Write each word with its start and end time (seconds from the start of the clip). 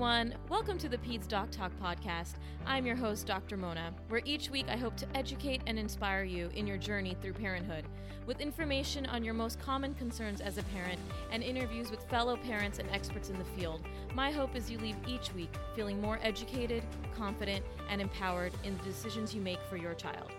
everyone. 0.00 0.34
Welcome 0.48 0.78
to 0.78 0.88
the 0.88 0.96
Peds 0.96 1.28
Doc 1.28 1.50
Talk 1.50 1.72
podcast. 1.78 2.36
I'm 2.64 2.86
your 2.86 2.96
host, 2.96 3.26
Dr. 3.26 3.58
Mona, 3.58 3.92
where 4.08 4.22
each 4.24 4.48
week 4.48 4.64
I 4.70 4.76
hope 4.78 4.96
to 4.96 5.06
educate 5.14 5.60
and 5.66 5.78
inspire 5.78 6.24
you 6.24 6.48
in 6.54 6.66
your 6.66 6.78
journey 6.78 7.18
through 7.20 7.34
parenthood 7.34 7.84
with 8.24 8.40
information 8.40 9.04
on 9.04 9.22
your 9.22 9.34
most 9.34 9.60
common 9.60 9.92
concerns 9.92 10.40
as 10.40 10.56
a 10.56 10.62
parent 10.62 10.98
and 11.32 11.42
interviews 11.42 11.90
with 11.90 12.02
fellow 12.08 12.38
parents 12.38 12.78
and 12.78 12.88
experts 12.88 13.28
in 13.28 13.38
the 13.38 13.44
field. 13.44 13.82
My 14.14 14.30
hope 14.30 14.56
is 14.56 14.70
you 14.70 14.78
leave 14.78 14.96
each 15.06 15.34
week 15.34 15.52
feeling 15.76 16.00
more 16.00 16.18
educated, 16.22 16.82
confident, 17.14 17.62
and 17.90 18.00
empowered 18.00 18.54
in 18.64 18.78
the 18.78 18.84
decisions 18.84 19.34
you 19.34 19.42
make 19.42 19.60
for 19.68 19.76
your 19.76 19.92
child. 19.92 20.30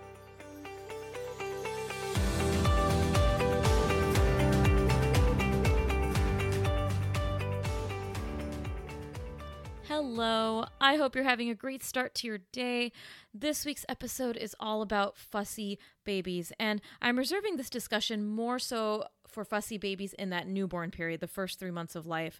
Hello. 9.94 10.68
I 10.80 10.96
hope 10.96 11.16
you're 11.16 11.26
having 11.26 11.50
a 11.50 11.54
great 11.54 11.84
start 11.84 12.16
to 12.16 12.28
your 12.28 12.38
day. 12.54 12.94
This 13.34 13.66
week's 13.66 13.86
episode 13.90 14.38
is 14.38 14.56
all 14.58 14.82
about 14.82 15.18
fussy 15.18 15.80
babies, 16.06 16.54
and 16.58 16.80
I'm 17.02 17.18
reserving 17.18 17.58
this 17.58 17.70
discussion 17.70 18.26
more 18.26 18.58
so 18.58 19.04
for 19.28 19.44
fussy 19.44 19.78
babies 19.78 20.14
in 20.14 20.30
that 20.30 20.48
newborn 20.48 20.92
period, 20.92 21.20
the 21.20 21.28
first 21.28 21.60
three 21.60 21.72
months 21.72 21.94
of 21.94 22.08
life. 22.08 22.40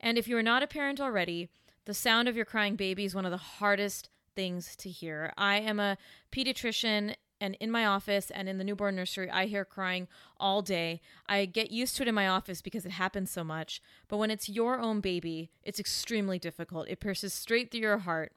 And 0.00 0.16
if 0.16 0.28
you 0.28 0.36
are 0.36 0.44
not 0.44 0.62
a 0.62 0.68
parent 0.68 1.00
already, 1.00 1.48
the 1.86 1.92
sound 1.92 2.28
of 2.28 2.36
your 2.36 2.44
crying 2.44 2.76
baby 2.76 3.04
is 3.04 3.16
one 3.16 3.24
of 3.24 3.32
the 3.32 3.36
hardest 3.36 4.08
things 4.36 4.76
to 4.76 4.88
hear. 4.88 5.32
I 5.36 5.58
am 5.58 5.80
a 5.80 5.98
pediatrician 6.30 7.16
and 7.42 7.56
in 7.58 7.72
my 7.72 7.84
office 7.84 8.30
and 8.30 8.48
in 8.48 8.58
the 8.58 8.64
newborn 8.64 8.94
nursery, 8.94 9.28
I 9.28 9.46
hear 9.46 9.64
crying 9.64 10.06
all 10.38 10.62
day. 10.62 11.00
I 11.26 11.44
get 11.44 11.72
used 11.72 11.96
to 11.96 12.02
it 12.04 12.08
in 12.08 12.14
my 12.14 12.28
office 12.28 12.62
because 12.62 12.86
it 12.86 12.92
happens 12.92 13.32
so 13.32 13.42
much. 13.42 13.82
But 14.06 14.18
when 14.18 14.30
it's 14.30 14.48
your 14.48 14.78
own 14.78 15.00
baby, 15.00 15.50
it's 15.64 15.80
extremely 15.80 16.38
difficult. 16.38 16.88
It 16.88 17.00
pierces 17.00 17.34
straight 17.34 17.72
through 17.72 17.80
your 17.80 17.98
heart. 17.98 18.32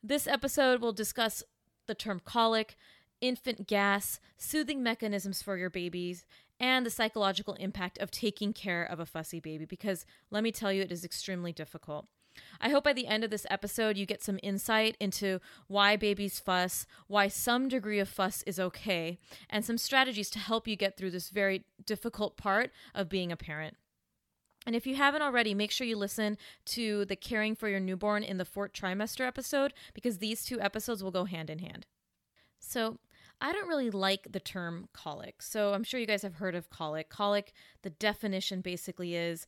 This 0.00 0.28
episode 0.28 0.80
will 0.80 0.92
discuss 0.92 1.42
the 1.88 1.94
term 1.96 2.20
colic, 2.24 2.76
infant 3.20 3.66
gas, 3.66 4.20
soothing 4.36 4.80
mechanisms 4.80 5.42
for 5.42 5.56
your 5.56 5.68
babies, 5.68 6.24
and 6.60 6.86
the 6.86 6.90
psychological 6.90 7.54
impact 7.54 7.98
of 7.98 8.12
taking 8.12 8.52
care 8.52 8.84
of 8.84 9.00
a 9.00 9.06
fussy 9.06 9.40
baby 9.40 9.64
because 9.64 10.06
let 10.30 10.44
me 10.44 10.52
tell 10.52 10.72
you, 10.72 10.82
it 10.82 10.92
is 10.92 11.04
extremely 11.04 11.52
difficult. 11.52 12.06
I 12.60 12.68
hope 12.68 12.84
by 12.84 12.92
the 12.92 13.06
end 13.06 13.24
of 13.24 13.30
this 13.30 13.46
episode, 13.50 13.96
you 13.96 14.06
get 14.06 14.22
some 14.22 14.38
insight 14.42 14.96
into 15.00 15.40
why 15.66 15.96
babies 15.96 16.38
fuss, 16.38 16.86
why 17.06 17.28
some 17.28 17.68
degree 17.68 17.98
of 17.98 18.08
fuss 18.08 18.42
is 18.46 18.60
okay, 18.60 19.18
and 19.48 19.64
some 19.64 19.78
strategies 19.78 20.30
to 20.30 20.38
help 20.38 20.68
you 20.68 20.76
get 20.76 20.96
through 20.96 21.10
this 21.10 21.30
very 21.30 21.64
difficult 21.84 22.36
part 22.36 22.70
of 22.94 23.08
being 23.08 23.32
a 23.32 23.36
parent. 23.36 23.76
And 24.66 24.76
if 24.76 24.86
you 24.86 24.94
haven't 24.94 25.22
already, 25.22 25.54
make 25.54 25.70
sure 25.70 25.86
you 25.86 25.96
listen 25.96 26.36
to 26.66 27.04
the 27.06 27.16
Caring 27.16 27.54
for 27.54 27.68
Your 27.68 27.80
Newborn 27.80 28.22
in 28.22 28.36
the 28.36 28.44
Fourth 28.44 28.72
Trimester 28.72 29.26
episode 29.26 29.72
because 29.94 30.18
these 30.18 30.44
two 30.44 30.60
episodes 30.60 31.02
will 31.02 31.10
go 31.10 31.24
hand 31.24 31.48
in 31.48 31.60
hand. 31.60 31.86
So, 32.58 32.98
I 33.42 33.52
don't 33.52 33.68
really 33.68 33.88
like 33.88 34.32
the 34.32 34.40
term 34.40 34.88
colic. 34.92 35.40
So, 35.40 35.72
I'm 35.72 35.82
sure 35.82 35.98
you 35.98 36.06
guys 36.06 36.20
have 36.22 36.34
heard 36.34 36.54
of 36.54 36.68
colic. 36.68 37.08
Colic, 37.08 37.54
the 37.80 37.88
definition 37.88 38.60
basically 38.60 39.14
is 39.14 39.46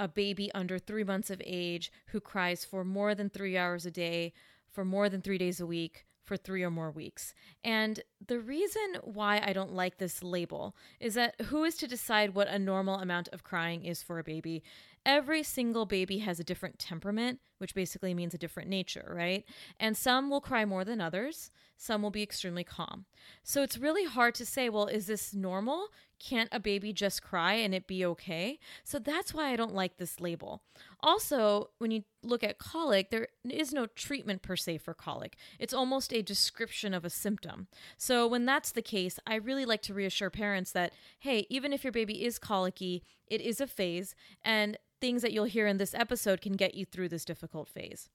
a 0.00 0.08
baby 0.08 0.50
under 0.54 0.78
three 0.78 1.04
months 1.04 1.30
of 1.30 1.42
age 1.44 1.92
who 2.06 2.20
cries 2.20 2.64
for 2.64 2.82
more 2.82 3.14
than 3.14 3.28
three 3.28 3.56
hours 3.56 3.84
a 3.84 3.90
day, 3.90 4.32
for 4.68 4.84
more 4.84 5.10
than 5.10 5.20
three 5.20 5.38
days 5.38 5.60
a 5.60 5.66
week, 5.66 6.06
for 6.24 6.36
three 6.36 6.62
or 6.62 6.70
more 6.70 6.90
weeks. 6.90 7.34
And 7.62 8.00
the 8.26 8.38
reason 8.38 8.96
why 9.02 9.42
I 9.44 9.52
don't 9.52 9.74
like 9.74 9.98
this 9.98 10.22
label 10.22 10.74
is 11.00 11.14
that 11.14 11.38
who 11.42 11.64
is 11.64 11.76
to 11.76 11.86
decide 11.86 12.34
what 12.34 12.48
a 12.48 12.58
normal 12.58 13.00
amount 13.00 13.28
of 13.32 13.44
crying 13.44 13.84
is 13.84 14.02
for 14.02 14.18
a 14.18 14.24
baby? 14.24 14.62
Every 15.04 15.42
single 15.42 15.86
baby 15.86 16.18
has 16.18 16.40
a 16.40 16.44
different 16.44 16.78
temperament, 16.78 17.40
which 17.58 17.74
basically 17.74 18.14
means 18.14 18.32
a 18.32 18.38
different 18.38 18.70
nature, 18.70 19.12
right? 19.14 19.44
And 19.78 19.96
some 19.96 20.30
will 20.30 20.40
cry 20.40 20.64
more 20.64 20.84
than 20.84 21.00
others, 21.00 21.50
some 21.76 22.00
will 22.00 22.10
be 22.10 22.22
extremely 22.22 22.64
calm. 22.64 23.06
So 23.42 23.62
it's 23.62 23.76
really 23.76 24.04
hard 24.04 24.34
to 24.36 24.46
say, 24.46 24.68
well, 24.68 24.86
is 24.86 25.06
this 25.06 25.34
normal? 25.34 25.88
Can't 26.20 26.50
a 26.52 26.60
baby 26.60 26.92
just 26.92 27.22
cry 27.22 27.54
and 27.54 27.74
it 27.74 27.86
be 27.86 28.04
okay? 28.04 28.58
So 28.84 28.98
that's 28.98 29.32
why 29.32 29.50
I 29.50 29.56
don't 29.56 29.74
like 29.74 29.96
this 29.96 30.20
label. 30.20 30.62
Also, 31.00 31.70
when 31.78 31.90
you 31.90 32.04
look 32.22 32.44
at 32.44 32.58
colic, 32.58 33.10
there 33.10 33.28
is 33.42 33.72
no 33.72 33.86
treatment 33.86 34.42
per 34.42 34.54
se 34.54 34.78
for 34.78 34.92
colic. 34.92 35.36
It's 35.58 35.72
almost 35.72 36.12
a 36.12 36.22
description 36.22 36.92
of 36.92 37.04
a 37.04 37.10
symptom. 37.10 37.68
So 37.96 38.28
when 38.28 38.44
that's 38.44 38.70
the 38.70 38.82
case, 38.82 39.18
I 39.26 39.36
really 39.36 39.64
like 39.64 39.82
to 39.82 39.94
reassure 39.94 40.30
parents 40.30 40.72
that, 40.72 40.92
hey, 41.18 41.46
even 41.48 41.72
if 41.72 41.82
your 41.82 41.92
baby 41.92 42.24
is 42.24 42.38
colicky, 42.38 43.02
it 43.26 43.40
is 43.40 43.60
a 43.60 43.66
phase, 43.66 44.14
and 44.44 44.78
things 45.00 45.22
that 45.22 45.32
you'll 45.32 45.44
hear 45.44 45.66
in 45.66 45.78
this 45.78 45.94
episode 45.94 46.42
can 46.42 46.52
get 46.52 46.74
you 46.74 46.84
through 46.84 47.08
this 47.08 47.24
difficult 47.24 47.68
phase. 47.68 48.10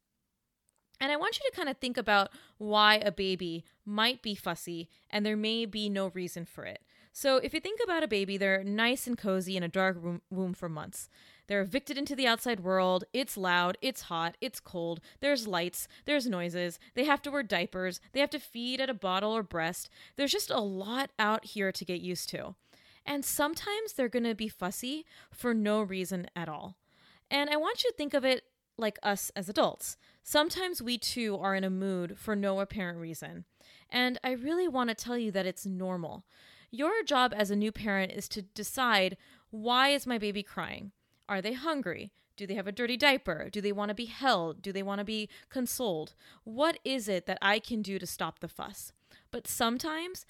And 0.99 1.11
I 1.11 1.17
want 1.17 1.39
you 1.39 1.49
to 1.49 1.55
kind 1.55 1.69
of 1.69 1.77
think 1.77 1.97
about 1.97 2.29
why 2.57 2.95
a 2.95 3.11
baby 3.11 3.65
might 3.85 4.21
be 4.21 4.35
fussy 4.35 4.88
and 5.09 5.25
there 5.25 5.35
may 5.35 5.65
be 5.65 5.89
no 5.89 6.07
reason 6.07 6.45
for 6.45 6.63
it. 6.63 6.81
So, 7.17 7.37
if 7.37 7.53
you 7.53 7.61
think 7.61 7.79
about 7.81 8.03
a 8.03 8.09
baby, 8.09 8.35
they're 8.35 8.61
nice 8.61 9.07
and 9.07 9.17
cozy 9.17 9.55
in 9.55 9.63
a 9.63 9.69
dark 9.69 9.95
room, 9.97 10.21
womb 10.29 10.53
for 10.53 10.67
months. 10.67 11.07
They're 11.47 11.61
evicted 11.61 11.97
into 11.97 12.13
the 12.13 12.27
outside 12.27 12.59
world. 12.59 13.05
It's 13.13 13.37
loud, 13.37 13.77
it's 13.81 14.01
hot, 14.01 14.35
it's 14.41 14.59
cold. 14.59 14.99
There's 15.21 15.47
lights, 15.47 15.87
there's 16.03 16.27
noises. 16.27 16.77
They 16.93 17.05
have 17.05 17.21
to 17.21 17.31
wear 17.31 17.41
diapers. 17.41 18.01
They 18.11 18.19
have 18.19 18.31
to 18.31 18.39
feed 18.39 18.81
at 18.81 18.89
a 18.89 18.93
bottle 18.93 19.31
or 19.31 19.43
breast. 19.43 19.89
There's 20.17 20.33
just 20.33 20.49
a 20.49 20.59
lot 20.59 21.09
out 21.17 21.45
here 21.45 21.71
to 21.71 21.85
get 21.85 22.01
used 22.01 22.27
to. 22.31 22.55
And 23.05 23.23
sometimes 23.23 23.93
they're 23.93 24.09
going 24.09 24.25
to 24.25 24.35
be 24.35 24.49
fussy 24.49 25.05
for 25.31 25.53
no 25.53 25.81
reason 25.81 26.27
at 26.35 26.49
all. 26.49 26.75
And 27.31 27.49
I 27.49 27.55
want 27.55 27.85
you 27.85 27.91
to 27.91 27.95
think 27.95 28.13
of 28.13 28.25
it 28.25 28.43
like 28.77 28.99
us 29.01 29.31
as 29.37 29.47
adults. 29.47 29.95
Sometimes 30.21 30.81
we 30.81 30.97
too 30.97 31.37
are 31.37 31.55
in 31.55 31.63
a 31.63 31.69
mood 31.69 32.17
for 32.17 32.35
no 32.35 32.59
apparent 32.59 32.99
reason. 32.99 33.45
And 33.89 34.19
I 34.21 34.31
really 34.31 34.67
want 34.67 34.89
to 34.89 34.95
tell 34.95 35.17
you 35.17 35.31
that 35.31 35.45
it's 35.45 35.65
normal. 35.65 36.25
Your 36.75 37.03
job 37.03 37.34
as 37.34 37.52
a 37.52 37.56
new 37.56 37.72
parent 37.72 38.12
is 38.12 38.27
to 38.27 38.42
decide 38.42 39.16
why 39.50 39.89
is 39.89 40.06
my 40.06 40.18
baby 40.18 40.44
crying? 40.44 40.92
Are 41.30 41.42
they 41.42 41.54
hungry? 41.54 42.12
Do 42.36 42.45
they 42.45 42.56
have 42.56 42.68
a 42.68 42.74
dirty 42.74 42.98
diaper? 42.98 43.50
Do 43.50 43.62
they 43.62 43.72
want 43.72 43.89
to 43.89 43.95
be 43.95 44.07
held? 44.07 44.62
Do 44.62 44.74
they 44.74 44.83
want 44.83 45.00
to 45.00 45.06
be 45.06 45.30
consoled? 45.50 46.16
What 46.44 46.77
is 46.83 47.07
it 47.07 47.27
that 47.27 47.38
I 47.42 47.60
can 47.60 47.81
do 47.81 47.98
to 47.98 48.06
stop 48.06 48.39
the 48.39 48.50
fuss? 48.50 48.92
But 49.31 49.48
sometimes, 49.48 50.25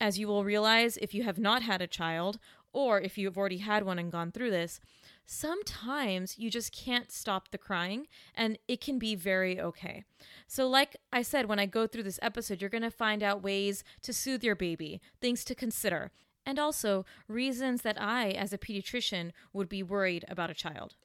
as 0.00 0.18
you 0.18 0.26
will 0.26 0.42
realize 0.42 0.96
if 0.96 1.12
you 1.12 1.24
have 1.24 1.38
not 1.38 1.60
had 1.60 1.82
a 1.82 1.86
child, 1.86 2.38
or 2.74 3.00
if 3.00 3.16
you've 3.16 3.38
already 3.38 3.58
had 3.58 3.84
one 3.84 3.98
and 3.98 4.12
gone 4.12 4.32
through 4.32 4.50
this, 4.50 4.80
sometimes 5.24 6.38
you 6.38 6.50
just 6.50 6.72
can't 6.72 7.10
stop 7.10 7.50
the 7.50 7.56
crying 7.56 8.06
and 8.34 8.58
it 8.68 8.80
can 8.80 8.98
be 8.98 9.14
very 9.14 9.58
okay. 9.58 10.04
So, 10.46 10.68
like 10.68 10.96
I 11.12 11.22
said, 11.22 11.46
when 11.46 11.58
I 11.58 11.66
go 11.66 11.86
through 11.86 12.02
this 12.02 12.18
episode, 12.20 12.60
you're 12.60 12.68
going 12.68 12.82
to 12.82 12.90
find 12.90 13.22
out 13.22 13.42
ways 13.42 13.84
to 14.02 14.12
soothe 14.12 14.44
your 14.44 14.56
baby, 14.56 15.00
things 15.20 15.44
to 15.44 15.54
consider, 15.54 16.10
and 16.44 16.58
also 16.58 17.06
reasons 17.28 17.82
that 17.82 18.00
I, 18.00 18.30
as 18.30 18.52
a 18.52 18.58
pediatrician, 18.58 19.30
would 19.52 19.68
be 19.68 19.82
worried 19.82 20.24
about 20.28 20.50
a 20.50 20.54
child. 20.54 20.96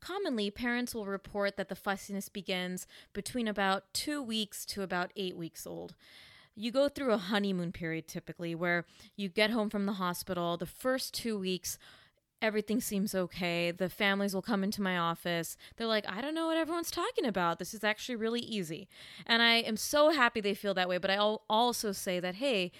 Commonly, 0.00 0.50
parents 0.50 0.94
will 0.94 1.04
report 1.04 1.56
that 1.58 1.68
the 1.68 1.74
fussiness 1.76 2.30
begins 2.30 2.86
between 3.12 3.46
about 3.46 3.84
two 3.92 4.22
weeks 4.22 4.64
to 4.64 4.82
about 4.82 5.12
eight 5.14 5.36
weeks 5.36 5.66
old. 5.66 5.94
You 6.60 6.70
go 6.70 6.88
through 6.88 7.12
a 7.12 7.18
honeymoon 7.18 7.72
period 7.72 8.06
typically 8.06 8.54
where 8.54 8.84
you 9.16 9.28
get 9.28 9.50
home 9.50 9.70
from 9.70 9.86
the 9.86 9.94
hospital. 9.94 10.56
The 10.56 10.66
first 10.66 11.14
two 11.14 11.38
weeks 11.38 11.78
everything 12.42 12.80
seems 12.80 13.14
okay. 13.14 13.70
The 13.70 13.88
families 13.88 14.34
will 14.34 14.42
come 14.42 14.64
into 14.64 14.82
my 14.82 14.96
office. 14.96 15.56
They're 15.76 15.86
like, 15.86 16.06
I 16.08 16.20
don't 16.20 16.34
know 16.34 16.46
what 16.46 16.56
everyone's 16.56 16.90
talking 16.90 17.26
about. 17.26 17.58
This 17.58 17.74
is 17.74 17.84
actually 17.84 18.16
really 18.16 18.40
easy. 18.40 18.88
And 19.26 19.42
I 19.42 19.56
am 19.56 19.76
so 19.76 20.10
happy 20.10 20.40
they 20.40 20.54
feel 20.54 20.74
that 20.74 20.88
way. 20.88 20.98
But 20.98 21.10
I'll 21.10 21.42
also 21.50 21.92
say 21.92 22.18
that, 22.20 22.36
hey, 22.36 22.72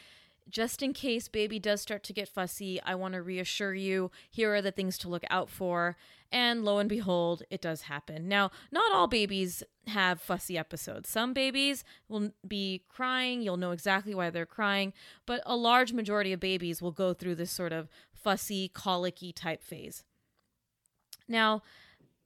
just 0.50 0.82
in 0.82 0.92
case 0.92 1.28
baby 1.28 1.58
does 1.58 1.80
start 1.80 2.02
to 2.04 2.12
get 2.12 2.28
fussy, 2.28 2.80
I 2.82 2.94
want 2.94 3.14
to 3.14 3.22
reassure 3.22 3.74
you 3.74 4.10
here 4.30 4.54
are 4.54 4.62
the 4.62 4.72
things 4.72 4.98
to 4.98 5.08
look 5.08 5.24
out 5.30 5.48
for. 5.48 5.96
And 6.32 6.64
lo 6.64 6.78
and 6.78 6.88
behold, 6.88 7.42
it 7.50 7.60
does 7.60 7.82
happen. 7.82 8.28
Now, 8.28 8.50
not 8.70 8.92
all 8.92 9.08
babies 9.08 9.64
have 9.88 10.20
fussy 10.20 10.56
episodes. 10.56 11.08
Some 11.08 11.32
babies 11.32 11.82
will 12.08 12.30
be 12.46 12.84
crying, 12.88 13.42
you'll 13.42 13.56
know 13.56 13.72
exactly 13.72 14.14
why 14.14 14.30
they're 14.30 14.46
crying, 14.46 14.92
but 15.26 15.42
a 15.44 15.56
large 15.56 15.92
majority 15.92 16.32
of 16.32 16.38
babies 16.38 16.80
will 16.80 16.92
go 16.92 17.12
through 17.12 17.34
this 17.34 17.50
sort 17.50 17.72
of 17.72 17.88
fussy, 18.12 18.68
colicky 18.68 19.32
type 19.32 19.62
phase. 19.62 20.04
Now, 21.26 21.62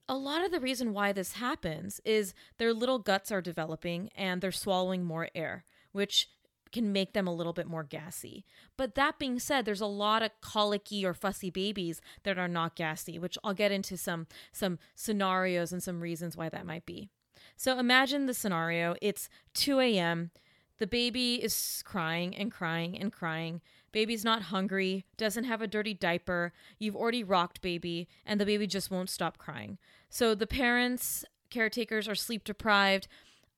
a 0.07 0.15
lot 0.15 0.45
of 0.45 0.51
the 0.51 0.59
reason 0.59 0.93
why 0.93 1.11
this 1.11 1.33
happens 1.33 1.99
is 2.05 2.33
their 2.57 2.73
little 2.73 2.99
guts 2.99 3.31
are 3.31 3.41
developing 3.41 4.09
and 4.15 4.39
they're 4.39 4.51
swallowing 4.51 5.03
more 5.03 5.29
air, 5.33 5.63
which 5.93 6.29
can 6.75 6.91
make 6.91 7.13
them 7.13 7.25
a 7.25 7.33
little 7.33 7.53
bit 7.53 7.67
more 7.67 7.83
gassy. 7.83 8.43
But 8.75 8.95
that 8.95 9.17
being 9.17 9.39
said, 9.39 9.63
there's 9.63 9.79
a 9.79 9.85
lot 9.85 10.21
of 10.21 10.31
colicky 10.41 11.05
or 11.05 11.13
fussy 11.13 11.49
babies 11.49 12.01
that 12.23 12.37
are 12.37 12.49
not 12.49 12.75
gassy, 12.75 13.17
which 13.17 13.37
I'll 13.43 13.53
get 13.53 13.71
into 13.71 13.95
some 13.95 14.27
some 14.51 14.77
scenarios 14.93 15.71
and 15.71 15.81
some 15.81 16.01
reasons 16.01 16.35
why 16.35 16.49
that 16.49 16.65
might 16.65 16.85
be. 16.85 17.09
So 17.55 17.79
imagine 17.79 18.25
the 18.25 18.33
scenario. 18.33 18.95
It's 19.01 19.29
2 19.53 19.79
a.m. 19.79 20.31
The 20.77 20.87
baby 20.87 21.35
is 21.35 21.81
crying 21.85 22.35
and 22.35 22.51
crying 22.51 22.99
and 22.99 23.09
crying. 23.09 23.61
Baby's 23.93 24.25
not 24.25 24.43
hungry, 24.43 25.05
doesn't 25.15 25.45
have 25.45 25.61
a 25.61 25.67
dirty 25.67 25.93
diaper. 25.93 26.51
You've 26.77 26.97
already 26.97 27.23
rocked 27.23 27.61
baby, 27.61 28.09
and 28.25 28.41
the 28.41 28.45
baby 28.45 28.67
just 28.67 28.91
won't 28.91 29.09
stop 29.09 29.37
crying. 29.37 29.77
So 30.09 30.35
the 30.35 30.47
parents, 30.47 31.23
caretakers, 31.49 32.09
are 32.09 32.15
sleep 32.15 32.43
deprived 32.43 33.07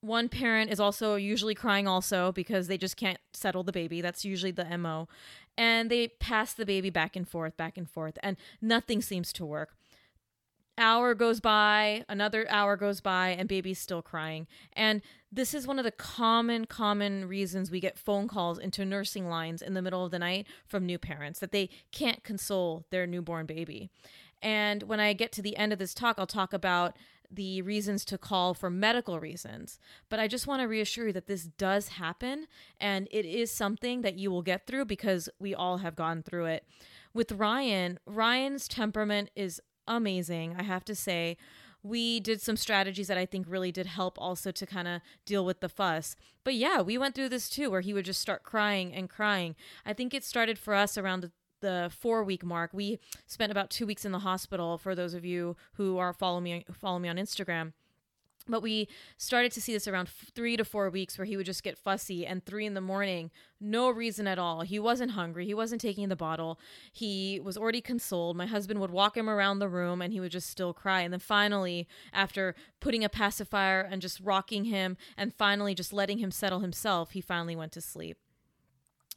one 0.07 0.29
parent 0.29 0.71
is 0.71 0.79
also 0.79 1.15
usually 1.15 1.55
crying 1.55 1.87
also 1.87 2.31
because 2.31 2.67
they 2.67 2.77
just 2.77 2.97
can't 2.97 3.19
settle 3.33 3.63
the 3.63 3.71
baby. 3.71 4.01
That's 4.01 4.25
usually 4.25 4.51
the 4.51 4.77
MO. 4.77 5.07
And 5.57 5.89
they 5.89 6.07
pass 6.07 6.53
the 6.53 6.65
baby 6.65 6.89
back 6.89 7.15
and 7.15 7.27
forth, 7.27 7.57
back 7.57 7.77
and 7.77 7.89
forth, 7.89 8.17
and 8.23 8.37
nothing 8.61 9.01
seems 9.01 9.33
to 9.33 9.45
work. 9.45 9.75
Hour 10.79 11.15
goes 11.15 11.39
by, 11.39 12.05
another 12.07 12.45
hour 12.49 12.77
goes 12.77 13.01
by, 13.01 13.29
and 13.29 13.49
baby's 13.49 13.79
still 13.79 14.03
crying. 14.03 14.45
And 14.73 15.01
this 15.31 15.55
is 15.55 15.65
one 15.65 15.79
of 15.79 15.85
the 15.85 15.91
common, 15.91 16.65
common 16.65 17.27
reasons 17.27 17.71
we 17.71 17.79
get 17.79 17.97
phone 17.97 18.27
calls 18.27 18.59
into 18.59 18.85
nursing 18.85 19.27
lines 19.27 19.63
in 19.63 19.73
the 19.73 19.81
middle 19.81 20.05
of 20.05 20.11
the 20.11 20.19
night 20.19 20.45
from 20.67 20.85
new 20.85 20.99
parents 20.99 21.39
that 21.39 21.51
they 21.51 21.69
can't 21.91 22.23
console 22.23 22.85
their 22.91 23.07
newborn 23.07 23.47
baby. 23.47 23.89
And 24.41 24.83
when 24.83 24.99
I 24.99 25.13
get 25.13 25.31
to 25.33 25.41
the 25.41 25.57
end 25.57 25.73
of 25.73 25.79
this 25.79 25.95
talk, 25.95 26.17
I'll 26.19 26.27
talk 26.27 26.53
about 26.53 26.95
the 27.29 27.61
reasons 27.61 28.05
to 28.05 28.17
call 28.17 28.53
for 28.53 28.69
medical 28.69 29.19
reasons. 29.19 29.79
But 30.09 30.19
I 30.19 30.27
just 30.27 30.47
want 30.47 30.61
to 30.61 30.67
reassure 30.67 31.07
you 31.07 31.13
that 31.13 31.27
this 31.27 31.43
does 31.43 31.89
happen 31.89 32.47
and 32.79 33.07
it 33.11 33.25
is 33.25 33.51
something 33.51 34.01
that 34.01 34.17
you 34.17 34.31
will 34.31 34.41
get 34.41 34.65
through 34.65 34.85
because 34.85 35.29
we 35.39 35.53
all 35.53 35.77
have 35.77 35.95
gone 35.95 36.23
through 36.23 36.45
it. 36.45 36.65
With 37.13 37.31
Ryan, 37.33 37.99
Ryan's 38.05 38.67
temperament 38.67 39.29
is 39.35 39.61
amazing, 39.87 40.55
I 40.57 40.63
have 40.63 40.85
to 40.85 40.95
say. 40.95 41.37
We 41.83 42.19
did 42.19 42.41
some 42.41 42.57
strategies 42.57 43.07
that 43.07 43.17
I 43.17 43.25
think 43.25 43.45
really 43.47 43.71
did 43.71 43.87
help 43.87 44.17
also 44.19 44.51
to 44.51 44.65
kind 44.65 44.87
of 44.87 45.01
deal 45.25 45.45
with 45.45 45.61
the 45.61 45.69
fuss. 45.69 46.15
But 46.43 46.55
yeah, 46.55 46.81
we 46.81 46.97
went 46.97 47.15
through 47.15 47.29
this 47.29 47.49
too, 47.49 47.69
where 47.71 47.81
he 47.81 47.93
would 47.93 48.05
just 48.05 48.21
start 48.21 48.43
crying 48.43 48.93
and 48.93 49.09
crying. 49.09 49.55
I 49.85 49.93
think 49.93 50.13
it 50.13 50.23
started 50.23 50.59
for 50.59 50.73
us 50.73 50.97
around 50.97 51.21
the 51.21 51.31
the 51.59 51.91
four 51.97 52.23
week 52.23 52.43
mark. 52.43 52.71
We 52.73 52.99
spent 53.25 53.51
about 53.51 53.69
two 53.69 53.85
weeks 53.85 54.05
in 54.05 54.11
the 54.11 54.19
hospital. 54.19 54.77
For 54.77 54.95
those 54.95 55.13
of 55.13 55.25
you 55.25 55.55
who 55.73 55.97
are 55.97 56.13
follow 56.13 56.39
me 56.39 56.65
follow 56.73 56.99
me 56.99 57.09
on 57.09 57.17
Instagram. 57.17 57.73
But 58.49 58.61
we 58.61 58.87
started 59.17 59.51
to 59.53 59.61
see 59.61 59.73
this 59.73 59.87
around 59.87 60.07
three 60.07 60.57
to 60.57 60.63
four 60.63 60.89
weeks 60.89 61.17
where 61.17 61.25
he 61.25 61.35
would 61.35 61.45
just 61.45 61.63
get 61.63 61.77
fussy 61.77 62.25
and 62.25 62.43
three 62.43 62.65
in 62.65 62.73
the 62.73 62.81
morning, 62.81 63.29
no 63.59 63.89
reason 63.89 64.27
at 64.27 64.39
all. 64.39 64.61
He 64.61 64.79
wasn't 64.79 65.11
hungry. 65.11 65.45
He 65.45 65.53
wasn't 65.53 65.81
taking 65.81 66.07
the 66.07 66.15
bottle. 66.15 66.59
He 66.91 67.39
was 67.43 67.57
already 67.57 67.81
consoled. 67.81 68.37
My 68.37 68.45
husband 68.45 68.79
would 68.79 68.91
walk 68.91 69.17
him 69.17 69.29
around 69.29 69.59
the 69.59 69.69
room 69.69 70.01
and 70.01 70.13
he 70.13 70.19
would 70.19 70.31
just 70.31 70.49
still 70.49 70.73
cry. 70.73 71.01
And 71.01 71.11
then 71.11 71.19
finally, 71.19 71.87
after 72.13 72.55
putting 72.79 73.03
a 73.03 73.09
pacifier 73.09 73.81
and 73.81 74.01
just 74.01 74.19
rocking 74.21 74.65
him 74.65 74.97
and 75.17 75.33
finally 75.33 75.75
just 75.75 75.91
letting 75.91 76.19
him 76.19 76.31
settle 76.31 76.59
himself, 76.59 77.11
he 77.11 77.21
finally 77.21 77.55
went 77.55 77.73
to 77.73 77.81
sleep. 77.81 78.17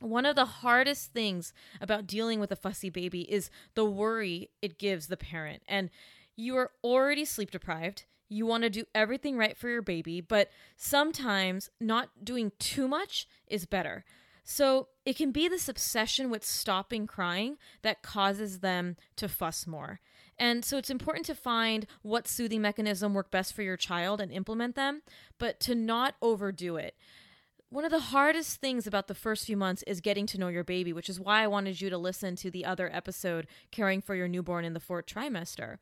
One 0.00 0.25
of 0.25 0.35
the 0.35 0.47
hardest 0.47 1.12
things 1.12 1.52
about 1.81 2.06
dealing 2.06 2.41
with 2.41 2.50
a 2.50 2.56
fussy 2.56 2.91
baby 2.91 3.31
is 3.31 3.50
the 3.75 3.85
worry 3.85 4.50
it 4.62 4.79
gives 4.79 5.06
the 5.06 5.17
parent. 5.17 5.62
And 5.69 5.91
you 6.37 6.56
are 6.56 6.70
already 6.82 7.25
sleep 7.25 7.50
deprived. 7.50 8.06
You 8.29 8.47
want 8.47 8.62
to 8.62 8.70
do 8.70 8.85
everything 8.94 9.37
right 9.37 9.56
for 9.56 9.69
your 9.69 9.82
baby, 9.82 10.20
but 10.20 10.50
sometimes 10.76 11.69
not 11.81 12.25
doing 12.25 12.52
too 12.58 12.88
much 12.88 13.29
is 13.47 13.67
better. 13.67 14.05
So 14.43 14.88
it 15.05 15.17
can 15.17 15.32
be 15.32 15.49
this 15.49 15.69
obsession 15.69 16.31
with 16.31 16.44
stopping 16.44 17.06
crying 17.06 17.58
that 17.82 18.03
causes 18.03 18.61
them 18.61 18.96
to 19.17 19.29
fuss 19.29 19.67
more. 19.67 20.00
And 20.38 20.64
so 20.64 20.79
it's 20.79 20.91
important 20.91 21.26
to 21.26 21.35
find 21.35 21.87
what 22.03 22.26
soothing 22.26 22.62
mechanism 22.62 23.12
work 23.12 23.31
best 23.31 23.53
for 23.53 23.62
your 23.62 23.76
child 23.76 24.20
and 24.20 24.32
implement 24.32 24.76
them, 24.76 25.03
but 25.38 25.61
to 25.61 25.75
not 25.75 26.14
overdo 26.23 26.76
it 26.76 26.96
one 27.70 27.84
of 27.84 27.93
the 27.93 28.00
hardest 28.00 28.61
things 28.61 28.84
about 28.88 29.06
the 29.06 29.14
first 29.14 29.46
few 29.46 29.56
months 29.56 29.84
is 29.84 30.00
getting 30.00 30.26
to 30.26 30.38
know 30.38 30.49
your 30.49 30.64
baby, 30.64 30.93
which 30.93 31.08
is 31.08 31.20
why 31.20 31.44
I 31.44 31.46
wanted 31.46 31.81
you 31.81 31.88
to 31.88 31.96
listen 31.96 32.34
to 32.37 32.50
the 32.50 32.64
other 32.64 32.90
episode, 32.93 33.46
Caring 33.70 34.02
for 34.02 34.17
Your 34.17 34.26
Newborn 34.26 34.64
in 34.64 34.72
the 34.72 34.81
Fourth 34.81 35.06
Trimester. 35.06 35.76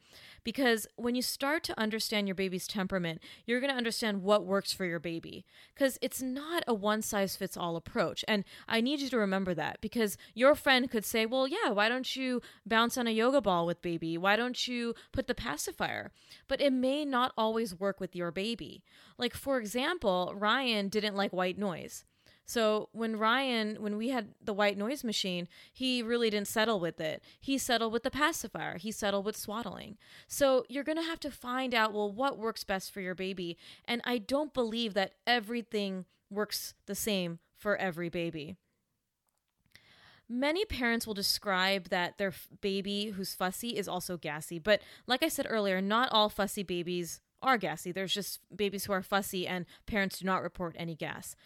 Because 0.44 0.86
when 0.96 1.14
you 1.14 1.22
start 1.22 1.62
to 1.64 1.80
understand 1.80 2.28
your 2.28 2.34
baby's 2.34 2.66
temperament, 2.66 3.22
you're 3.46 3.60
going 3.60 3.72
to 3.72 3.76
understand 3.76 4.22
what 4.22 4.44
works 4.44 4.70
for 4.70 4.84
your 4.84 4.98
baby. 4.98 5.46
Because 5.74 5.98
it's 6.02 6.20
not 6.20 6.62
a 6.66 6.74
one 6.74 7.00
size 7.00 7.36
fits 7.36 7.56
all 7.56 7.74
approach. 7.74 8.22
And 8.28 8.44
I 8.68 8.82
need 8.82 9.00
you 9.00 9.08
to 9.08 9.16
remember 9.16 9.54
that 9.54 9.80
because 9.80 10.18
your 10.34 10.54
friend 10.54 10.90
could 10.90 11.06
say, 11.06 11.24
well, 11.24 11.48
yeah, 11.48 11.70
why 11.70 11.88
don't 11.88 12.14
you 12.14 12.42
bounce 12.66 12.98
on 12.98 13.06
a 13.06 13.12
yoga 13.12 13.40
ball 13.40 13.64
with 13.64 13.80
baby? 13.80 14.18
Why 14.18 14.36
don't 14.36 14.68
you 14.68 14.94
put 15.10 15.26
the 15.26 15.34
pacifier? 15.34 16.10
But 16.48 16.60
it 16.60 16.72
may 16.74 17.06
not 17.06 17.32
always 17.38 17.80
work 17.80 17.98
with 17.98 18.14
your 18.14 18.30
baby. 18.30 18.82
Like, 19.16 19.34
for 19.34 19.58
example, 19.58 20.34
Ryan 20.36 20.88
didn't 20.88 21.16
like 21.16 21.32
white 21.32 21.56
noise. 21.58 21.77
So 22.48 22.88
when 22.92 23.18
Ryan, 23.18 23.76
when 23.78 23.98
we 23.98 24.08
had 24.08 24.28
the 24.42 24.54
white 24.54 24.78
noise 24.78 25.04
machine, 25.04 25.48
he 25.70 26.02
really 26.02 26.30
didn't 26.30 26.48
settle 26.48 26.80
with 26.80 26.98
it. 26.98 27.22
He 27.38 27.58
settled 27.58 27.92
with 27.92 28.04
the 28.04 28.10
pacifier. 28.10 28.78
He 28.78 28.90
settled 28.90 29.26
with 29.26 29.36
swaddling. 29.36 29.98
So 30.26 30.64
you're 30.66 30.82
going 30.82 30.96
to 30.96 31.04
have 31.04 31.20
to 31.20 31.30
find 31.30 31.74
out, 31.74 31.92
well, 31.92 32.10
what 32.10 32.38
works 32.38 32.64
best 32.64 32.90
for 32.90 33.02
your 33.02 33.14
baby. 33.14 33.58
And 33.84 34.00
I 34.04 34.16
don't 34.16 34.54
believe 34.54 34.94
that 34.94 35.12
everything 35.26 36.06
works 36.30 36.72
the 36.86 36.94
same 36.94 37.38
for 37.58 37.76
every 37.76 38.08
baby. 38.08 38.56
Many 40.26 40.64
parents 40.64 41.06
will 41.06 41.14
describe 41.14 41.88
that 41.90 42.16
their 42.16 42.32
baby 42.62 43.10
who's 43.10 43.34
fussy 43.34 43.76
is 43.76 43.88
also 43.88 44.16
gassy. 44.16 44.58
But 44.58 44.80
like 45.06 45.22
I 45.22 45.28
said 45.28 45.46
earlier, 45.50 45.82
not 45.82 46.10
all 46.12 46.30
fussy 46.30 46.62
babies 46.62 47.20
are 47.40 47.56
gassy. 47.56 47.92
There's 47.92 48.12
just 48.12 48.40
babies 48.54 48.84
who 48.84 48.92
are 48.92 49.02
fussy, 49.02 49.46
and 49.46 49.64
parents 49.86 50.18
do 50.18 50.26
not 50.26 50.42
report 50.42 50.74
any 50.78 50.94
gas. 50.94 51.36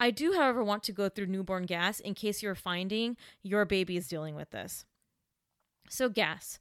I 0.00 0.10
do, 0.10 0.32
however, 0.32 0.62
want 0.62 0.82
to 0.84 0.92
go 0.92 1.08
through 1.08 1.26
newborn 1.26 1.66
gas 1.66 2.00
in 2.00 2.14
case 2.14 2.42
you're 2.42 2.54
finding 2.54 3.16
your 3.42 3.64
baby 3.64 3.96
is 3.96 4.08
dealing 4.08 4.34
with 4.34 4.50
this. 4.50 4.84
So, 5.88 6.08
gas 6.08 6.58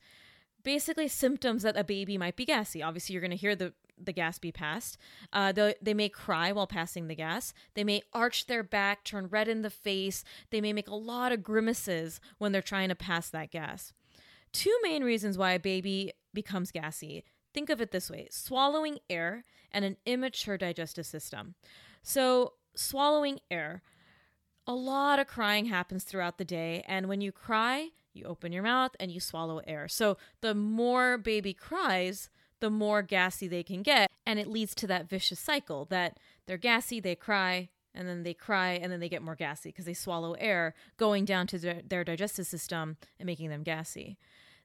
basically 0.63 1.07
symptoms 1.07 1.63
that 1.63 1.77
a 1.77 1.83
baby 1.83 2.17
might 2.17 2.35
be 2.35 2.45
gassy. 2.45 2.83
Obviously, 2.83 3.13
you're 3.13 3.21
going 3.21 3.31
to 3.31 3.37
hear 3.37 3.55
the 3.55 3.73
the 3.99 4.13
gas 4.13 4.37
be 4.37 4.51
passed. 4.51 4.95
Uh, 5.33 5.51
they, 5.51 5.73
they 5.81 5.93
may 5.95 6.07
cry 6.07 6.51
while 6.51 6.67
passing 6.67 7.07
the 7.07 7.15
gas. 7.15 7.51
They 7.73 7.83
may 7.83 8.03
arch 8.13 8.45
their 8.45 8.61
back, 8.61 9.03
turn 9.03 9.25
red 9.27 9.47
in 9.47 9.63
the 9.63 9.71
face. 9.71 10.23
They 10.51 10.61
may 10.61 10.71
make 10.71 10.87
a 10.87 10.93
lot 10.93 11.31
of 11.31 11.41
grimaces 11.41 12.19
when 12.37 12.51
they're 12.51 12.61
trying 12.61 12.89
to 12.89 12.95
pass 12.95 13.31
that 13.31 13.49
gas. 13.49 13.93
Two 14.53 14.77
main 14.83 15.03
reasons 15.03 15.35
why 15.35 15.53
a 15.53 15.59
baby 15.59 16.11
becomes 16.31 16.71
gassy 16.71 17.23
Think 17.57 17.71
of 17.71 17.81
it 17.81 17.89
this 17.89 18.11
way 18.11 18.27
swallowing 18.29 18.99
air 19.09 19.43
and 19.71 19.83
an 19.83 19.97
immature 20.05 20.59
digestive 20.59 21.07
system. 21.07 21.55
So, 22.03 22.53
swallowing 22.77 23.39
air, 23.49 23.81
a 24.65 24.73
lot 24.73 25.19
of 25.19 25.27
crying 25.27 25.65
happens 25.65 26.03
throughout 26.03 26.37
the 26.37 26.45
day. 26.45 26.83
And 26.87 27.07
when 27.07 27.21
you 27.21 27.31
cry, 27.31 27.89
you 28.13 28.25
open 28.25 28.51
your 28.51 28.63
mouth 28.63 28.91
and 28.99 29.11
you 29.11 29.19
swallow 29.19 29.61
air. 29.65 29.87
So, 29.87 30.17
the 30.41 30.53
more 30.53 31.17
baby 31.17 31.53
cries, 31.53 32.29
the 32.59 32.69
more 32.69 33.01
gassy 33.01 33.47
they 33.47 33.63
can 33.63 33.81
get. 33.81 34.09
And 34.25 34.39
it 34.39 34.47
leads 34.47 34.75
to 34.75 34.87
that 34.87 35.09
vicious 35.09 35.39
cycle 35.39 35.85
that 35.85 36.17
they're 36.45 36.57
gassy, 36.57 36.99
they 36.99 37.15
cry, 37.15 37.69
and 37.93 38.07
then 38.07 38.23
they 38.23 38.33
cry, 38.33 38.71
and 38.71 38.91
then 38.91 38.99
they 38.99 39.09
get 39.09 39.21
more 39.21 39.35
gassy 39.35 39.69
because 39.69 39.85
they 39.85 39.93
swallow 39.93 40.33
air, 40.33 40.73
going 40.97 41.25
down 41.25 41.47
to 41.47 41.57
their, 41.57 41.81
their 41.87 42.03
digestive 42.03 42.45
system 42.45 42.97
and 43.19 43.25
making 43.25 43.49
them 43.49 43.63
gassy. 43.63 44.17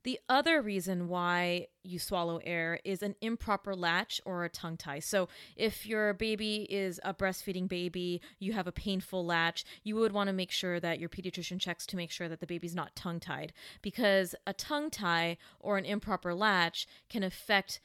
The 0.04 0.18
other 0.28 0.60
reason 0.60 1.08
why 1.08 1.68
you 1.84 1.98
swallow 1.98 2.40
air 2.44 2.80
is 2.84 3.02
an 3.02 3.14
improper 3.20 3.74
latch 3.74 4.20
or 4.24 4.44
a 4.44 4.48
tongue 4.48 4.76
tie. 4.76 4.98
So, 4.98 5.28
if 5.56 5.86
your 5.86 6.14
baby 6.14 6.66
is 6.70 7.00
a 7.04 7.14
breastfeeding 7.14 7.68
baby, 7.68 8.20
you 8.38 8.52
have 8.52 8.66
a 8.66 8.72
painful 8.72 9.24
latch, 9.24 9.64
you 9.82 9.96
would 9.96 10.12
want 10.12 10.28
to 10.28 10.32
make 10.32 10.50
sure 10.50 10.80
that 10.80 10.98
your 10.98 11.08
pediatrician 11.08 11.60
checks 11.60 11.86
to 11.86 11.96
make 11.96 12.10
sure 12.10 12.28
that 12.28 12.40
the 12.40 12.46
baby's 12.46 12.74
not 12.74 12.96
tongue 12.96 13.20
tied 13.20 13.52
because 13.80 14.34
a 14.46 14.52
tongue 14.52 14.90
tie 14.90 15.36
or 15.60 15.78
an 15.78 15.84
improper 15.84 16.34
latch 16.34 16.86
can 17.08 17.22
affect 17.22 17.80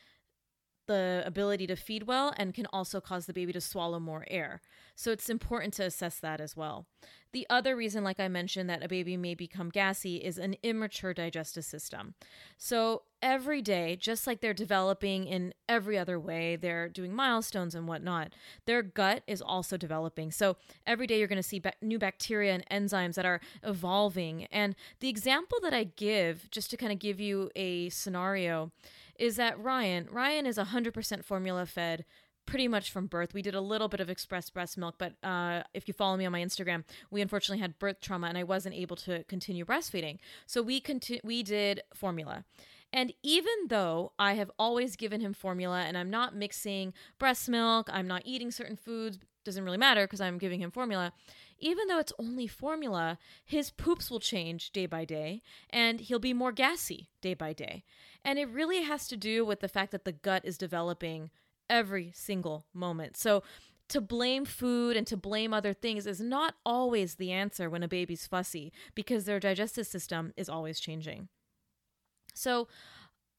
the 0.88 1.24
ability 1.26 1.68
to 1.68 1.76
feed 1.76 2.04
well 2.04 2.34
and 2.38 2.54
can 2.54 2.66
also 2.74 3.00
cause 3.00 3.26
the 3.26 3.34
baby 3.34 3.54
to 3.54 3.62
swallow 3.62 4.00
more 4.00 4.26
air. 4.30 4.62
So 4.96 5.12
it's 5.12 5.30
important 5.30 5.74
to 5.76 5.84
assess 5.84 6.20
that 6.20 6.42
as 6.42 6.58
well. 6.58 6.88
The 7.34 7.46
other 7.50 7.76
reason, 7.76 8.04
like 8.04 8.20
I 8.20 8.30
mentioned, 8.30 8.70
that 8.70 8.84
a 8.84 8.88
baby 8.88 9.16
may 9.16 9.36
become 9.36 9.70
gassy 9.70 10.16
is 10.18 10.40
an 10.40 10.56
immature 10.64 11.14
digestive 11.14 11.66
system. 11.66 12.16
So 12.58 13.04
every 13.22 13.62
day, 13.62 13.96
just 13.96 14.26
like 14.26 14.42
they're 14.42 14.54
developing 14.54 15.28
in 15.28 15.54
every 15.70 15.98
other 16.00 16.20
way, 16.20 16.56
they're 16.56 16.90
doing 16.90 17.14
milestones 17.14 17.76
and 17.76 17.88
whatnot, 17.88 18.34
their 18.66 18.82
gut 18.82 19.24
is 19.28 19.42
also 19.42 19.78
developing. 19.78 20.32
So 20.32 20.56
every 20.88 21.06
day 21.06 21.20
you're 21.20 21.28
going 21.28 21.38
to 21.38 21.44
see 21.44 21.60
ba- 21.60 21.74
new 21.82 22.00
bacteria 22.00 22.54
and 22.54 22.90
enzymes 22.90 23.16
that 23.16 23.26
are 23.26 23.42
evolving. 23.62 24.46
And 24.46 24.76
the 25.00 25.10
example 25.10 25.60
that 25.62 25.74
I 25.74 25.84
give, 25.84 26.50
just 26.50 26.72
to 26.72 26.78
kind 26.78 26.92
of 26.92 26.98
give 26.98 27.20
you 27.20 27.52
a 27.56 27.90
scenario, 27.90 28.72
is 29.20 29.36
that 29.38 29.62
Ryan, 29.62 30.08
Ryan 30.12 30.46
is 30.46 30.58
100% 30.58 31.24
formula 31.24 31.66
fed 31.66 32.06
pretty 32.46 32.68
much 32.68 32.90
from 32.90 33.08
birth. 33.08 33.34
We 33.34 33.42
did 33.42 33.54
a 33.54 33.62
little 33.62 33.90
bit 33.90 34.00
of 34.00 34.10
express 34.10 34.50
breast 34.50 34.78
milk, 34.78 34.96
but 34.98 35.14
uh, 35.22 35.64
if 35.74 35.88
you 35.88 35.94
follow 35.94 36.18
me 36.18 36.26
on 36.26 36.32
my 36.32 36.42
Instagram, 36.42 36.86
we 37.12 37.22
unfortunately 37.22 37.62
had 37.62 37.78
birth 37.78 38.00
trauma 38.02 38.28
and 38.28 38.38
I 38.38 38.44
wasn't 38.44 38.74
able 38.76 38.96
to 38.98 39.24
continue 39.26 39.66
breastfeeding. 39.66 40.18
So 40.46 40.62
we 40.62 40.80
conti- 40.80 41.22
we 41.24 41.44
did 41.44 41.82
formula. 41.94 42.46
And 42.94 43.14
even 43.22 43.54
though 43.68 44.14
I 44.18 44.34
have 44.34 44.52
always 44.58 44.96
given 44.96 45.22
him 45.22 45.34
formula 45.34 45.84
and 45.86 45.98
I'm 45.98 46.10
not 46.10 46.36
mixing 46.36 46.94
breast 47.20 47.50
milk, 47.50 47.90
I'm 47.92 48.08
not 48.08 48.24
eating 48.26 48.52
certain 48.52 48.78
foods, 48.78 49.20
doesn't 49.44 49.64
really 49.64 49.78
matter 49.78 50.06
because 50.06 50.22
I'm 50.22 50.38
giving 50.38 50.62
him 50.62 50.72
formula. 50.72 51.14
Even 51.60 51.88
though 51.88 52.00
it's 52.00 52.14
only 52.20 52.48
formula, 52.48 53.18
his 53.44 53.72
poops 53.72 54.12
will 54.12 54.20
change 54.20 54.72
day 54.72 54.86
by 54.86 55.06
day 55.06 55.42
and 55.70 56.00
he'll 56.00 56.20
be 56.20 56.34
more 56.34 56.52
gassy 56.52 57.10
day 57.22 57.34
by 57.34 57.54
day. 57.54 57.84
And 58.24 58.38
it 58.40 58.50
really 58.50 58.84
has 58.84 59.08
to 59.08 59.18
do 59.18 59.46
with 59.46 59.62
the 59.62 59.70
fact 59.70 59.92
that 59.92 60.06
the 60.06 60.12
gut 60.12 60.44
is 60.46 60.58
developing 60.58 61.30
every 61.70 62.12
single 62.14 62.66
moment. 62.74 63.18
So 63.18 63.44
to 63.90 64.02
blame 64.02 64.44
food 64.44 64.98
and 64.98 65.08
to 65.08 65.18
blame 65.18 65.54
other 65.54 65.74
things 65.74 66.06
is 66.06 66.20
not 66.20 66.56
always 66.66 67.16
the 67.16 67.32
answer 67.32 67.70
when 67.70 67.84
a 67.84 67.88
baby's 67.88 68.28
fussy 68.28 68.74
because 68.96 69.26
their 69.26 69.40
digestive 69.40 69.88
system 69.88 70.34
is 70.36 70.50
always 70.50 70.80
changing. 70.80 71.30
So 72.38 72.68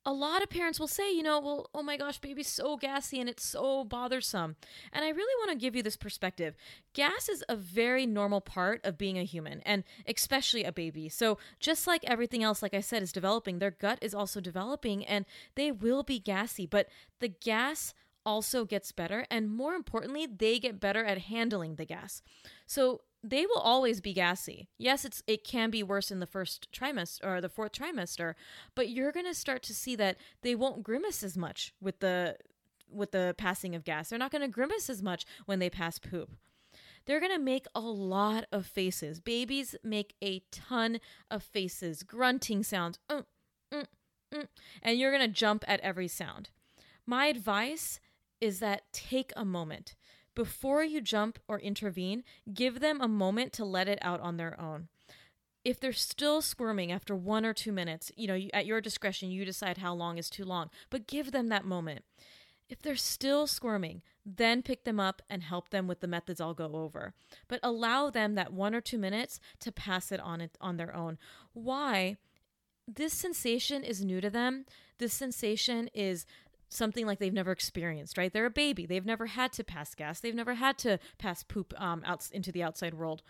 a 0.08 0.12
lot 0.12 0.42
of 0.42 0.48
parents 0.48 0.80
will 0.80 0.88
say, 0.88 1.12
you 1.12 1.22
know, 1.22 1.38
well, 1.38 1.68
oh 1.74 1.82
my 1.82 1.98
gosh, 1.98 2.18
baby's 2.18 2.48
so 2.48 2.78
gassy 2.78 3.20
and 3.20 3.28
it's 3.28 3.44
so 3.44 3.84
bothersome. 3.84 4.56
And 4.90 5.04
I 5.04 5.10
really 5.10 5.46
want 5.46 5.50
to 5.50 5.62
give 5.62 5.76
you 5.76 5.82
this 5.82 5.98
perspective. 5.98 6.56
Gas 6.94 7.28
is 7.28 7.44
a 7.46 7.54
very 7.56 8.06
normal 8.06 8.40
part 8.40 8.80
of 8.84 8.96
being 8.96 9.18
a 9.18 9.24
human 9.24 9.60
and 9.66 9.84
especially 10.06 10.64
a 10.64 10.72
baby. 10.72 11.10
So, 11.10 11.36
just 11.60 11.86
like 11.86 12.04
everything 12.04 12.42
else, 12.42 12.62
like 12.62 12.72
I 12.72 12.80
said, 12.80 13.02
is 13.02 13.12
developing, 13.12 13.58
their 13.58 13.70
gut 13.70 13.98
is 14.00 14.14
also 14.14 14.40
developing 14.40 15.04
and 15.04 15.26
they 15.56 15.70
will 15.70 16.02
be 16.02 16.18
gassy, 16.18 16.64
but 16.64 16.88
the 17.20 17.28
gas 17.28 17.92
also 18.24 18.64
gets 18.64 18.92
better 18.92 19.26
and 19.30 19.50
more 19.50 19.74
importantly 19.74 20.26
they 20.26 20.58
get 20.58 20.80
better 20.80 21.02
at 21.02 21.16
handling 21.16 21.76
the 21.76 21.86
gas 21.86 22.20
so 22.66 23.00
they 23.22 23.46
will 23.46 23.58
always 23.58 24.00
be 24.00 24.12
gassy. 24.12 24.68
Yes, 24.78 25.04
it's 25.04 25.22
it 25.26 25.44
can 25.44 25.70
be 25.70 25.82
worse 25.82 26.10
in 26.10 26.20
the 26.20 26.26
first 26.26 26.70
trimester 26.72 27.24
or 27.24 27.40
the 27.40 27.48
fourth 27.48 27.72
trimester, 27.72 28.34
but 28.74 28.88
you're 28.88 29.12
going 29.12 29.26
to 29.26 29.34
start 29.34 29.62
to 29.64 29.74
see 29.74 29.96
that 29.96 30.16
they 30.42 30.54
won't 30.54 30.82
grimace 30.82 31.22
as 31.22 31.36
much 31.36 31.74
with 31.80 32.00
the 32.00 32.36
with 32.90 33.12
the 33.12 33.34
passing 33.36 33.74
of 33.74 33.84
gas. 33.84 34.08
They're 34.08 34.18
not 34.18 34.30
going 34.30 34.42
to 34.42 34.48
grimace 34.48 34.88
as 34.88 35.02
much 35.02 35.26
when 35.46 35.58
they 35.58 35.70
pass 35.70 35.98
poop. 35.98 36.30
They're 37.06 37.20
going 37.20 37.32
to 37.32 37.38
make 37.38 37.66
a 37.74 37.80
lot 37.80 38.44
of 38.52 38.66
faces. 38.66 39.18
Babies 39.18 39.74
make 39.82 40.14
a 40.22 40.42
ton 40.52 41.00
of 41.30 41.42
faces, 41.42 42.02
grunting 42.02 42.62
sounds. 42.62 42.98
Mm, 43.10 43.24
mm, 43.72 43.86
mm, 44.32 44.48
and 44.82 44.98
you're 44.98 45.10
going 45.10 45.26
to 45.26 45.28
jump 45.28 45.64
at 45.66 45.80
every 45.80 46.08
sound. 46.08 46.50
My 47.06 47.26
advice 47.26 47.98
is 48.40 48.60
that 48.60 48.92
take 48.92 49.32
a 49.36 49.44
moment 49.44 49.96
before 50.38 50.84
you 50.84 51.00
jump 51.00 51.40
or 51.48 51.58
intervene, 51.58 52.22
give 52.54 52.78
them 52.78 53.00
a 53.00 53.08
moment 53.08 53.52
to 53.52 53.64
let 53.64 53.88
it 53.88 53.98
out 54.02 54.20
on 54.20 54.36
their 54.36 54.58
own. 54.60 54.86
If 55.64 55.80
they're 55.80 55.92
still 55.92 56.40
squirming 56.42 56.92
after 56.92 57.16
one 57.16 57.44
or 57.44 57.52
two 57.52 57.72
minutes, 57.72 58.12
you 58.14 58.28
know, 58.28 58.38
at 58.54 58.64
your 58.64 58.80
discretion, 58.80 59.32
you 59.32 59.44
decide 59.44 59.78
how 59.78 59.94
long 59.94 60.16
is 60.16 60.30
too 60.30 60.44
long, 60.44 60.70
but 60.90 61.08
give 61.08 61.32
them 61.32 61.48
that 61.48 61.64
moment. 61.64 62.04
If 62.68 62.80
they're 62.80 62.94
still 62.94 63.48
squirming, 63.48 64.02
then 64.24 64.62
pick 64.62 64.84
them 64.84 65.00
up 65.00 65.22
and 65.28 65.42
help 65.42 65.70
them 65.70 65.88
with 65.88 65.98
the 65.98 66.06
methods 66.06 66.40
I'll 66.40 66.54
go 66.54 66.70
over. 66.72 67.14
But 67.48 67.58
allow 67.64 68.08
them 68.08 68.36
that 68.36 68.52
one 68.52 68.76
or 68.76 68.80
two 68.80 68.98
minutes 68.98 69.40
to 69.58 69.72
pass 69.72 70.12
it 70.12 70.20
on 70.20 70.40
it 70.40 70.56
on 70.60 70.76
their 70.76 70.94
own. 70.94 71.18
Why? 71.52 72.16
This 72.86 73.12
sensation 73.12 73.82
is 73.82 74.04
new 74.04 74.20
to 74.20 74.30
them. 74.30 74.66
This 74.98 75.14
sensation 75.14 75.90
is 75.92 76.26
something 76.68 77.06
like 77.06 77.18
they've 77.18 77.32
never 77.32 77.52
experienced, 77.52 78.18
right? 78.18 78.32
They're 78.32 78.46
a 78.46 78.50
baby. 78.50 78.86
They've 78.86 79.04
never 79.04 79.26
had 79.26 79.52
to 79.54 79.64
pass 79.64 79.94
gas. 79.94 80.20
They've 80.20 80.34
never 80.34 80.54
had 80.54 80.78
to 80.78 80.98
pass 81.18 81.42
poop 81.42 81.72
um, 81.76 82.02
out 82.04 82.28
into 82.32 82.52
the 82.52 82.62
outside 82.62 82.94
world. 82.94 83.22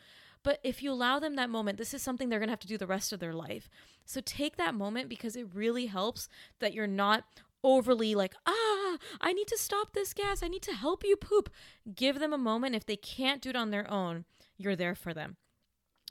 But 0.42 0.60
if 0.62 0.82
you 0.82 0.92
allow 0.92 1.18
them 1.18 1.36
that 1.36 1.50
moment, 1.50 1.78
this 1.78 1.94
is 1.94 2.02
something 2.02 2.28
they're 2.28 2.38
going 2.38 2.48
to 2.48 2.52
have 2.52 2.60
to 2.60 2.68
do 2.68 2.78
the 2.78 2.86
rest 2.86 3.12
of 3.12 3.20
their 3.20 3.32
life. 3.32 3.68
So 4.04 4.20
take 4.24 4.56
that 4.56 4.74
moment 4.74 5.08
because 5.08 5.36
it 5.36 5.46
really 5.52 5.86
helps 5.86 6.28
that 6.60 6.74
you're 6.74 6.86
not 6.86 7.24
overly 7.64 8.14
like, 8.14 8.34
ah, 8.46 8.98
I 9.20 9.32
need 9.32 9.48
to 9.48 9.58
stop 9.58 9.92
this 9.92 10.14
gas. 10.14 10.42
I 10.42 10.48
need 10.48 10.62
to 10.62 10.74
help 10.74 11.04
you 11.04 11.16
poop. 11.16 11.50
Give 11.94 12.18
them 12.18 12.32
a 12.32 12.38
moment. 12.38 12.76
If 12.76 12.86
they 12.86 12.96
can't 12.96 13.42
do 13.42 13.50
it 13.50 13.56
on 13.56 13.70
their 13.70 13.90
own, 13.90 14.24
you're 14.56 14.76
there 14.76 14.94
for 14.94 15.12
them 15.12 15.36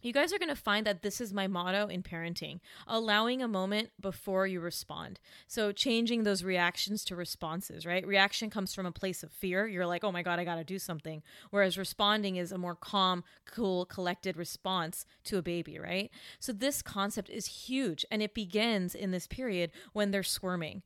you 0.07 0.13
guys 0.13 0.31
are 0.31 0.39
going 0.39 0.47
to 0.47 0.55
find 0.55 0.87
that 0.87 1.01
this 1.01 1.19
is 1.19 1.33
my 1.33 1.47
motto 1.47 1.87
in 1.87 2.01
parenting 2.01 2.61
allowing 2.87 3.41
a 3.41 3.47
moment 3.47 3.89
before 3.99 4.47
you 4.47 4.61
respond. 4.61 5.19
So, 5.47 5.73
changing 5.73 6.23
those 6.23 6.43
reactions 6.43 7.03
to 7.05 7.15
responses, 7.15 7.85
right? 7.85 8.07
Reaction 8.07 8.49
comes 8.49 8.73
from 8.73 8.85
a 8.85 8.91
place 8.91 9.21
of 9.21 9.31
fear. 9.31 9.67
You're 9.67 9.85
like, 9.85 10.05
oh 10.05 10.11
my 10.11 10.23
God, 10.23 10.39
I 10.39 10.45
got 10.45 10.55
to 10.55 10.63
do 10.63 10.79
something. 10.79 11.21
Whereas 11.51 11.77
responding 11.77 12.37
is 12.37 12.53
a 12.53 12.57
more 12.57 12.75
calm, 12.75 13.25
cool, 13.45 13.85
collected 13.85 14.37
response 14.37 15.05
to 15.25 15.37
a 15.37 15.41
baby, 15.41 15.77
right? 15.77 16.09
So, 16.39 16.53
this 16.53 16.81
concept 16.81 17.29
is 17.29 17.67
huge 17.67 18.05
and 18.09 18.21
it 18.21 18.33
begins 18.33 18.95
in 18.95 19.11
this 19.11 19.27
period 19.27 19.71
when 19.91 20.11
they're 20.11 20.23
squirming. 20.23 20.83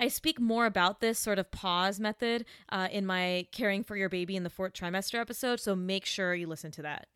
I 0.00 0.08
speak 0.08 0.40
more 0.40 0.66
about 0.66 1.00
this 1.00 1.18
sort 1.18 1.38
of 1.38 1.50
pause 1.50 1.98
method 1.98 2.44
uh, 2.68 2.88
in 2.90 3.06
my 3.06 3.46
Caring 3.52 3.82
for 3.82 3.96
Your 3.96 4.08
Baby 4.08 4.36
in 4.36 4.44
the 4.44 4.50
Fourth 4.50 4.72
Trimester 4.72 5.20
episode, 5.20 5.60
so 5.60 5.74
make 5.74 6.04
sure 6.04 6.34
you 6.34 6.46
listen 6.46 6.70
to 6.72 6.82
that. 6.82 7.08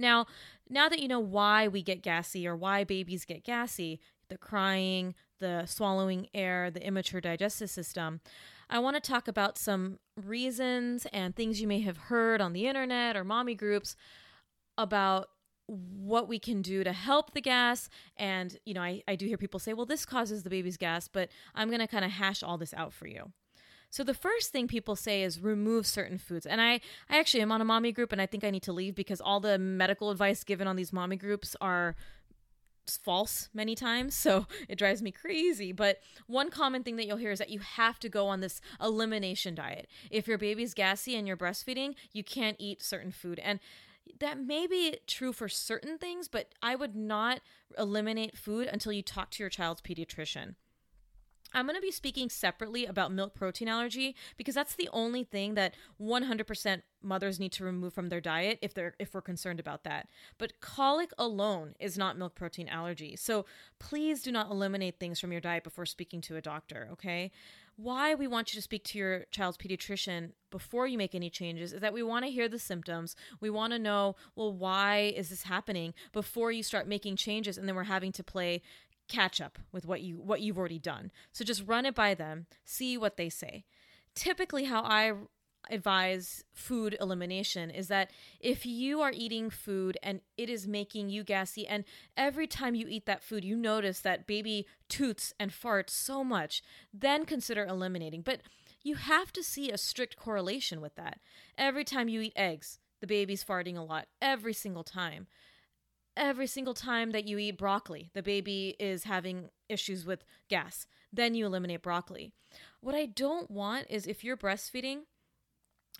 Now, 0.00 0.26
now 0.68 0.88
that 0.88 1.00
you 1.00 1.08
know 1.08 1.20
why 1.20 1.68
we 1.68 1.82
get 1.82 2.02
gassy 2.02 2.46
or 2.46 2.56
why 2.56 2.84
babies 2.84 3.24
get 3.24 3.44
gassy, 3.44 4.00
the 4.28 4.38
crying, 4.38 5.14
the 5.38 5.66
swallowing 5.66 6.28
air, 6.34 6.70
the 6.70 6.84
immature 6.84 7.20
digestive 7.20 7.70
system, 7.70 8.20
I 8.68 8.78
want 8.78 8.94
to 8.96 9.00
talk 9.00 9.26
about 9.26 9.58
some 9.58 9.98
reasons 10.16 11.06
and 11.12 11.34
things 11.34 11.60
you 11.60 11.66
may 11.66 11.80
have 11.80 11.96
heard 11.96 12.40
on 12.40 12.52
the 12.52 12.66
internet 12.66 13.16
or 13.16 13.24
mommy 13.24 13.54
groups 13.54 13.96
about 14.78 15.28
what 15.66 16.28
we 16.28 16.38
can 16.38 16.62
do 16.62 16.82
to 16.82 16.92
help 16.92 17.32
the 17.32 17.40
gas. 17.40 17.88
And 18.16 18.56
you 18.64 18.74
know 18.74 18.82
I, 18.82 19.02
I 19.06 19.16
do 19.16 19.26
hear 19.26 19.36
people 19.36 19.60
say 19.60 19.72
well 19.72 19.86
this 19.86 20.06
causes 20.06 20.42
the 20.42 20.50
baby's 20.50 20.76
gas 20.76 21.08
but 21.08 21.28
i'm 21.54 21.68
going 21.68 21.80
to 21.80 21.86
kind 21.86 22.04
of 22.04 22.10
hash 22.10 22.42
all 22.42 22.58
this 22.58 22.74
out 22.74 22.92
for 22.92 23.06
you 23.06 23.32
so 23.90 24.04
the 24.04 24.14
first 24.14 24.50
thing 24.50 24.68
people 24.68 24.94
say 24.94 25.22
is 25.22 25.40
remove 25.40 25.86
certain 25.86 26.16
foods. 26.16 26.46
And 26.46 26.60
I, 26.60 26.80
I 27.08 27.18
actually 27.18 27.42
am 27.42 27.50
on 27.50 27.60
a 27.60 27.64
mommy 27.64 27.90
group 27.90 28.12
and 28.12 28.22
I 28.22 28.26
think 28.26 28.44
I 28.44 28.50
need 28.50 28.62
to 28.62 28.72
leave 28.72 28.94
because 28.94 29.20
all 29.20 29.40
the 29.40 29.58
medical 29.58 30.10
advice 30.10 30.44
given 30.44 30.68
on 30.68 30.76
these 30.76 30.92
mommy 30.92 31.16
groups 31.16 31.56
are 31.60 31.96
false 32.86 33.48
many 33.52 33.74
times. 33.74 34.14
So 34.30 34.46
it 34.68 34.78
drives 34.78 35.02
me 35.02 35.10
crazy. 35.10 35.72
But 35.72 35.98
one 36.28 36.50
common 36.50 36.84
thing 36.84 36.96
that 36.96 37.06
you'll 37.06 37.16
hear 37.16 37.32
is 37.32 37.40
that 37.40 37.50
you 37.50 37.58
have 37.58 37.98
to 38.00 38.08
go 38.08 38.28
on 38.28 38.40
this 38.40 38.60
elimination 38.80 39.56
diet. 39.56 39.88
If 40.10 40.28
your 40.28 40.38
baby's 40.38 40.72
gassy 40.72 41.16
and 41.16 41.26
you're 41.26 41.36
breastfeeding 41.36 41.94
you 42.12 42.22
can't 42.22 42.56
eat 42.60 42.82
certain 42.82 43.10
food. 43.10 43.40
And 43.40 43.58
that 44.20 44.38
may 44.38 44.66
be 44.66 44.98
true 45.06 45.32
for 45.32 45.48
certain 45.48 45.96
things 45.96 46.26
but 46.26 46.48
i 46.62 46.74
would 46.74 46.96
not 46.96 47.40
eliminate 47.78 48.36
food 48.36 48.66
until 48.66 48.92
you 48.92 49.02
talk 49.02 49.30
to 49.30 49.42
your 49.42 49.50
child's 49.50 49.80
pediatrician 49.80 50.56
I'm 51.52 51.66
going 51.66 51.76
to 51.76 51.82
be 51.82 51.90
speaking 51.90 52.28
separately 52.28 52.86
about 52.86 53.12
milk 53.12 53.34
protein 53.34 53.68
allergy 53.68 54.14
because 54.36 54.54
that's 54.54 54.74
the 54.74 54.88
only 54.92 55.24
thing 55.24 55.54
that 55.54 55.74
100% 56.00 56.82
mothers 57.02 57.40
need 57.40 57.52
to 57.52 57.64
remove 57.64 57.92
from 57.92 58.08
their 58.08 58.20
diet 58.20 58.58
if 58.60 58.74
they're 58.74 58.94
if 58.98 59.14
we're 59.14 59.22
concerned 59.22 59.58
about 59.58 59.84
that. 59.84 60.08
But 60.38 60.60
colic 60.60 61.10
alone 61.18 61.74
is 61.80 61.96
not 61.96 62.18
milk 62.18 62.34
protein 62.34 62.68
allergy. 62.68 63.16
So 63.16 63.46
please 63.78 64.22
do 64.22 64.30
not 64.30 64.50
eliminate 64.50 64.98
things 64.98 65.18
from 65.18 65.32
your 65.32 65.40
diet 65.40 65.64
before 65.64 65.86
speaking 65.86 66.20
to 66.22 66.36
a 66.36 66.42
doctor, 66.42 66.88
okay? 66.92 67.30
Why 67.76 68.14
we 68.14 68.26
want 68.26 68.52
you 68.52 68.58
to 68.58 68.62
speak 68.62 68.84
to 68.84 68.98
your 68.98 69.24
child's 69.30 69.56
pediatrician 69.56 70.32
before 70.50 70.86
you 70.86 70.98
make 70.98 71.14
any 71.14 71.30
changes 71.30 71.72
is 71.72 71.80
that 71.80 71.94
we 71.94 72.02
want 72.02 72.26
to 72.26 72.30
hear 72.30 72.46
the 72.46 72.58
symptoms. 72.58 73.16
We 73.40 73.48
want 73.48 73.72
to 73.72 73.78
know, 73.78 74.16
well, 74.34 74.52
why 74.52 75.14
is 75.16 75.30
this 75.30 75.44
happening 75.44 75.94
before 76.12 76.52
you 76.52 76.62
start 76.62 76.86
making 76.86 77.16
changes 77.16 77.56
and 77.56 77.66
then 77.66 77.74
we're 77.74 77.84
having 77.84 78.12
to 78.12 78.24
play 78.24 78.60
catch 79.10 79.40
up 79.40 79.58
with 79.72 79.84
what 79.84 80.00
you 80.00 80.16
what 80.16 80.40
you've 80.40 80.58
already 80.58 80.78
done. 80.78 81.10
So 81.32 81.44
just 81.44 81.66
run 81.66 81.84
it 81.84 81.94
by 81.94 82.14
them, 82.14 82.46
see 82.64 82.96
what 82.96 83.18
they 83.18 83.28
say. 83.28 83.64
Typically 84.14 84.64
how 84.64 84.82
I 84.82 85.12
advise 85.68 86.42
food 86.54 86.96
elimination 87.00 87.70
is 87.70 87.88
that 87.88 88.10
if 88.40 88.64
you 88.64 89.00
are 89.00 89.12
eating 89.14 89.50
food 89.50 89.98
and 90.02 90.20
it 90.38 90.48
is 90.48 90.66
making 90.66 91.10
you 91.10 91.22
gassy 91.22 91.66
and 91.66 91.84
every 92.16 92.46
time 92.46 92.74
you 92.74 92.86
eat 92.88 93.04
that 93.04 93.22
food 93.22 93.44
you 93.44 93.54
notice 93.54 94.00
that 94.00 94.26
baby 94.26 94.66
toots 94.88 95.34
and 95.38 95.50
farts 95.50 95.90
so 95.90 96.24
much 96.24 96.62
then 96.94 97.26
consider 97.26 97.64
eliminating 97.64 98.22
but 98.22 98.40
you 98.82 98.94
have 98.94 99.32
to 99.32 99.44
see 99.44 99.70
a 99.70 99.76
strict 99.76 100.16
correlation 100.16 100.80
with 100.80 100.94
that 100.94 101.20
every 101.58 101.84
time 101.84 102.08
you 102.08 102.22
eat 102.22 102.32
eggs 102.34 102.78
the 103.00 103.06
baby's 103.06 103.44
farting 103.44 103.76
a 103.76 103.82
lot 103.82 104.06
every 104.22 104.54
single 104.54 104.84
time 104.84 105.26
every 106.16 106.46
single 106.46 106.74
time 106.74 107.10
that 107.12 107.26
you 107.26 107.38
eat 107.38 107.58
broccoli 107.58 108.10
the 108.14 108.22
baby 108.22 108.76
is 108.78 109.04
having 109.04 109.50
issues 109.68 110.04
with 110.04 110.24
gas. 110.48 110.86
Then 111.12 111.34
you 111.34 111.46
eliminate 111.46 111.82
broccoli. 111.82 112.32
What 112.80 112.94
i 112.94 113.06
don't 113.06 113.50
want 113.50 113.86
is 113.88 114.06
if 114.06 114.24
you're 114.24 114.36
breastfeeding 114.36 115.02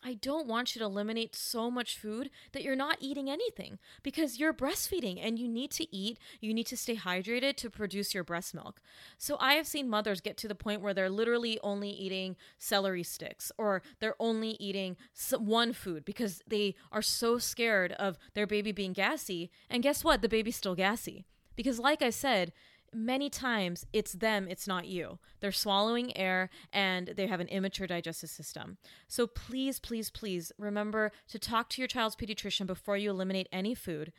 I 0.02 0.14
don't 0.14 0.46
want 0.46 0.74
you 0.74 0.78
to 0.80 0.84
eliminate 0.84 1.36
so 1.36 1.70
much 1.70 1.98
food 1.98 2.30
that 2.52 2.62
you're 2.62 2.76
not 2.76 2.96
eating 3.00 3.28
anything 3.28 3.78
because 4.02 4.38
you're 4.38 4.54
breastfeeding 4.54 5.18
and 5.22 5.38
you 5.38 5.46
need 5.46 5.70
to 5.72 5.94
eat, 5.94 6.18
you 6.40 6.54
need 6.54 6.66
to 6.66 6.76
stay 6.76 6.96
hydrated 6.96 7.56
to 7.56 7.70
produce 7.70 8.14
your 8.14 8.24
breast 8.24 8.54
milk. 8.54 8.80
So 9.18 9.36
I 9.38 9.54
have 9.54 9.66
seen 9.66 9.88
mothers 9.88 10.20
get 10.20 10.36
to 10.38 10.48
the 10.48 10.54
point 10.54 10.80
where 10.80 10.94
they're 10.94 11.10
literally 11.10 11.58
only 11.62 11.90
eating 11.90 12.36
celery 12.58 13.02
sticks 13.02 13.52
or 13.58 13.82
they're 14.00 14.16
only 14.18 14.56
eating 14.58 14.96
one 15.38 15.72
food 15.72 16.04
because 16.04 16.42
they 16.46 16.74
are 16.90 17.02
so 17.02 17.38
scared 17.38 17.92
of 17.92 18.18
their 18.34 18.46
baby 18.46 18.72
being 18.72 18.92
gassy. 18.92 19.50
And 19.68 19.82
guess 19.82 20.02
what? 20.02 20.22
The 20.22 20.28
baby's 20.28 20.56
still 20.56 20.74
gassy. 20.74 21.26
Because, 21.56 21.78
like 21.78 22.00
I 22.00 22.10
said, 22.10 22.52
many 22.92 23.30
times 23.30 23.86
it's 23.92 24.12
them, 24.12 24.46
it's 24.48 24.66
not 24.66 24.86
you. 24.86 25.18
They're 25.40 25.52
swallowing 25.52 26.16
air 26.16 26.50
and 26.72 27.08
they 27.08 27.26
have 27.26 27.40
an 27.40 27.48
immature 27.48 27.86
digestive 27.86 28.30
system. 28.30 28.78
So 29.08 29.26
please, 29.26 29.78
please, 29.78 30.10
please 30.10 30.52
remember 30.58 31.12
to 31.28 31.38
talk 31.38 31.68
to 31.70 31.80
your 31.80 31.88
child's 31.88 32.16
pediatrician 32.16 32.66
before 32.66 32.96
you 32.96 33.10
eliminate 33.10 33.48
any 33.52 33.74
food. 33.74 34.12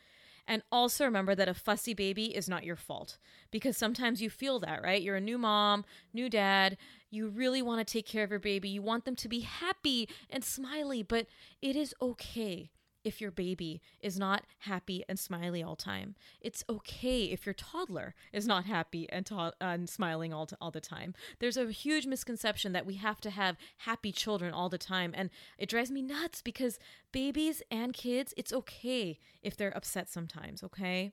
And 0.46 0.62
also 0.72 1.04
remember 1.04 1.34
that 1.36 1.48
a 1.48 1.54
fussy 1.54 1.94
baby 1.94 2.34
is 2.34 2.48
not 2.48 2.64
your 2.64 2.76
fault 2.76 3.18
because 3.52 3.76
sometimes 3.76 4.20
you 4.20 4.28
feel 4.28 4.58
that, 4.60 4.82
right? 4.82 5.00
You're 5.00 5.16
a 5.16 5.20
new 5.20 5.38
mom, 5.38 5.84
new 6.12 6.28
dad. 6.28 6.76
You 7.10 7.28
really 7.28 7.62
want 7.62 7.86
to 7.86 7.90
take 7.90 8.06
care 8.06 8.24
of 8.24 8.30
your 8.30 8.40
baby. 8.40 8.68
You 8.68 8.82
want 8.82 9.04
them 9.04 9.16
to 9.16 9.28
be 9.28 9.40
happy 9.40 10.08
and 10.28 10.42
smiley, 10.42 11.02
but 11.02 11.26
it 11.60 11.76
is 11.76 11.94
okay 12.02 12.70
if 13.04 13.20
your 13.20 13.30
baby 13.30 13.80
is 14.00 14.18
not 14.18 14.44
happy 14.60 15.04
and 15.08 15.18
smiley 15.18 15.62
all 15.62 15.76
time. 15.76 16.14
It's 16.40 16.64
okay 16.68 17.24
if 17.24 17.46
your 17.46 17.54
toddler 17.54 18.14
is 18.32 18.46
not 18.46 18.64
happy 18.64 19.08
and, 19.10 19.26
to- 19.26 19.54
and 19.60 19.88
smiling 19.88 20.32
all, 20.32 20.48
all 20.60 20.70
the 20.70 20.80
time. 20.80 21.14
There's 21.38 21.56
a 21.56 21.70
huge 21.70 22.06
misconception 22.06 22.72
that 22.72 22.86
we 22.86 22.94
have 22.94 23.20
to 23.22 23.30
have 23.30 23.56
happy 23.78 24.12
children 24.12 24.52
all 24.52 24.68
the 24.68 24.78
time. 24.78 25.12
And 25.14 25.30
it 25.58 25.68
drives 25.68 25.90
me 25.90 26.02
nuts 26.02 26.42
because 26.42 26.78
babies 27.12 27.62
and 27.70 27.92
kids, 27.92 28.34
it's 28.36 28.52
okay 28.52 29.18
if 29.42 29.56
they're 29.56 29.76
upset 29.76 30.08
sometimes, 30.08 30.62
okay? 30.62 31.12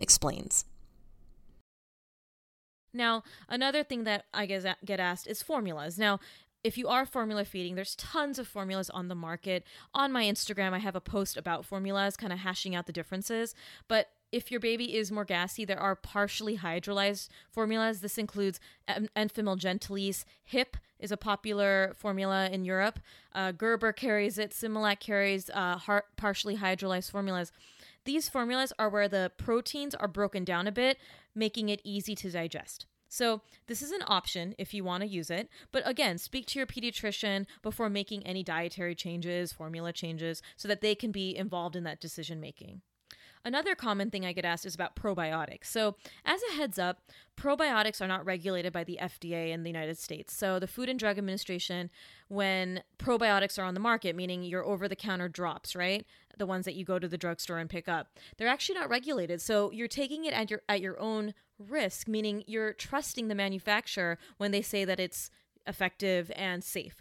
Explains. 0.00 0.64
Now, 2.92 3.22
another 3.48 3.84
thing 3.84 4.04
that 4.04 4.24
I 4.32 4.46
get 4.46 5.00
asked 5.00 5.26
is 5.26 5.42
formulas. 5.42 5.98
Now, 5.98 6.18
if 6.64 6.76
you 6.76 6.88
are 6.88 7.06
formula 7.06 7.44
feeding, 7.44 7.76
there's 7.76 7.94
tons 7.94 8.40
of 8.40 8.48
formulas 8.48 8.90
on 8.90 9.06
the 9.06 9.14
market. 9.14 9.64
On 9.94 10.10
my 10.10 10.24
Instagram, 10.24 10.72
I 10.72 10.78
have 10.78 10.96
a 10.96 11.00
post 11.00 11.36
about 11.36 11.64
formulas, 11.64 12.16
kind 12.16 12.32
of 12.32 12.40
hashing 12.40 12.74
out 12.74 12.86
the 12.86 12.92
differences. 12.92 13.54
But 13.86 14.08
if 14.32 14.50
your 14.50 14.58
baby 14.58 14.96
is 14.96 15.12
more 15.12 15.24
gassy, 15.24 15.64
there 15.64 15.78
are 15.78 15.94
partially 15.94 16.58
hydrolyzed 16.58 17.28
formulas. 17.50 18.00
This 18.00 18.18
includes 18.18 18.58
Enfamil 18.88 19.58
Gentlease. 19.58 20.24
HiPP 20.52 20.74
is 20.98 21.12
a 21.12 21.16
popular 21.16 21.92
formula 21.96 22.48
in 22.50 22.64
Europe. 22.64 22.98
Uh, 23.32 23.52
Gerber 23.52 23.92
carries 23.92 24.36
it. 24.36 24.50
Similac 24.50 24.98
carries 24.98 25.50
uh, 25.50 25.78
partially 26.16 26.56
hydrolyzed 26.56 27.10
formulas. 27.10 27.52
These 28.06 28.28
formulas 28.28 28.72
are 28.78 28.88
where 28.88 29.08
the 29.08 29.32
proteins 29.36 29.92
are 29.92 30.06
broken 30.06 30.44
down 30.44 30.68
a 30.68 30.72
bit, 30.72 30.96
making 31.34 31.68
it 31.68 31.80
easy 31.82 32.14
to 32.14 32.30
digest. 32.30 32.86
So, 33.08 33.42
this 33.66 33.82
is 33.82 33.90
an 33.90 34.04
option 34.06 34.54
if 34.58 34.72
you 34.72 34.84
want 34.84 35.02
to 35.02 35.08
use 35.08 35.28
it. 35.28 35.48
But 35.72 35.82
again, 35.86 36.16
speak 36.18 36.46
to 36.46 36.58
your 36.58 36.66
pediatrician 36.66 37.46
before 37.62 37.90
making 37.90 38.24
any 38.24 38.44
dietary 38.44 38.94
changes, 38.94 39.52
formula 39.52 39.92
changes, 39.92 40.40
so 40.56 40.68
that 40.68 40.82
they 40.82 40.94
can 40.94 41.10
be 41.10 41.36
involved 41.36 41.74
in 41.74 41.82
that 41.82 42.00
decision 42.00 42.40
making. 42.40 42.82
Another 43.46 43.76
common 43.76 44.10
thing 44.10 44.26
I 44.26 44.32
get 44.32 44.44
asked 44.44 44.66
is 44.66 44.74
about 44.74 44.96
probiotics. 44.96 45.66
So, 45.66 45.94
as 46.24 46.40
a 46.50 46.56
heads 46.56 46.80
up, 46.80 46.98
probiotics 47.36 48.00
are 48.00 48.08
not 48.08 48.26
regulated 48.26 48.72
by 48.72 48.82
the 48.82 48.98
FDA 49.00 49.52
in 49.52 49.62
the 49.62 49.70
United 49.70 49.98
States. 49.98 50.34
So, 50.34 50.58
the 50.58 50.66
Food 50.66 50.88
and 50.88 50.98
Drug 50.98 51.16
Administration, 51.16 51.88
when 52.26 52.82
probiotics 52.98 53.56
are 53.56 53.62
on 53.62 53.74
the 53.74 53.80
market, 53.80 54.16
meaning 54.16 54.42
your 54.42 54.64
over 54.64 54.88
the 54.88 54.96
counter 54.96 55.28
drops, 55.28 55.76
right? 55.76 56.04
The 56.36 56.44
ones 56.44 56.64
that 56.64 56.74
you 56.74 56.84
go 56.84 56.98
to 56.98 57.06
the 57.06 57.16
drugstore 57.16 57.58
and 57.58 57.70
pick 57.70 57.88
up, 57.88 58.08
they're 58.36 58.48
actually 58.48 58.80
not 58.80 58.90
regulated. 58.90 59.40
So, 59.40 59.70
you're 59.70 59.86
taking 59.86 60.24
it 60.24 60.34
at 60.34 60.50
your 60.50 60.62
at 60.68 60.80
your 60.80 60.98
own 60.98 61.32
risk, 61.56 62.08
meaning 62.08 62.42
you're 62.48 62.72
trusting 62.72 63.28
the 63.28 63.36
manufacturer 63.36 64.18
when 64.38 64.50
they 64.50 64.60
say 64.60 64.84
that 64.84 64.98
it's 64.98 65.30
effective 65.68 66.32
and 66.34 66.64
safe 66.64 67.00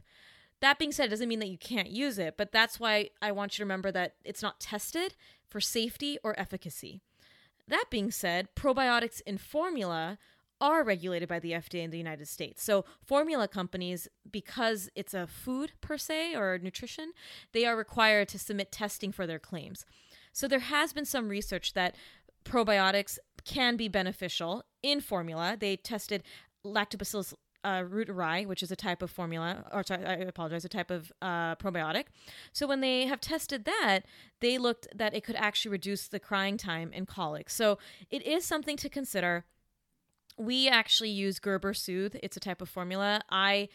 That 0.65 0.80
being 0.80 0.91
said, 0.91 1.06
it 1.06 1.10
doesn't 1.10 1.30
mean 1.30 1.38
that 1.41 1.49
you 1.49 1.60
can't 1.60 1.91
use 1.91 2.17
it, 2.17 2.38
but 2.38 2.51
that's 2.51 2.80
why 2.80 3.12
I 3.21 3.32
want 3.32 3.54
you 3.54 3.58
to 3.58 3.65
remember 3.65 3.91
that 3.91 4.15
it's 4.23 4.41
not 4.41 4.60
tested 4.60 5.13
for 5.47 5.62
safety 5.62 6.17
or 6.23 6.34
efficacy. 6.39 7.04
That 7.67 7.86
being 7.91 8.10
said, 8.10 8.47
probiotics 8.56 9.21
in 9.28 9.38
formula 9.38 10.17
are 10.60 10.84
regulated 10.84 11.30
by 11.30 11.38
the 11.38 11.51
FDA 11.51 11.84
in 11.84 11.91
the 11.91 11.99
United 11.99 12.28
States. 12.28 12.63
So, 12.63 12.84
formula 13.04 13.47
companies, 13.47 14.08
because 14.32 14.89
it's 14.95 15.13
a 15.13 15.28
food 15.28 15.73
per 15.82 15.99
se 15.99 16.36
or 16.36 16.58
nutrition, 16.58 17.12
they 17.51 17.67
are 17.67 17.78
required 17.78 18.28
to 18.30 18.39
submit 18.39 18.71
testing 18.71 19.12
for 19.12 19.28
their 19.28 19.38
claims. 19.38 19.86
So, 20.34 20.47
there 20.47 20.58
has 20.58 20.93
been 20.93 21.06
some 21.06 21.30
research 21.30 21.73
that 21.73 21.95
probiotics 22.43 23.19
can 23.43 23.78
be 23.78 23.88
beneficial 23.88 24.63
in 24.82 24.99
formula. 24.99 25.58
They 25.60 25.75
tested 25.75 26.23
Lactobacillus 26.65 27.36
uh, 27.65 27.82
reuteri, 27.82 28.45
which 28.45 28.62
is 28.62 28.71
a 28.71 28.75
type 28.75 29.01
of 29.01 29.10
formula, 29.10 29.65
or 29.73 29.84
sorry, 29.84 30.06
I 30.06 30.13
apologize, 30.13 30.63
a 30.63 30.69
type 30.69 30.91
of 30.91 31.12
uh, 31.21 31.56
probiotic. 31.56 32.06
So 32.54 32.67
when 32.67 32.82
they 32.82 33.08
have 33.08 33.19
tested 33.19 33.65
that, 33.65 34.01
they 34.39 34.60
looked 34.60 34.88
that 34.95 35.15
it 35.15 35.23
could 35.23 35.36
actually 35.36 35.71
reduce 35.71 36.08
the 36.08 36.19
crying 36.19 36.58
time 36.58 36.93
in 36.93 37.06
colic. 37.08 37.49
So 37.49 37.80
it 38.12 38.25
is 38.25 38.45
something 38.45 38.78
to 38.78 38.88
consider. 38.88 39.45
We 40.38 40.69
actually 40.69 41.10
use 41.10 41.39
Gerber 41.39 41.73
Soothe. 41.73 42.15
It's 42.21 42.38
a 42.38 42.39
type 42.39 42.62
of 42.62 42.69
formula. 42.69 43.21
I 43.32 43.69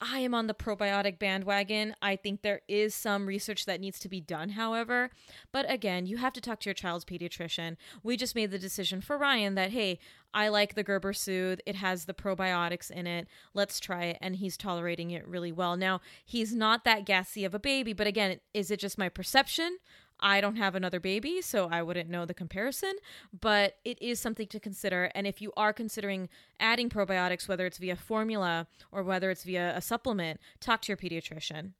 I 0.00 0.18
am 0.18 0.34
on 0.34 0.46
the 0.48 0.54
probiotic 0.54 1.18
bandwagon. 1.18 1.94
I 2.02 2.16
think 2.16 2.42
there 2.42 2.60
is 2.68 2.94
some 2.94 3.26
research 3.26 3.64
that 3.64 3.80
needs 3.80 3.98
to 4.00 4.08
be 4.08 4.20
done, 4.20 4.50
however. 4.50 5.10
But 5.52 5.70
again, 5.70 6.06
you 6.06 6.18
have 6.18 6.32
to 6.34 6.40
talk 6.40 6.60
to 6.60 6.68
your 6.68 6.74
child's 6.74 7.04
pediatrician. 7.04 7.76
We 8.02 8.16
just 8.16 8.34
made 8.34 8.50
the 8.50 8.58
decision 8.58 9.00
for 9.00 9.16
Ryan 9.16 9.54
that, 9.54 9.70
hey, 9.70 9.98
I 10.34 10.48
like 10.48 10.74
the 10.74 10.82
Gerber 10.82 11.12
Soothe. 11.12 11.60
It 11.64 11.76
has 11.76 12.04
the 12.04 12.14
probiotics 12.14 12.90
in 12.90 13.06
it. 13.06 13.28
Let's 13.54 13.78
try 13.80 14.04
it. 14.06 14.18
And 14.20 14.36
he's 14.36 14.56
tolerating 14.56 15.10
it 15.12 15.26
really 15.26 15.52
well. 15.52 15.76
Now, 15.76 16.00
he's 16.24 16.54
not 16.54 16.84
that 16.84 17.06
gassy 17.06 17.44
of 17.44 17.54
a 17.54 17.60
baby, 17.60 17.92
but 17.92 18.06
again, 18.06 18.40
is 18.52 18.70
it 18.70 18.80
just 18.80 18.98
my 18.98 19.08
perception? 19.08 19.78
I 20.20 20.40
don't 20.40 20.56
have 20.56 20.74
another 20.74 21.00
baby, 21.00 21.42
so 21.42 21.68
I 21.70 21.82
wouldn't 21.82 22.08
know 22.08 22.24
the 22.24 22.34
comparison, 22.34 22.94
but 23.38 23.76
it 23.84 24.00
is 24.00 24.20
something 24.20 24.46
to 24.48 24.60
consider. 24.60 25.10
And 25.14 25.26
if 25.26 25.42
you 25.42 25.52
are 25.56 25.72
considering 25.72 26.28
adding 26.60 26.88
probiotics, 26.88 27.48
whether 27.48 27.66
it's 27.66 27.78
via 27.78 27.96
formula 27.96 28.66
or 28.92 29.02
whether 29.02 29.30
it's 29.30 29.44
via 29.44 29.76
a 29.76 29.80
supplement, 29.80 30.40
talk 30.60 30.82
to 30.82 30.88
your 30.88 30.96
pediatrician. 30.96 31.72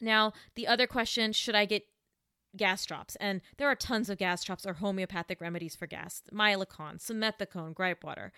Now, 0.00 0.32
the 0.54 0.66
other 0.66 0.86
question 0.86 1.32
should 1.32 1.54
I 1.54 1.64
get 1.64 1.84
gas 2.56 2.86
drops? 2.86 3.16
And 3.16 3.40
there 3.56 3.68
are 3.68 3.74
tons 3.74 4.08
of 4.08 4.18
gas 4.18 4.44
drops 4.44 4.66
or 4.66 4.74
homeopathic 4.74 5.40
remedies 5.40 5.74
for 5.74 5.86
gas 5.86 6.22
Mylicon, 6.32 6.98
simethicone, 6.98 7.74
gripe 7.74 8.04
water. 8.04 8.32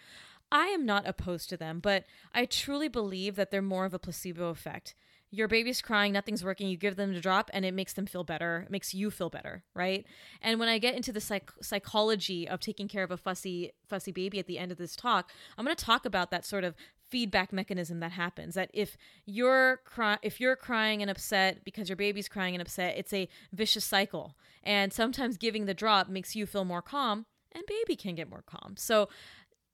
I 0.51 0.66
am 0.66 0.87
not 0.87 1.07
opposed 1.07 1.49
to 1.51 1.57
them, 1.57 1.81
but 1.81 2.05
I 2.33 2.47
truly 2.47 2.88
believe 2.88 3.37
that 3.37 3.51
they're 3.51 3.62
more 3.62 3.85
of 3.85 3.95
a 3.95 3.99
placebo 3.99 4.49
effect 4.49 4.95
your 5.37 5.49
baby's 5.49 5.83
crying, 5.83 6.12
nothing's 6.14 6.42
working, 6.42 6.66
you 6.66 6.79
give 6.79 6.96
them 6.96 7.12
the 7.12 7.20
drop 7.20 7.51
and 7.53 7.66
it 7.66 7.75
makes 7.75 7.92
them 7.92 8.07
feel 8.07 8.25
better, 8.25 8.62
it 8.64 8.70
makes 8.70 8.94
you 8.94 9.11
feel 9.11 9.29
better, 9.29 9.62
right? 9.75 10.07
And 10.40 10.59
when 10.59 10.70
I 10.70 10.79
get 10.79 10.94
into 10.94 11.12
the 11.12 11.20
psych- 11.20 11.53
psychology 11.61 12.49
of 12.49 12.59
taking 12.59 12.88
care 12.88 13.05
of 13.05 13.11
a 13.11 13.18
fussy 13.18 13.72
fussy 13.87 14.12
baby 14.12 14.38
at 14.38 14.46
the 14.46 14.59
end 14.59 14.72
of 14.72 14.79
this 14.79 14.96
talk, 14.96 15.31
I'm 15.59 15.64
going 15.66 15.77
to 15.77 15.85
talk 15.85 16.07
about 16.07 16.31
that 16.31 16.46
sort 16.46 16.64
of 16.64 16.75
feedback 17.11 17.53
mechanism 17.53 18.01
that 18.01 18.12
happens 18.12 18.55
that 18.55 18.70
if 18.72 18.96
you're 19.27 19.83
cry- 19.85 20.18
if 20.22 20.40
you're 20.40 20.57
crying 20.57 21.03
and 21.03 21.11
upset 21.11 21.64
because 21.64 21.90
your 21.90 21.96
baby's 21.96 22.29
crying 22.29 22.55
and 22.55 22.62
upset, 22.62 22.96
it's 22.96 23.12
a 23.12 23.29
vicious 23.53 23.85
cycle. 23.85 24.37
And 24.64 24.90
sometimes 24.90 25.37
giving 25.37 25.66
the 25.66 25.75
drop 25.75 26.09
makes 26.09 26.35
you 26.35 26.46
feel 26.46 26.64
more 26.64 26.83
calm 26.83 27.27
and 27.53 27.62
baby 27.66 27.94
can 27.94 28.14
get 28.14 28.31
more 28.31 28.42
calm. 28.46 28.75
So 28.79 29.11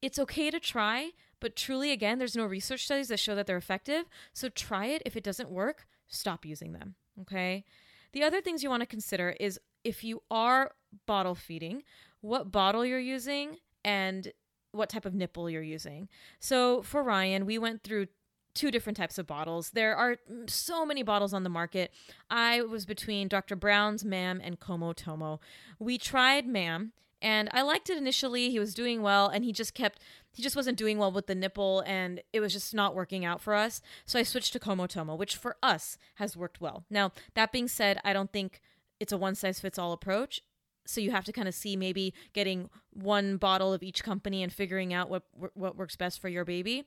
it's 0.02 0.18
okay 0.18 0.50
to 0.50 0.58
try, 0.58 1.10
but 1.42 1.56
truly, 1.56 1.90
again, 1.90 2.20
there's 2.20 2.36
no 2.36 2.46
research 2.46 2.84
studies 2.84 3.08
that 3.08 3.18
show 3.18 3.34
that 3.34 3.48
they're 3.48 3.56
effective. 3.56 4.04
So 4.32 4.48
try 4.48 4.86
it. 4.86 5.02
If 5.04 5.16
it 5.16 5.24
doesn't 5.24 5.50
work, 5.50 5.88
stop 6.06 6.46
using 6.46 6.72
them. 6.72 6.94
Okay. 7.20 7.64
The 8.12 8.22
other 8.22 8.40
things 8.40 8.62
you 8.62 8.70
want 8.70 8.82
to 8.82 8.86
consider 8.86 9.34
is 9.40 9.58
if 9.82 10.04
you 10.04 10.22
are 10.30 10.70
bottle 11.04 11.34
feeding, 11.34 11.82
what 12.20 12.52
bottle 12.52 12.86
you're 12.86 13.00
using 13.00 13.56
and 13.84 14.32
what 14.70 14.88
type 14.88 15.04
of 15.04 15.14
nipple 15.14 15.50
you're 15.50 15.62
using. 15.62 16.08
So 16.38 16.80
for 16.82 17.02
Ryan, 17.02 17.44
we 17.44 17.58
went 17.58 17.82
through 17.82 18.06
two 18.54 18.70
different 18.70 18.96
types 18.96 19.18
of 19.18 19.26
bottles. 19.26 19.70
There 19.70 19.96
are 19.96 20.18
so 20.46 20.86
many 20.86 21.02
bottles 21.02 21.34
on 21.34 21.42
the 21.42 21.50
market. 21.50 21.92
I 22.30 22.62
was 22.62 22.86
between 22.86 23.26
Dr. 23.26 23.56
Brown's 23.56 24.04
MAM 24.04 24.40
and 24.44 24.60
Comotomo. 24.60 25.40
We 25.80 25.98
tried 25.98 26.46
MAM 26.46 26.92
and 27.20 27.48
I 27.52 27.62
liked 27.62 27.88
it 27.88 27.96
initially. 27.96 28.50
He 28.50 28.58
was 28.58 28.74
doing 28.74 29.00
well 29.00 29.28
and 29.28 29.44
he 29.44 29.52
just 29.52 29.74
kept 29.74 30.00
he 30.32 30.42
just 30.42 30.56
wasn't 30.56 30.78
doing 30.78 30.98
well 30.98 31.12
with 31.12 31.26
the 31.26 31.34
nipple 31.34 31.82
and 31.86 32.22
it 32.32 32.40
was 32.40 32.52
just 32.52 32.74
not 32.74 32.94
working 32.94 33.24
out 33.24 33.40
for 33.40 33.54
us. 33.54 33.80
So 34.04 34.18
I 34.18 34.22
switched 34.22 34.52
to 34.54 34.58
Comotomo, 34.58 35.16
which 35.16 35.36
for 35.36 35.56
us 35.62 35.98
has 36.14 36.36
worked 36.36 36.60
well. 36.60 36.84
Now, 36.90 37.12
that 37.34 37.52
being 37.52 37.68
said, 37.68 37.98
I 38.04 38.12
don't 38.12 38.32
think 38.32 38.60
it's 38.98 39.12
a 39.12 39.18
one 39.18 39.34
size 39.34 39.60
fits 39.60 39.78
all 39.78 39.92
approach. 39.92 40.42
So 40.86 41.00
you 41.00 41.10
have 41.12 41.24
to 41.26 41.32
kind 41.32 41.46
of 41.46 41.54
see 41.54 41.76
maybe 41.76 42.12
getting 42.32 42.68
one 42.92 43.36
bottle 43.36 43.72
of 43.72 43.82
each 43.82 44.02
company 44.02 44.42
and 44.42 44.52
figuring 44.52 44.92
out 44.92 45.08
what 45.08 45.22
what 45.54 45.76
works 45.76 45.96
best 45.96 46.20
for 46.20 46.28
your 46.28 46.44
baby. 46.44 46.84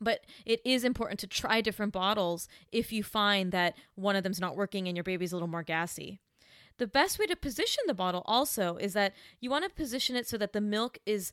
But 0.00 0.24
it 0.44 0.60
is 0.64 0.84
important 0.84 1.20
to 1.20 1.26
try 1.26 1.60
different 1.60 1.92
bottles 1.92 2.48
if 2.72 2.92
you 2.92 3.02
find 3.02 3.52
that 3.52 3.76
one 3.94 4.16
of 4.16 4.24
them's 4.24 4.40
not 4.40 4.56
working 4.56 4.88
and 4.88 4.96
your 4.96 5.04
baby's 5.04 5.32
a 5.32 5.36
little 5.36 5.48
more 5.48 5.62
gassy. 5.62 6.20
The 6.78 6.86
best 6.86 7.18
way 7.18 7.26
to 7.26 7.36
position 7.36 7.82
the 7.86 7.94
bottle 7.94 8.22
also 8.26 8.76
is 8.76 8.92
that 8.92 9.14
you 9.40 9.48
want 9.48 9.64
to 9.64 9.70
position 9.70 10.14
it 10.14 10.28
so 10.28 10.36
that 10.36 10.52
the 10.52 10.60
milk 10.60 10.98
is 11.06 11.32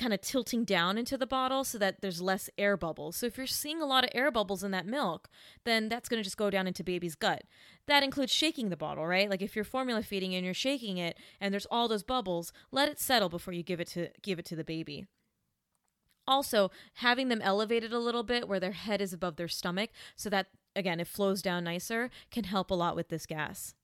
kind 0.00 0.14
of 0.14 0.20
tilting 0.22 0.64
down 0.64 0.96
into 0.96 1.18
the 1.18 1.26
bottle 1.26 1.62
so 1.62 1.76
that 1.76 2.00
there's 2.00 2.22
less 2.22 2.48
air 2.56 2.76
bubbles. 2.76 3.16
So 3.16 3.26
if 3.26 3.36
you're 3.36 3.46
seeing 3.46 3.82
a 3.82 3.86
lot 3.86 4.02
of 4.02 4.10
air 4.14 4.30
bubbles 4.30 4.64
in 4.64 4.70
that 4.70 4.86
milk, 4.86 5.28
then 5.64 5.90
that's 5.90 6.08
going 6.08 6.18
to 6.18 6.24
just 6.24 6.38
go 6.38 6.48
down 6.48 6.66
into 6.66 6.82
baby's 6.82 7.14
gut. 7.14 7.42
That 7.86 8.02
includes 8.02 8.32
shaking 8.32 8.70
the 8.70 8.76
bottle, 8.78 9.06
right? 9.06 9.28
Like 9.28 9.42
if 9.42 9.54
you're 9.54 9.64
formula 9.64 10.02
feeding 10.02 10.34
and 10.34 10.44
you're 10.44 10.54
shaking 10.54 10.96
it 10.96 11.18
and 11.38 11.52
there's 11.52 11.66
all 11.70 11.86
those 11.86 12.02
bubbles, 12.02 12.50
let 12.72 12.88
it 12.88 12.98
settle 12.98 13.28
before 13.28 13.52
you 13.52 13.62
give 13.62 13.78
it 13.78 13.88
to 13.88 14.08
give 14.22 14.38
it 14.38 14.46
to 14.46 14.56
the 14.56 14.64
baby. 14.64 15.06
Also, 16.26 16.70
having 16.94 17.28
them 17.28 17.42
elevated 17.42 17.92
a 17.92 17.98
little 17.98 18.22
bit 18.22 18.48
where 18.48 18.60
their 18.60 18.72
head 18.72 19.02
is 19.02 19.12
above 19.12 19.36
their 19.36 19.48
stomach 19.48 19.90
so 20.16 20.30
that 20.30 20.46
again, 20.74 21.00
it 21.00 21.08
flows 21.08 21.42
down 21.42 21.64
nicer 21.64 22.08
can 22.30 22.44
help 22.44 22.70
a 22.70 22.74
lot 22.74 22.96
with 22.96 23.08
this 23.08 23.26
gas. 23.26 23.74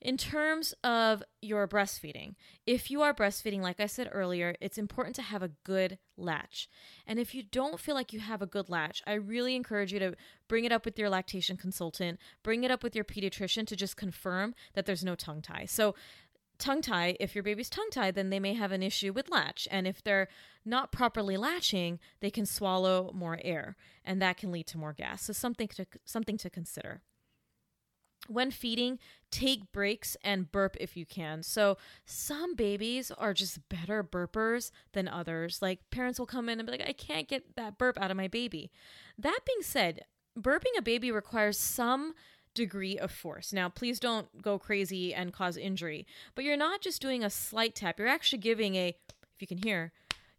In 0.00 0.18
terms 0.18 0.74
of 0.84 1.22
your 1.40 1.66
breastfeeding, 1.66 2.34
if 2.66 2.90
you 2.90 3.00
are 3.00 3.14
breastfeeding, 3.14 3.62
like 3.62 3.80
I 3.80 3.86
said 3.86 4.10
earlier, 4.12 4.54
it's 4.60 4.76
important 4.76 5.16
to 5.16 5.22
have 5.22 5.42
a 5.42 5.52
good 5.64 5.98
latch. 6.18 6.68
And 7.06 7.18
if 7.18 7.34
you 7.34 7.42
don't 7.42 7.80
feel 7.80 7.94
like 7.94 8.12
you 8.12 8.20
have 8.20 8.42
a 8.42 8.46
good 8.46 8.68
latch, 8.68 9.02
I 9.06 9.14
really 9.14 9.56
encourage 9.56 9.94
you 9.94 9.98
to 10.00 10.14
bring 10.48 10.66
it 10.66 10.72
up 10.72 10.84
with 10.84 10.98
your 10.98 11.08
lactation 11.08 11.56
consultant, 11.56 12.18
bring 12.42 12.62
it 12.62 12.70
up 12.70 12.82
with 12.82 12.94
your 12.94 13.04
pediatrician 13.04 13.66
to 13.68 13.76
just 13.76 13.96
confirm 13.96 14.54
that 14.74 14.84
there's 14.84 15.04
no 15.04 15.14
tongue 15.14 15.40
tie. 15.40 15.64
So, 15.64 15.94
tongue 16.58 16.82
tie, 16.82 17.16
if 17.18 17.34
your 17.34 17.44
baby's 17.44 17.70
tongue 17.70 17.90
tied, 17.90 18.14
then 18.14 18.30
they 18.30 18.40
may 18.40 18.54
have 18.54 18.72
an 18.72 18.82
issue 18.82 19.12
with 19.12 19.30
latch. 19.30 19.66
And 19.70 19.86
if 19.86 20.02
they're 20.02 20.28
not 20.64 20.92
properly 20.92 21.36
latching, 21.36 22.00
they 22.20 22.30
can 22.30 22.44
swallow 22.44 23.10
more 23.14 23.38
air, 23.42 23.76
and 24.04 24.20
that 24.20 24.36
can 24.36 24.52
lead 24.52 24.66
to 24.68 24.78
more 24.78 24.92
gas. 24.92 25.22
So, 25.22 25.32
something 25.32 25.68
to, 25.68 25.86
something 26.04 26.36
to 26.36 26.50
consider. 26.50 27.00
When 28.28 28.50
feeding, 28.50 28.98
take 29.30 29.72
breaks 29.72 30.16
and 30.22 30.50
burp 30.50 30.76
if 30.80 30.96
you 30.96 31.06
can. 31.06 31.42
So, 31.42 31.76
some 32.04 32.54
babies 32.54 33.10
are 33.10 33.34
just 33.34 33.68
better 33.68 34.02
burpers 34.02 34.70
than 34.92 35.08
others. 35.08 35.60
Like, 35.60 35.90
parents 35.90 36.18
will 36.18 36.26
come 36.26 36.48
in 36.48 36.58
and 36.58 36.66
be 36.66 36.72
like, 36.72 36.88
I 36.88 36.92
can't 36.92 37.28
get 37.28 37.56
that 37.56 37.78
burp 37.78 38.00
out 38.00 38.10
of 38.10 38.16
my 38.16 38.28
baby. 38.28 38.70
That 39.18 39.40
being 39.46 39.62
said, 39.62 40.04
burping 40.38 40.76
a 40.78 40.82
baby 40.82 41.10
requires 41.10 41.58
some 41.58 42.14
degree 42.54 42.98
of 42.98 43.10
force. 43.10 43.52
Now, 43.52 43.68
please 43.68 44.00
don't 44.00 44.42
go 44.42 44.58
crazy 44.58 45.14
and 45.14 45.32
cause 45.32 45.56
injury, 45.56 46.06
but 46.34 46.44
you're 46.44 46.56
not 46.56 46.80
just 46.80 47.02
doing 47.02 47.22
a 47.22 47.30
slight 47.30 47.74
tap, 47.74 47.98
you're 47.98 48.08
actually 48.08 48.38
giving 48.38 48.74
a, 48.74 48.88
if 48.88 49.40
you 49.40 49.46
can 49.46 49.58
hear, 49.58 49.92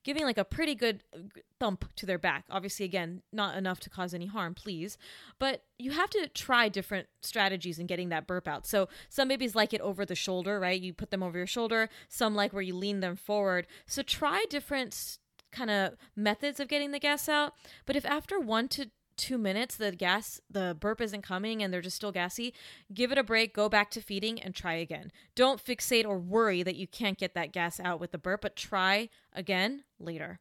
giving 0.08 0.24
like 0.24 0.38
a 0.38 0.46
pretty 0.46 0.74
good 0.74 1.04
uh, 1.14 1.20
thump 1.60 1.84
to 1.98 2.06
their 2.06 2.18
back. 2.18 2.46
Obviously, 2.50 2.86
again, 2.86 3.22
not 3.34 3.58
enough 3.58 3.82
to 3.82 3.90
cause 3.90 4.14
any 4.14 4.26
harm, 4.26 4.54
please. 4.54 4.98
But 5.38 5.64
you 5.78 5.92
have 5.92 6.10
to 6.12 6.30
try 6.30 6.70
different 6.70 7.08
strategies 7.22 7.78
in 7.78 7.88
getting 7.88 8.08
that 8.08 8.26
burp 8.26 8.48
out. 8.48 8.66
So 8.66 8.88
some 9.10 9.28
babies 9.28 9.54
like 9.54 9.74
it 9.74 9.82
over 9.82 10.06
the 10.06 10.16
shoulder, 10.16 10.62
right? 10.62 10.80
You 10.82 10.94
put 10.94 11.12
them 11.12 11.22
over 11.22 11.38
your 11.38 11.46
shoulder. 11.46 11.90
Some 12.08 12.36
like 12.36 12.54
where 12.54 12.62
you 12.62 12.74
lean 12.74 13.02
them 13.02 13.18
forward. 13.18 13.68
So 13.86 14.02
try 14.02 14.46
different 14.50 15.18
kind 15.52 15.70
of 15.70 15.98
methods 16.16 16.62
of 16.62 16.70
getting 16.70 16.92
the 16.92 17.00
gas 17.00 17.28
out. 17.28 17.52
But 17.86 17.98
if 17.98 18.06
after 18.06 18.40
one 18.40 18.70
to 18.70 18.90
two 19.18 19.38
minutes 19.38 19.76
the 19.76 19.92
gas 19.92 20.40
the 20.50 20.78
burp 20.80 21.02
isn't 21.02 21.24
coming 21.24 21.62
and 21.62 21.74
they're 21.74 21.82
just 21.82 21.96
still 21.96 22.12
gassy 22.12 22.54
give 22.94 23.12
it 23.12 23.18
a 23.18 23.24
break 23.24 23.54
go 23.54 23.68
back 23.68 23.90
to 23.92 24.02
feeding 24.02 24.40
and 24.42 24.56
try 24.56 24.74
again. 24.74 25.12
Don't 25.36 25.64
fixate 25.64 26.06
or 26.06 26.18
worry 26.18 26.64
that 26.64 26.76
you 26.76 26.88
can't 26.88 27.18
get 27.18 27.34
that 27.34 27.52
gas 27.52 27.80
out 27.80 28.00
with 28.00 28.12
the 28.12 28.18
burp 28.18 28.42
but 28.42 28.56
try 28.56 29.10
again 29.34 29.84
later. 30.00 30.40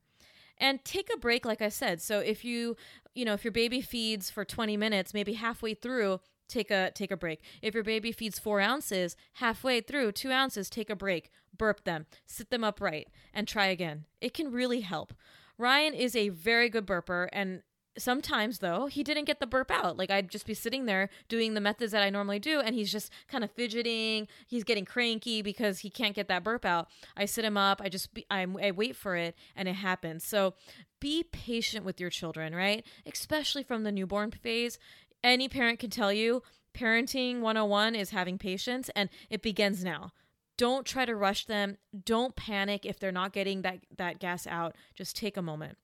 And 0.59 0.85
take 0.85 1.11
a 1.13 1.19
break 1.19 1.45
like 1.45 1.61
i 1.61 1.69
said. 1.69 2.01
So 2.01 2.21
if 2.21 2.45
you 2.45 2.77
you 3.15 3.25
know 3.25 3.35
if 3.35 3.45
your 3.45 3.53
baby 3.53 3.81
feeds 3.81 4.31
for 4.31 4.45
20 4.45 4.77
minutes 4.77 5.15
maybe 5.15 5.35
halfway 5.35 5.75
through 5.75 6.21
take 6.49 6.71
a 6.71 6.91
take 6.95 7.11
a 7.11 7.17
break. 7.17 7.41
If 7.63 7.75
your 7.75 7.85
baby 7.85 8.13
feeds 8.13 8.39
four 8.39 8.61
ounces 8.61 9.17
halfway 9.35 9.81
through 9.81 10.13
two 10.13 10.31
ounces 10.31 10.71
take 10.71 10.91
a 10.91 10.97
break 10.97 11.31
burp 11.57 11.85
them 11.85 12.07
sit 12.27 12.51
them 12.51 12.65
upright 12.65 13.09
and 13.33 13.49
try 13.49 13.67
again. 13.67 14.05
It 14.21 14.35
can 14.35 14.53
really 14.53 14.81
help. 14.83 15.15
Ryan 15.59 15.95
is 15.95 16.15
a 16.15 16.29
very 16.29 16.69
good 16.69 16.87
burper 16.87 17.29
and 17.33 17.63
sometimes 17.99 18.59
though 18.59 18.87
he 18.87 19.03
didn't 19.03 19.25
get 19.25 19.41
the 19.41 19.47
burp 19.47 19.71
out. 19.71 19.97
Like 19.97 20.11
i'd 20.11 20.31
just 20.31 20.47
be 20.47 20.55
sitting 20.55 20.87
there 20.87 21.09
doing 21.29 21.55
the 21.55 21.61
methods 21.61 21.93
that 21.93 22.03
i 22.03 22.11
normally 22.11 22.39
do 22.39 22.61
and 22.61 22.75
he's 22.75 22.93
just 22.93 23.11
kind 23.29 23.45
of 23.45 23.51
fidgeting. 23.51 24.29
He's 24.47 24.65
getting 24.65 24.85
cranky 24.85 25.43
because 25.43 25.81
he 25.81 25.91
can't 25.91 26.15
get 26.15 26.29
that 26.29 26.45
burp 26.45 26.65
out. 26.65 26.89
I 27.17 27.25
sit 27.25 27.45
him 27.45 27.57
up. 27.57 27.81
I 27.83 27.89
just 27.89 28.15
be, 28.15 28.27
I, 28.31 28.47
I 28.63 28.71
wait 28.71 28.97
for 28.97 29.17
it 29.17 29.37
and 29.55 29.69
it 29.69 29.75
happens. 29.75 30.25
So 30.25 30.55
be 31.01 31.23
patient 31.23 31.85
with 31.85 32.01
your 32.01 32.11
children 32.11 32.55
right? 32.55 32.85
Especially 33.07 33.63
from 33.63 33.85
the 33.85 33.93
newborn 33.93 34.31
phase. 34.31 34.79
Any 35.25 35.49
parent 35.49 35.79
can 35.79 35.91
tell 35.91 36.13
you 36.13 36.43
parenting 36.75 37.41
101 37.41 37.95
is 37.95 38.11
having 38.11 38.39
patience 38.39 38.91
and 38.95 39.09
it 39.31 39.43
begins 39.43 39.83
now. 39.83 40.13
Don't 40.59 40.87
try 40.87 41.05
to 41.05 41.15
rush 41.15 41.45
them. 41.47 41.77
Don't 42.05 42.35
panic 42.35 42.87
if 42.87 42.99
they're 42.99 43.13
not 43.13 43.33
getting 43.33 43.63
that 43.63 43.81
that 43.97 44.19
gas 44.19 44.47
out. 44.47 44.75
Just 44.95 45.17
take 45.17 45.37
a 45.37 45.43
moment 45.43 45.77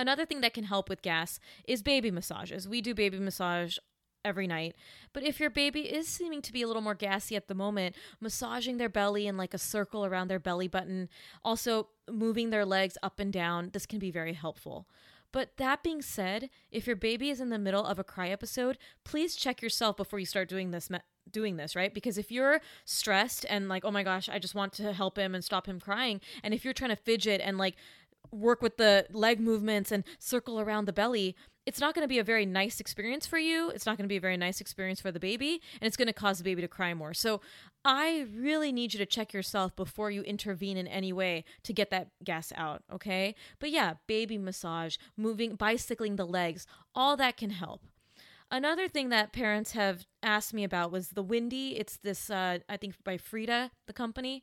Another 0.00 0.24
thing 0.24 0.40
that 0.40 0.54
can 0.54 0.64
help 0.64 0.88
with 0.88 1.02
gas 1.02 1.38
is 1.68 1.82
baby 1.82 2.10
massages. 2.10 2.66
We 2.66 2.80
do 2.80 2.94
baby 2.94 3.18
massage 3.18 3.76
every 4.24 4.46
night. 4.46 4.74
But 5.12 5.24
if 5.24 5.38
your 5.38 5.50
baby 5.50 5.80
is 5.80 6.08
seeming 6.08 6.40
to 6.40 6.52
be 6.54 6.62
a 6.62 6.66
little 6.66 6.80
more 6.80 6.94
gassy 6.94 7.36
at 7.36 7.48
the 7.48 7.54
moment, 7.54 7.94
massaging 8.18 8.78
their 8.78 8.88
belly 8.88 9.26
in 9.26 9.36
like 9.36 9.52
a 9.52 9.58
circle 9.58 10.06
around 10.06 10.28
their 10.28 10.38
belly 10.38 10.68
button, 10.68 11.10
also 11.44 11.88
moving 12.10 12.48
their 12.48 12.64
legs 12.64 12.96
up 13.02 13.20
and 13.20 13.30
down, 13.30 13.70
this 13.74 13.84
can 13.84 13.98
be 13.98 14.10
very 14.10 14.32
helpful. 14.32 14.88
But 15.32 15.58
that 15.58 15.82
being 15.82 16.00
said, 16.00 16.48
if 16.70 16.86
your 16.86 16.96
baby 16.96 17.28
is 17.28 17.40
in 17.40 17.50
the 17.50 17.58
middle 17.58 17.84
of 17.84 17.98
a 17.98 18.04
cry 18.04 18.30
episode, 18.30 18.78
please 19.04 19.36
check 19.36 19.60
yourself 19.60 19.98
before 19.98 20.18
you 20.18 20.26
start 20.26 20.48
doing 20.48 20.70
this 20.70 20.88
doing 21.30 21.56
this, 21.56 21.76
right? 21.76 21.94
Because 21.94 22.18
if 22.18 22.32
you're 22.32 22.60
stressed 22.84 23.46
and 23.48 23.68
like, 23.68 23.84
"Oh 23.84 23.90
my 23.90 24.02
gosh, 24.02 24.28
I 24.28 24.38
just 24.40 24.54
want 24.54 24.72
to 24.74 24.92
help 24.92 25.16
him 25.16 25.34
and 25.34 25.44
stop 25.44 25.66
him 25.66 25.78
crying," 25.78 26.20
and 26.42 26.52
if 26.52 26.64
you're 26.64 26.74
trying 26.74 26.90
to 26.90 26.96
fidget 26.96 27.40
and 27.40 27.58
like 27.58 27.76
work 28.32 28.62
with 28.62 28.76
the 28.76 29.06
leg 29.10 29.40
movements 29.40 29.90
and 29.92 30.04
circle 30.18 30.60
around 30.60 30.86
the 30.86 30.92
belly, 30.92 31.36
it's 31.66 31.80
not 31.80 31.94
going 31.94 32.04
to 32.04 32.08
be 32.08 32.18
a 32.18 32.24
very 32.24 32.46
nice 32.46 32.80
experience 32.80 33.26
for 33.26 33.38
you. 33.38 33.70
It's 33.70 33.86
not 33.86 33.96
going 33.96 34.04
to 34.04 34.08
be 34.08 34.16
a 34.16 34.20
very 34.20 34.36
nice 34.36 34.60
experience 34.60 35.00
for 35.00 35.12
the 35.12 35.20
baby, 35.20 35.60
and 35.80 35.86
it's 35.86 35.96
going 35.96 36.08
to 36.08 36.14
cause 36.14 36.38
the 36.38 36.44
baby 36.44 36.62
to 36.62 36.68
cry 36.68 36.94
more. 36.94 37.14
So, 37.14 37.40
I 37.84 38.26
really 38.34 38.72
need 38.72 38.92
you 38.92 38.98
to 38.98 39.06
check 39.06 39.32
yourself 39.32 39.74
before 39.74 40.10
you 40.10 40.22
intervene 40.22 40.76
in 40.76 40.86
any 40.86 41.12
way 41.12 41.44
to 41.62 41.72
get 41.72 41.90
that 41.90 42.08
gas 42.22 42.52
out, 42.56 42.82
okay? 42.92 43.34
But 43.58 43.70
yeah, 43.70 43.94
baby 44.06 44.36
massage, 44.36 44.96
moving, 45.16 45.54
bicycling 45.54 46.16
the 46.16 46.26
legs, 46.26 46.66
all 46.94 47.16
that 47.16 47.36
can 47.36 47.50
help. 47.50 47.82
Another 48.50 48.88
thing 48.88 49.10
that 49.10 49.32
parents 49.32 49.72
have 49.72 50.06
asked 50.24 50.52
me 50.52 50.64
about 50.64 50.90
was 50.90 51.10
the 51.10 51.22
Windi. 51.22 51.78
It's 51.78 51.96
this, 51.98 52.30
uh, 52.30 52.58
I 52.68 52.76
think, 52.76 52.96
by 53.04 53.16
Frida, 53.16 53.70
the 53.86 53.92
company. 53.92 54.42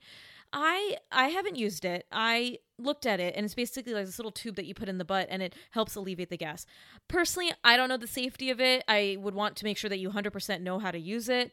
I 0.54 0.98
I 1.12 1.30
haven't 1.30 1.58
used 1.58 1.86
it. 1.86 2.06
I 2.12 2.60
looked 2.80 3.06
at 3.06 3.20
it 3.20 3.36
and 3.36 3.44
it's 3.44 3.56
basically 3.56 3.94
like 3.94 4.06
this 4.06 4.20
little 4.20 4.32
tube 4.32 4.56
that 4.56 4.66
you 4.66 4.74
put 4.74 4.90
in 4.90 4.98
the 4.98 5.06
butt 5.06 5.28
and 5.30 5.42
it 5.42 5.56
helps 5.72 5.96
alleviate 5.96 6.30
the 6.30 6.38
gas. 6.38 6.66
Personally, 7.08 7.52
I 7.64 7.76
don't 7.76 7.90
know 7.90 7.98
the 7.98 8.08
safety 8.08 8.50
of 8.50 8.62
it. 8.62 8.84
I 8.88 9.18
would 9.20 9.34
want 9.34 9.56
to 9.58 9.66
make 9.66 9.78
sure 9.78 9.90
that 9.90 9.98
you 9.98 10.10
100% 10.10 10.62
know 10.62 10.80
how 10.80 10.92
to 10.92 11.00
use 11.00 11.28
it, 11.28 11.52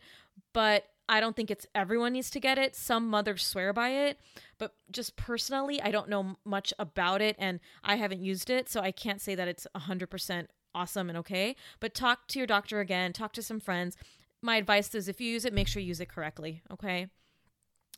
but 0.52 0.84
I 1.08 1.20
don't 1.20 1.36
think 1.36 1.50
it's 1.50 1.66
everyone 1.74 2.12
needs 2.12 2.30
to 2.30 2.40
get 2.40 2.58
it. 2.58 2.76
Some 2.76 3.08
mothers 3.08 3.44
swear 3.44 3.72
by 3.72 3.90
it, 3.90 4.18
but 4.58 4.74
just 4.90 5.16
personally, 5.16 5.80
I 5.80 5.90
don't 5.90 6.08
know 6.08 6.36
much 6.44 6.72
about 6.78 7.20
it 7.20 7.36
and 7.38 7.60
I 7.82 7.96
haven't 7.96 8.22
used 8.22 8.50
it, 8.50 8.68
so 8.68 8.80
I 8.80 8.90
can't 8.90 9.20
say 9.20 9.34
that 9.34 9.48
it's 9.48 9.66
100% 9.74 10.46
awesome 10.74 11.08
and 11.08 11.18
okay. 11.18 11.56
But 11.80 11.94
talk 11.94 12.28
to 12.28 12.38
your 12.38 12.46
doctor 12.46 12.80
again, 12.80 13.12
talk 13.12 13.32
to 13.34 13.42
some 13.42 13.60
friends. 13.60 13.96
My 14.42 14.56
advice 14.56 14.94
is 14.94 15.08
if 15.08 15.20
you 15.20 15.30
use 15.30 15.44
it, 15.44 15.52
make 15.54 15.68
sure 15.68 15.80
you 15.80 15.88
use 15.88 16.00
it 16.00 16.08
correctly, 16.08 16.62
okay? 16.70 17.08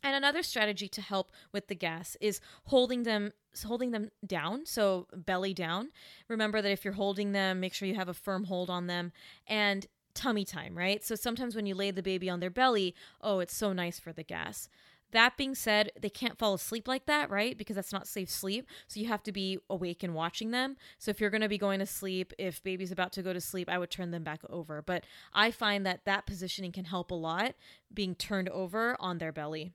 And 0.03 0.15
another 0.15 0.43
strategy 0.43 0.87
to 0.89 1.01
help 1.01 1.31
with 1.51 1.67
the 1.67 1.75
gas 1.75 2.15
is 2.21 2.39
holding 2.65 3.03
them 3.03 3.31
holding 3.65 3.89
them 3.89 4.11
down, 4.25 4.65
so 4.65 5.07
belly 5.15 5.53
down. 5.53 5.89
Remember 6.27 6.61
that 6.61 6.71
if 6.71 6.85
you're 6.85 6.93
holding 6.93 7.31
them, 7.31 7.59
make 7.59 7.73
sure 7.73 7.87
you 7.87 7.95
have 7.95 8.09
a 8.09 8.13
firm 8.13 8.43
hold 8.43 8.69
on 8.69 8.85
them 8.85 9.11
and 9.47 9.87
tummy 10.13 10.45
time, 10.45 10.77
right? 10.77 11.03
So 11.03 11.15
sometimes 11.15 11.55
when 11.55 11.65
you 11.65 11.73
lay 11.73 11.91
the 11.91 12.03
baby 12.03 12.29
on 12.29 12.39
their 12.39 12.49
belly, 12.49 12.93
oh, 13.21 13.39
it's 13.39 13.55
so 13.55 13.73
nice 13.73 13.99
for 13.99 14.13
the 14.13 14.23
gas. 14.23 14.69
That 15.11 15.37
being 15.37 15.55
said, 15.55 15.91
they 15.99 16.09
can't 16.09 16.37
fall 16.37 16.53
asleep 16.53 16.87
like 16.87 17.05
that, 17.05 17.29
right? 17.29 17.57
Because 17.57 17.77
that's 17.77 17.93
not 17.93 18.07
safe 18.07 18.29
sleep. 18.29 18.67
So 18.87 18.99
you 18.99 19.07
have 19.07 19.23
to 19.23 19.31
be 19.31 19.57
awake 19.69 20.03
and 20.03 20.13
watching 20.13 20.51
them. 20.51 20.75
So 20.97 21.11
if 21.11 21.21
you're 21.21 21.29
going 21.29 21.41
to 21.41 21.47
be 21.47 21.57
going 21.57 21.79
to 21.79 21.85
sleep, 21.85 22.33
if 22.37 22.61
baby's 22.61 22.91
about 22.91 23.13
to 23.13 23.21
go 23.21 23.31
to 23.31 23.39
sleep, 23.39 23.69
I 23.69 23.77
would 23.77 23.89
turn 23.89 24.11
them 24.11 24.23
back 24.23 24.41
over. 24.49 24.81
But 24.81 25.05
I 25.33 25.51
find 25.51 25.85
that 25.85 26.01
that 26.05 26.25
positioning 26.25 26.73
can 26.73 26.85
help 26.85 27.09
a 27.09 27.15
lot 27.15 27.55
being 27.93 28.15
turned 28.15 28.49
over 28.49 28.97
on 28.99 29.19
their 29.19 29.31
belly. 29.31 29.71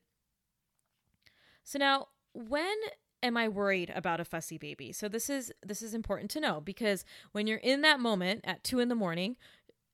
So 1.64 1.79
now, 1.79 2.09
when 2.35 2.77
am 3.22 3.37
I 3.37 3.48
worried 3.48 3.92
about 3.94 4.20
a 4.20 4.25
fussy 4.25 4.59
baby? 4.59 4.92
So 4.92 5.09
this 5.09 5.31
is 5.31 5.53
this 5.64 5.83
is 5.83 5.94
important 5.94 6.31
to 6.33 6.40
know 6.40 6.61
because 6.61 7.05
when 7.33 7.46
you're 7.46 7.59
in 7.59 7.83
that 7.83 8.01
moment 8.01 8.40
at 8.44 8.64
two 8.64 8.81
in 8.81 8.88
the 8.88 8.94
morning 8.94 9.37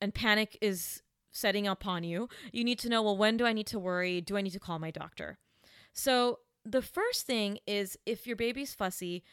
and 0.00 0.14
panic 0.14 0.56
is 0.60 1.02
setting 1.30 1.66
upon 1.66 2.04
you, 2.04 2.28
you 2.52 2.64
need 2.64 2.78
to 2.80 2.88
know, 2.88 3.02
well, 3.02 3.16
when 3.16 3.36
do 3.36 3.46
I 3.46 3.52
need 3.52 3.66
to 3.68 3.78
worry? 3.78 4.20
Do 4.20 4.36
I 4.36 4.40
need 4.40 4.52
to 4.52 4.60
call 4.60 4.78
my 4.78 4.90
doctor? 4.90 5.38
So 5.92 6.40
the 6.64 6.82
first 6.82 7.26
thing 7.26 7.58
is 7.66 7.98
if 8.06 8.26
your 8.26 8.36
baby's 8.36 8.74
fussy, 8.74 9.24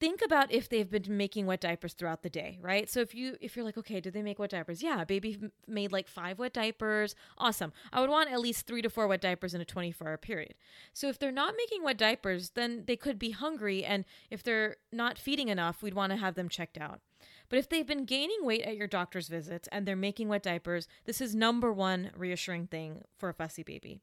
think 0.00 0.22
about 0.24 0.52
if 0.52 0.68
they've 0.68 0.90
been 0.90 1.16
making 1.16 1.46
wet 1.46 1.60
diapers 1.60 1.92
throughout 1.92 2.22
the 2.22 2.30
day 2.30 2.58
right? 2.60 2.88
So 2.88 3.00
if 3.00 3.14
you 3.14 3.36
if 3.40 3.56
you're 3.56 3.64
like 3.64 3.78
okay 3.78 4.00
did 4.00 4.12
they 4.12 4.22
make 4.22 4.38
wet 4.38 4.50
diapers? 4.50 4.82
Yeah 4.82 5.04
baby 5.04 5.38
made 5.66 5.92
like 5.92 6.08
five 6.08 6.38
wet 6.38 6.52
diapers. 6.52 7.14
Awesome. 7.36 7.72
I 7.92 8.00
would 8.00 8.10
want 8.10 8.30
at 8.30 8.40
least 8.40 8.66
three 8.66 8.82
to 8.82 8.90
four 8.90 9.06
wet 9.06 9.20
diapers 9.20 9.54
in 9.54 9.60
a 9.60 9.64
24 9.64 10.08
hour 10.08 10.16
period. 10.16 10.54
So 10.92 11.08
if 11.08 11.18
they're 11.18 11.32
not 11.32 11.54
making 11.56 11.84
wet 11.84 11.98
diapers 11.98 12.50
then 12.50 12.84
they 12.86 12.96
could 12.96 13.18
be 13.18 13.30
hungry 13.30 13.84
and 13.84 14.04
if 14.30 14.42
they're 14.42 14.76
not 14.92 15.18
feeding 15.18 15.48
enough 15.48 15.82
we'd 15.82 15.94
want 15.94 16.10
to 16.12 16.16
have 16.16 16.34
them 16.34 16.48
checked 16.48 16.78
out. 16.78 17.00
But 17.48 17.58
if 17.58 17.68
they've 17.68 17.86
been 17.86 18.04
gaining 18.04 18.44
weight 18.44 18.62
at 18.62 18.76
your 18.76 18.86
doctor's 18.86 19.28
visits 19.28 19.68
and 19.72 19.86
they're 19.86 19.96
making 19.96 20.28
wet 20.28 20.42
diapers 20.42 20.88
this 21.04 21.20
is 21.20 21.34
number 21.34 21.72
one 21.72 22.10
reassuring 22.16 22.66
thing 22.66 23.02
for 23.16 23.28
a 23.28 23.34
fussy 23.34 23.62
baby 23.62 24.00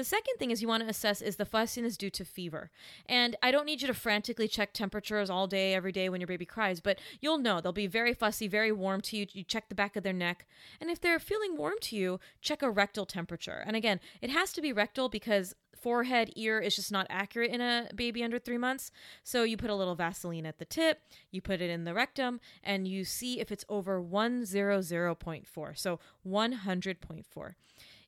the 0.00 0.04
second 0.04 0.36
thing 0.38 0.50
is 0.50 0.62
you 0.62 0.68
want 0.68 0.82
to 0.82 0.88
assess 0.88 1.20
is 1.20 1.36
the 1.36 1.44
fussiness 1.44 1.98
due 1.98 2.08
to 2.08 2.24
fever. 2.24 2.70
And 3.04 3.36
I 3.42 3.50
don't 3.50 3.66
need 3.66 3.82
you 3.82 3.86
to 3.86 3.92
frantically 3.92 4.48
check 4.48 4.72
temperatures 4.72 5.28
all 5.28 5.46
day, 5.46 5.74
every 5.74 5.92
day 5.92 6.08
when 6.08 6.22
your 6.22 6.26
baby 6.26 6.46
cries, 6.46 6.80
but 6.80 6.98
you'll 7.20 7.36
know 7.36 7.60
they'll 7.60 7.72
be 7.72 7.86
very 7.86 8.14
fussy, 8.14 8.48
very 8.48 8.72
warm 8.72 9.02
to 9.02 9.18
you. 9.18 9.26
You 9.30 9.44
check 9.44 9.68
the 9.68 9.74
back 9.74 9.96
of 9.96 10.02
their 10.02 10.14
neck. 10.14 10.46
And 10.80 10.88
if 10.88 11.02
they're 11.02 11.18
feeling 11.18 11.58
warm 11.58 11.74
to 11.82 11.96
you, 11.96 12.18
check 12.40 12.62
a 12.62 12.70
rectal 12.70 13.04
temperature. 13.04 13.62
And 13.66 13.76
again, 13.76 14.00
it 14.22 14.30
has 14.30 14.54
to 14.54 14.62
be 14.62 14.72
rectal 14.72 15.10
because 15.10 15.54
forehead, 15.78 16.32
ear 16.34 16.60
is 16.60 16.76
just 16.76 16.90
not 16.90 17.06
accurate 17.10 17.50
in 17.50 17.60
a 17.60 17.90
baby 17.94 18.24
under 18.24 18.38
three 18.38 18.56
months. 18.56 18.90
So 19.22 19.42
you 19.42 19.58
put 19.58 19.68
a 19.68 19.74
little 19.74 19.96
Vaseline 19.96 20.46
at 20.46 20.58
the 20.58 20.64
tip, 20.64 21.02
you 21.30 21.42
put 21.42 21.60
it 21.60 21.68
in 21.68 21.84
the 21.84 21.92
rectum, 21.92 22.40
and 22.64 22.88
you 22.88 23.04
see 23.04 23.38
if 23.38 23.52
it's 23.52 23.66
over 23.68 24.02
100.4. 24.02 25.78
So 25.78 26.00
100.4. 26.26 27.54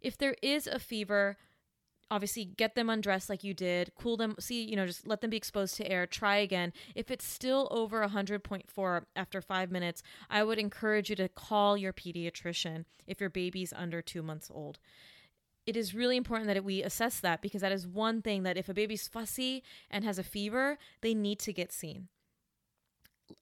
If 0.01 0.19
there 0.19 0.37
is 0.43 0.67
a 0.67 0.79
fever, 0.79 1.37
obviously 2.13 2.45
get 2.45 2.75
them 2.75 2.91
undressed 2.91 3.31
like 3.31 3.43
you 3.43 3.55
did 3.55 3.91
cool 3.99 4.19
them 4.19 4.35
see 4.39 4.63
you 4.63 4.77
know 4.77 4.87
just 4.87 5.07
let 5.07 5.23
them 5.23 5.31
be 5.31 5.37
exposed 5.37 5.75
to 5.77 5.91
air 5.91 6.07
try 6.07 6.37
again. 6.37 6.73
If 6.95 7.11
it's 7.11 7.25
still 7.25 7.69
over 7.71 8.07
100.4 8.07 9.05
after 9.17 9.41
five 9.41 9.71
minutes 9.71 10.03
i 10.29 10.45
would 10.45 10.59
encourage 10.59 11.09
you 11.09 11.17
to 11.17 11.29
call 11.29 11.77
your 11.77 11.93
pediatrician 11.93 12.85
if 13.07 13.19
your 13.19 13.31
baby's 13.31 13.73
under 13.73 14.03
two 14.03 14.23
months 14.23 14.51
old. 14.53 14.79
It 15.65 15.77
is 15.77 15.95
really 15.95 16.17
important 16.17 16.49
that 16.49 16.65
we 16.65 16.83
assess 16.83 17.21
that 17.21 17.41
because 17.41 17.63
that 17.63 17.73
is 17.73 17.87
one 17.87 18.21
thing 18.21 18.43
that 18.43 18.59
if 18.59 18.69
a 18.69 18.75
baby's 18.75 19.09
fussy 19.09 19.63
and 19.91 20.05
has 20.05 20.19
a 20.19 20.23
fever 20.23 20.77
they 21.01 21.15
need 21.15 21.39
to 21.41 21.53
get 21.53 21.73
seen. 21.73 22.09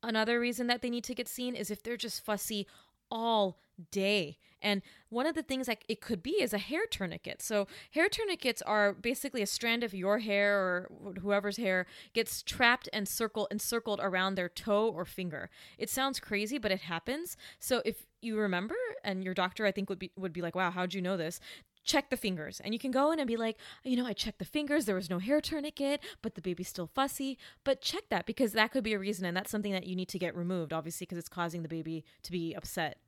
Another 0.03 0.39
reason 0.39 0.69
that 0.69 0.81
they 0.83 0.91
need 0.91 1.05
to 1.05 1.15
get 1.15 1.27
seen 1.27 1.57
is 1.57 1.71
if 1.71 1.83
they're 1.83 1.97
just 1.97 2.25
fussy 2.25 2.69
all 3.11 3.59
day. 3.91 4.39
And 4.63 4.83
one 5.09 5.27
of 5.27 5.35
the 5.35 5.43
things 5.43 5.69
like 5.69 5.85
it 5.89 6.01
could 6.01 6.23
be 6.23 6.43
is 6.43 6.53
a 6.53 6.59
hair 6.59 6.87
tourniquet. 6.91 7.43
So 7.43 7.67
hair 7.93 8.09
tourniquets 8.09 8.63
are 8.63 8.93
basically 8.93 9.43
a 9.43 9.47
strand 9.47 9.83
of 9.83 9.95
your 9.95 10.19
hair 10.19 10.59
or 10.59 10.91
whoever's 11.21 11.57
hair 11.57 11.87
gets 12.13 12.43
trapped 12.43 12.89
and 12.93 13.09
circled 13.09 13.49
encircled 13.51 14.01
around 14.03 14.35
their 14.35 14.49
toe 14.49 14.89
or 14.89 15.05
finger. 15.05 15.51
It 15.79 15.91
sounds 15.91 16.21
crazy, 16.21 16.59
but 16.59 16.71
it 16.71 16.83
happens. 16.83 17.37
So 17.59 17.83
if 17.85 18.07
you 18.23 18.37
remember, 18.39 18.77
and 19.03 19.25
your 19.25 19.35
doctor 19.35 19.65
I 19.67 19.73
think 19.73 19.89
would 19.89 19.99
be 19.99 20.13
would 20.17 20.33
be 20.33 20.43
like, 20.43 20.55
"Wow, 20.55 20.71
how'd 20.71 20.95
you 20.95 21.03
know 21.03 21.17
this?" 21.17 21.41
check 21.83 22.11
the 22.11 22.17
fingers 22.17 22.61
and 22.61 22.75
you 22.75 22.79
can 22.79 22.91
go 22.91 23.11
in 23.11 23.19
and 23.19 23.27
be 23.27 23.37
like 23.37 23.57
you 23.85 23.97
know 23.97 24.07
i 24.07 24.13
checked 24.13 24.39
the 24.39 24.45
fingers 24.45 24.85
there 24.85 24.95
was 24.95 25.09
no 25.09 25.19
hair 25.19 25.41
tourniquet 25.41 26.01
but 26.23 26.35
the 26.35 26.43
baby's 26.43 26.69
still 26.69 26.87
fussy 26.87 27.39
but 27.65 27.81
check 27.81 28.03
that 28.11 28.27
because 28.27 28.53
that 28.53 28.71
could 28.71 28.85
be 28.85 28.93
a 28.93 28.99
reason 28.99 29.25
and 29.25 29.37
that's 29.37 29.51
something 29.51 29.73
that 29.73 29.87
you 29.87 29.97
need 29.97 30.09
to 30.09 30.19
get 30.19 30.37
removed 30.37 30.73
obviously 30.73 31.07
because 31.07 31.19
it's 31.19 31.29
causing 31.29 31.63
the 31.63 31.69
baby 31.69 32.05
to 32.23 32.31
be 32.31 32.53
upset 32.55 32.99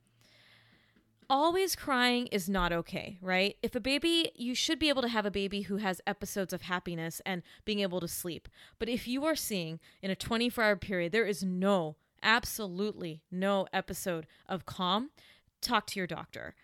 always 1.29 1.75
crying 1.75 2.27
is 2.27 2.49
not 2.49 2.71
okay, 2.71 3.17
right? 3.21 3.55
If 3.61 3.75
a 3.75 3.79
baby, 3.79 4.31
you 4.35 4.55
should 4.55 4.79
be 4.79 4.89
able 4.89 5.01
to 5.01 5.07
have 5.07 5.25
a 5.25 5.31
baby 5.31 5.61
who 5.63 5.77
has 5.77 6.01
episodes 6.07 6.53
of 6.53 6.63
happiness 6.63 7.21
and 7.25 7.43
being 7.65 7.79
able 7.79 7.99
to 7.99 8.07
sleep. 8.07 8.47
But 8.79 8.89
if 8.89 9.07
you 9.07 9.25
are 9.25 9.35
seeing 9.35 9.79
in 10.01 10.11
a 10.11 10.15
24 10.15 10.63
hour 10.63 10.75
period, 10.75 11.11
there 11.11 11.25
is 11.25 11.43
no, 11.43 11.95
absolutely 12.21 13.21
no 13.31 13.67
episode 13.73 14.27
of 14.47 14.65
calm, 14.65 15.11
talk 15.61 15.87
to 15.87 15.99
your 15.99 16.07
doctor. 16.07 16.55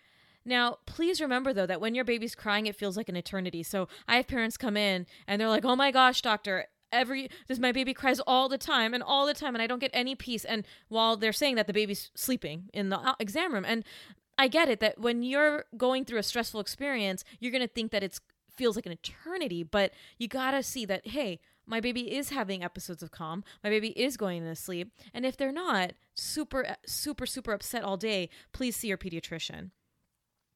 Now, 0.44 0.78
please 0.86 1.20
remember 1.20 1.52
though 1.52 1.66
that 1.66 1.80
when 1.80 1.94
your 1.94 2.04
baby's 2.04 2.34
crying, 2.34 2.66
it 2.66 2.76
feels 2.76 2.96
like 2.96 3.08
an 3.08 3.16
eternity. 3.16 3.62
So 3.62 3.88
I 4.08 4.16
have 4.16 4.26
parents 4.26 4.56
come 4.56 4.76
in 4.76 5.06
and 5.26 5.40
they're 5.40 5.48
like, 5.48 5.64
oh 5.64 5.76
my 5.76 5.90
gosh, 5.90 6.22
doctor, 6.22 6.66
every 6.92 7.30
this 7.46 7.58
my 7.58 7.72
baby 7.72 7.94
cries 7.94 8.20
all 8.20 8.48
the 8.48 8.58
time 8.58 8.94
and 8.94 9.02
all 9.02 9.26
the 9.26 9.34
time 9.34 9.54
and 9.54 9.62
I 9.62 9.66
don't 9.66 9.78
get 9.78 9.90
any 9.94 10.14
peace 10.14 10.44
and 10.44 10.66
while 10.88 11.16
they're 11.16 11.32
saying 11.32 11.54
that 11.56 11.66
the 11.66 11.72
baby's 11.72 12.10
sleeping 12.14 12.68
in 12.72 12.88
the 12.88 12.98
uh, 12.98 13.14
exam 13.20 13.54
room 13.54 13.64
and 13.64 13.84
I 14.40 14.48
get 14.48 14.70
it 14.70 14.80
that 14.80 14.98
when 14.98 15.22
you're 15.22 15.66
going 15.76 16.06
through 16.06 16.18
a 16.18 16.22
stressful 16.22 16.60
experience 16.60 17.24
you're 17.40 17.52
going 17.52 17.60
to 17.60 17.68
think 17.68 17.92
that 17.92 18.02
it's 18.02 18.22
feels 18.50 18.74
like 18.74 18.86
an 18.86 18.92
eternity 18.92 19.62
but 19.62 19.92
you 20.16 20.28
got 20.28 20.52
to 20.52 20.62
see 20.62 20.86
that 20.86 21.06
hey 21.08 21.40
my 21.66 21.78
baby 21.78 22.16
is 22.16 22.30
having 22.30 22.64
episodes 22.64 23.02
of 23.02 23.10
calm 23.10 23.44
my 23.62 23.68
baby 23.68 23.88
is 23.88 24.16
going 24.16 24.42
to 24.42 24.56
sleep 24.56 24.92
and 25.12 25.26
if 25.26 25.36
they're 25.36 25.52
not 25.52 25.92
super 26.14 26.66
uh, 26.66 26.74
super 26.86 27.26
super 27.26 27.52
upset 27.52 27.84
all 27.84 27.98
day 27.98 28.30
please 28.52 28.74
see 28.74 28.88
your 28.88 28.96
pediatrician 28.96 29.72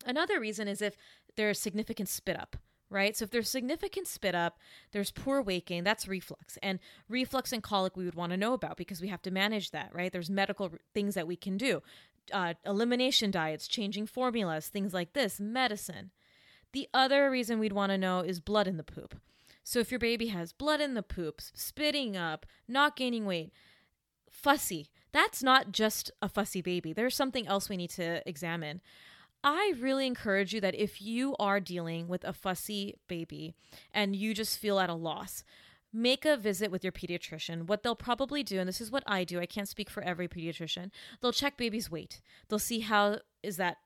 another 0.07 0.41
reason 0.41 0.67
is 0.67 0.81
if 0.81 0.97
there's 1.37 1.59
significant 1.59 2.09
spit 2.09 2.41
up 2.41 2.57
right? 2.91 3.17
So 3.17 3.25
if 3.25 3.31
there's 3.31 3.49
significant 3.49 4.07
spit 4.07 4.35
up, 4.37 4.59
there's 4.93 5.11
poor 5.11 5.43
waking, 5.43 5.83
that's 5.83 6.07
reflux. 6.07 6.59
And 6.63 6.79
reflux 7.09 7.53
and 7.53 7.63
colic 7.63 7.97
we 7.97 8.05
would 8.05 8.15
want 8.15 8.31
to 8.31 8.37
know 8.37 8.53
about 8.53 8.77
because 8.77 9.01
we 9.01 9.09
have 9.09 9.23
to 9.23 9.33
manage 9.33 9.73
that, 9.73 9.91
right? 9.93 10.13
There's 10.13 10.31
medical 10.31 10.71
things 10.95 11.15
that 11.15 11.27
we 11.27 11.35
can 11.35 11.57
do. 11.57 11.83
Uh, 12.33 12.55
elimination 12.65 13.31
diets, 13.31 13.69
changing 13.69 14.07
formulas, 14.07 14.69
things 14.69 14.95
like 14.95 15.13
this, 15.13 15.39
medicine. 15.39 16.11
The 16.73 16.89
other 16.93 17.31
reason 17.31 17.59
we'd 17.59 17.73
want 17.73 17.91
to 17.91 17.99
know 17.99 18.21
is 18.21 18.41
blood 18.41 18.67
in 18.67 18.77
the 18.77 18.83
poop. 18.83 19.15
So 19.63 19.79
if 19.79 19.91
your 19.91 19.99
baby 19.99 20.29
has 20.29 20.53
blood 20.53 20.81
in 20.81 20.95
the 20.95 21.03
poops, 21.03 21.53
spitting 21.55 22.17
up, 22.17 22.47
not 22.69 22.97
gaining 22.97 23.25
weight, 23.25 23.53
fussy, 24.31 24.91
that's 25.13 25.43
not 25.43 25.73
just 25.73 26.11
a 26.21 26.29
fussy 26.29 26.61
baby. 26.61 26.93
There's 26.93 27.15
something 27.15 27.47
else 27.47 27.69
we 27.69 27.77
need 27.77 27.91
to 27.91 28.29
examine. 28.29 28.81
I 29.45 29.75
really 29.79 30.07
encourage 30.07 30.53
you 30.53 30.61
that 30.63 30.75
if 30.75 31.01
you 31.01 31.37
are 31.39 31.61
dealing 31.61 32.09
with 32.09 32.25
a 32.25 32.33
fussy 32.33 32.97
baby 33.09 33.55
and 33.93 34.17
you 34.17 34.35
just 34.35 34.59
feel 34.59 34.79
at 34.81 34.91
a 34.91 34.95
loss, 34.95 35.45
make 35.95 36.25
a 36.25 36.37
visit 36.37 36.71
with 36.71 36.83
your 36.83 36.93
pediatrician. 36.93 37.67
What 37.67 37.83
they'll 37.83 37.95
probably 37.95 38.43
do, 38.43 38.59
and 38.59 38.69
this 38.69 38.81
is 38.81 38.91
what 38.91 39.05
I 39.07 39.25
do, 39.25 39.41
I 39.41 39.47
can't 39.47 39.69
speak 39.69 39.89
for 39.89 40.03
every 40.03 40.29
pediatrician, 40.29 40.91
they'll 41.21 41.33
check 41.33 41.57
baby's 41.57 41.91
weight. 41.91 42.21
They'll 42.49 42.59
see 42.59 42.81
how 42.81 43.21
is 43.43 43.57
that 43.59 43.79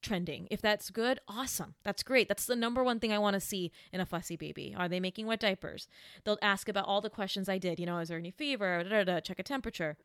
trending. 0.00 0.46
If 0.50 0.62
that's 0.62 0.90
good, 0.90 1.18
awesome. 1.26 1.74
That's 1.82 2.04
great. 2.04 2.28
That's 2.28 2.46
the 2.46 2.54
number 2.54 2.84
one 2.84 3.00
thing 3.00 3.12
I 3.12 3.18
want 3.18 3.34
to 3.34 3.40
see 3.40 3.72
in 3.92 4.00
a 4.00 4.06
fussy 4.06 4.36
baby. 4.36 4.74
Are 4.78 4.88
they 4.88 5.00
making 5.00 5.26
wet 5.26 5.40
diapers? 5.40 5.88
They'll 6.24 6.38
ask 6.40 6.68
about 6.68 6.86
all 6.86 7.00
the 7.00 7.10
questions 7.10 7.48
I 7.48 7.58
did. 7.58 7.80
You 7.80 7.86
know, 7.86 7.98
is 7.98 8.08
there 8.08 8.18
any 8.18 8.30
fever? 8.30 8.84
Da, 8.84 8.88
da, 8.88 9.04
da, 9.04 9.20
check 9.20 9.40
a 9.40 9.42
temperature. 9.42 9.96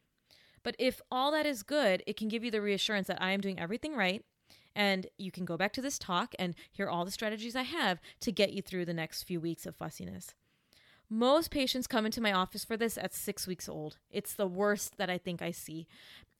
But 0.63 0.75
if 0.79 1.01
all 1.11 1.31
that 1.31 1.45
is 1.45 1.61
good, 1.61 2.01
it 2.07 2.17
can 2.17 2.29
give 2.29 2.43
you 2.43 2.49
the 2.49 2.61
reassurance 2.61 3.07
that 3.07 3.21
I 3.21 3.31
am 3.31 3.41
doing 3.41 3.59
everything 3.59 3.95
right 3.95 4.23
and 4.75 5.07
you 5.17 5.31
can 5.31 5.45
go 5.45 5.57
back 5.57 5.73
to 5.73 5.81
this 5.81 5.99
talk 5.99 6.33
and 6.39 6.55
hear 6.71 6.89
all 6.89 7.05
the 7.05 7.11
strategies 7.11 7.55
I 7.55 7.63
have 7.63 7.99
to 8.21 8.31
get 8.31 8.53
you 8.53 8.61
through 8.61 8.85
the 8.85 8.93
next 8.93 9.23
few 9.23 9.39
weeks 9.39 9.65
of 9.65 9.75
fussiness. 9.75 10.33
Most 11.13 11.51
patients 11.51 11.85
come 11.85 12.07
into 12.07 12.21
my 12.21 12.33
office 12.33 12.65
for 12.65 12.75
this 12.75 12.97
at 12.97 13.13
six 13.13 13.45
weeks 13.45 13.69
old. 13.69 13.97
It's 14.09 14.33
the 14.33 14.47
worst 14.47 14.97
that 14.97 15.11
I 15.11 15.19
think 15.19 15.43
I 15.43 15.51
see. 15.51 15.85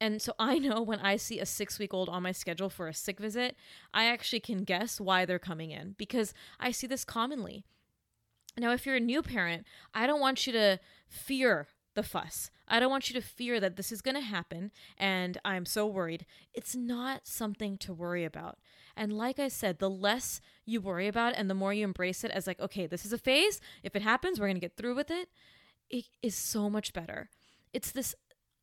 And 0.02 0.20
so 0.20 0.34
I 0.40 0.58
know 0.58 0.82
when 0.82 1.00
I 1.00 1.16
see 1.16 1.40
a 1.40 1.46
six 1.46 1.78
week 1.78 1.94
old 1.94 2.10
on 2.10 2.24
my 2.24 2.32
schedule 2.32 2.72
for 2.72 2.88
a 2.88 2.94
sick 2.94 3.20
visit, 3.20 3.56
I 3.94 4.06
actually 4.06 4.40
can 4.40 4.64
guess 4.64 5.00
why 5.00 5.26
they're 5.26 5.38
coming 5.38 5.70
in 5.70 5.94
because 5.96 6.34
I 6.60 6.72
see 6.72 6.88
this 6.88 7.06
commonly. 7.06 7.66
Now, 8.58 8.72
if 8.72 8.88
you're 8.88 8.96
a 8.96 9.00
new 9.00 9.22
parent, 9.22 9.68
I 9.94 10.08
don't 10.08 10.20
want 10.20 10.48
you 10.48 10.54
to 10.54 10.80
fear 11.08 11.68
the 11.96 12.04
fuss. 12.04 12.50
I 12.68 12.80
don't 12.80 12.90
want 12.90 13.10
you 13.10 13.20
to 13.20 13.26
fear 13.26 13.60
that 13.60 13.76
this 13.76 13.92
is 13.92 14.02
going 14.02 14.16
to 14.16 14.22
happen 14.22 14.72
and 14.98 15.38
I'm 15.46 15.66
so 15.66 15.86
worried. 15.86 16.26
It's 16.54 16.76
not 16.76 17.28
something 17.28 17.78
to 17.80 17.94
worry 17.94 18.26
about. 18.26 18.58
And 18.96 19.14
like 19.14 19.40
I 19.40 19.48
said, 19.48 19.80
the 19.80 19.90
less 19.90 20.40
you 20.66 20.82
worry 20.82 21.08
about 21.08 21.34
it 21.34 21.40
and 21.40 21.50
the 21.50 21.56
more 21.56 21.74
you 21.74 21.84
embrace 21.84 22.24
it 22.24 22.32
as 22.32 22.48
like, 22.48 22.60
okay, 22.60 22.88
this 22.88 23.06
is 23.06 23.14
a 23.14 23.18
phase. 23.18 23.60
If 23.82 23.96
it 23.96 24.02
happens, 24.02 24.40
we're 24.40 24.48
going 24.48 24.56
to 24.56 24.62
get 24.62 24.78
through 24.78 24.96
with 24.96 25.12
it. 25.12 25.30
It 25.90 26.06
is 26.22 26.36
so 26.36 26.70
much 26.70 26.94
better. 26.94 27.30
It's 27.74 27.92
this 27.92 28.16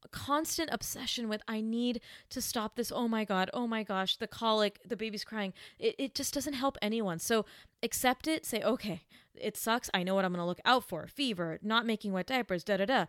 constant 0.08 0.70
obsession 0.72 1.28
with 1.28 1.42
I 1.46 1.60
need 1.60 2.00
to 2.30 2.40
stop 2.40 2.76
this. 2.76 2.92
Oh 2.94 3.08
my 3.08 3.24
God. 3.24 3.50
Oh 3.52 3.66
my 3.66 3.82
gosh. 3.82 4.16
The 4.16 4.26
colic, 4.26 4.80
the 4.86 4.96
baby's 4.96 5.24
crying. 5.24 5.52
It, 5.78 5.94
it 5.98 6.14
just 6.14 6.34
doesn't 6.34 6.54
help 6.54 6.78
anyone. 6.82 7.18
So 7.18 7.44
accept 7.82 8.26
it. 8.26 8.44
Say, 8.46 8.62
okay, 8.62 9.02
it 9.34 9.56
sucks. 9.56 9.90
I 9.94 10.02
know 10.02 10.14
what 10.14 10.24
I'm 10.24 10.32
going 10.32 10.42
to 10.42 10.46
look 10.46 10.60
out 10.64 10.84
for 10.84 11.06
fever, 11.06 11.58
not 11.62 11.86
making 11.86 12.12
wet 12.12 12.26
diapers, 12.26 12.64
da 12.64 12.78
da 12.78 12.86
da. 12.86 13.04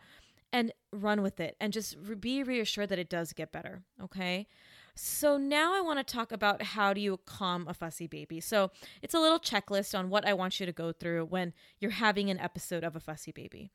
And 0.53 0.73
run 0.91 1.21
with 1.21 1.39
it 1.39 1.55
and 1.61 1.71
just 1.71 2.19
be 2.19 2.43
reassured 2.43 2.89
that 2.89 2.99
it 2.99 3.09
does 3.09 3.31
get 3.31 3.53
better. 3.53 3.83
Okay. 4.03 4.47
So 4.95 5.37
now 5.37 5.73
I 5.73 5.79
want 5.79 6.05
to 6.05 6.13
talk 6.13 6.33
about 6.33 6.61
how 6.61 6.93
do 6.93 6.99
you 6.99 7.17
calm 7.25 7.65
a 7.69 7.73
fussy 7.73 8.07
baby. 8.07 8.41
So 8.41 8.71
it's 9.01 9.13
a 9.13 9.19
little 9.19 9.39
checklist 9.39 9.97
on 9.97 10.09
what 10.09 10.27
I 10.27 10.33
want 10.33 10.59
you 10.59 10.65
to 10.65 10.73
go 10.73 10.91
through 10.91 11.25
when 11.25 11.53
you're 11.79 11.91
having 11.91 12.29
an 12.29 12.39
episode 12.39 12.83
of 12.83 12.97
a 12.97 12.99
fussy 12.99 13.31
baby. 13.31 13.71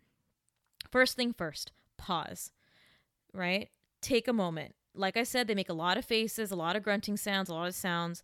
First 0.90 1.16
thing 1.16 1.32
first, 1.32 1.72
pause 1.96 2.52
right? 3.36 3.68
Take 4.00 4.28
a 4.28 4.32
moment. 4.32 4.74
Like 4.94 5.16
I 5.16 5.24
said, 5.24 5.46
they 5.46 5.54
make 5.54 5.68
a 5.68 5.74
lot 5.74 5.98
of 5.98 6.04
faces, 6.04 6.50
a 6.50 6.56
lot 6.56 6.76
of 6.76 6.82
grunting 6.82 7.16
sounds, 7.16 7.48
a 7.48 7.54
lot 7.54 7.68
of 7.68 7.74
sounds. 7.74 8.22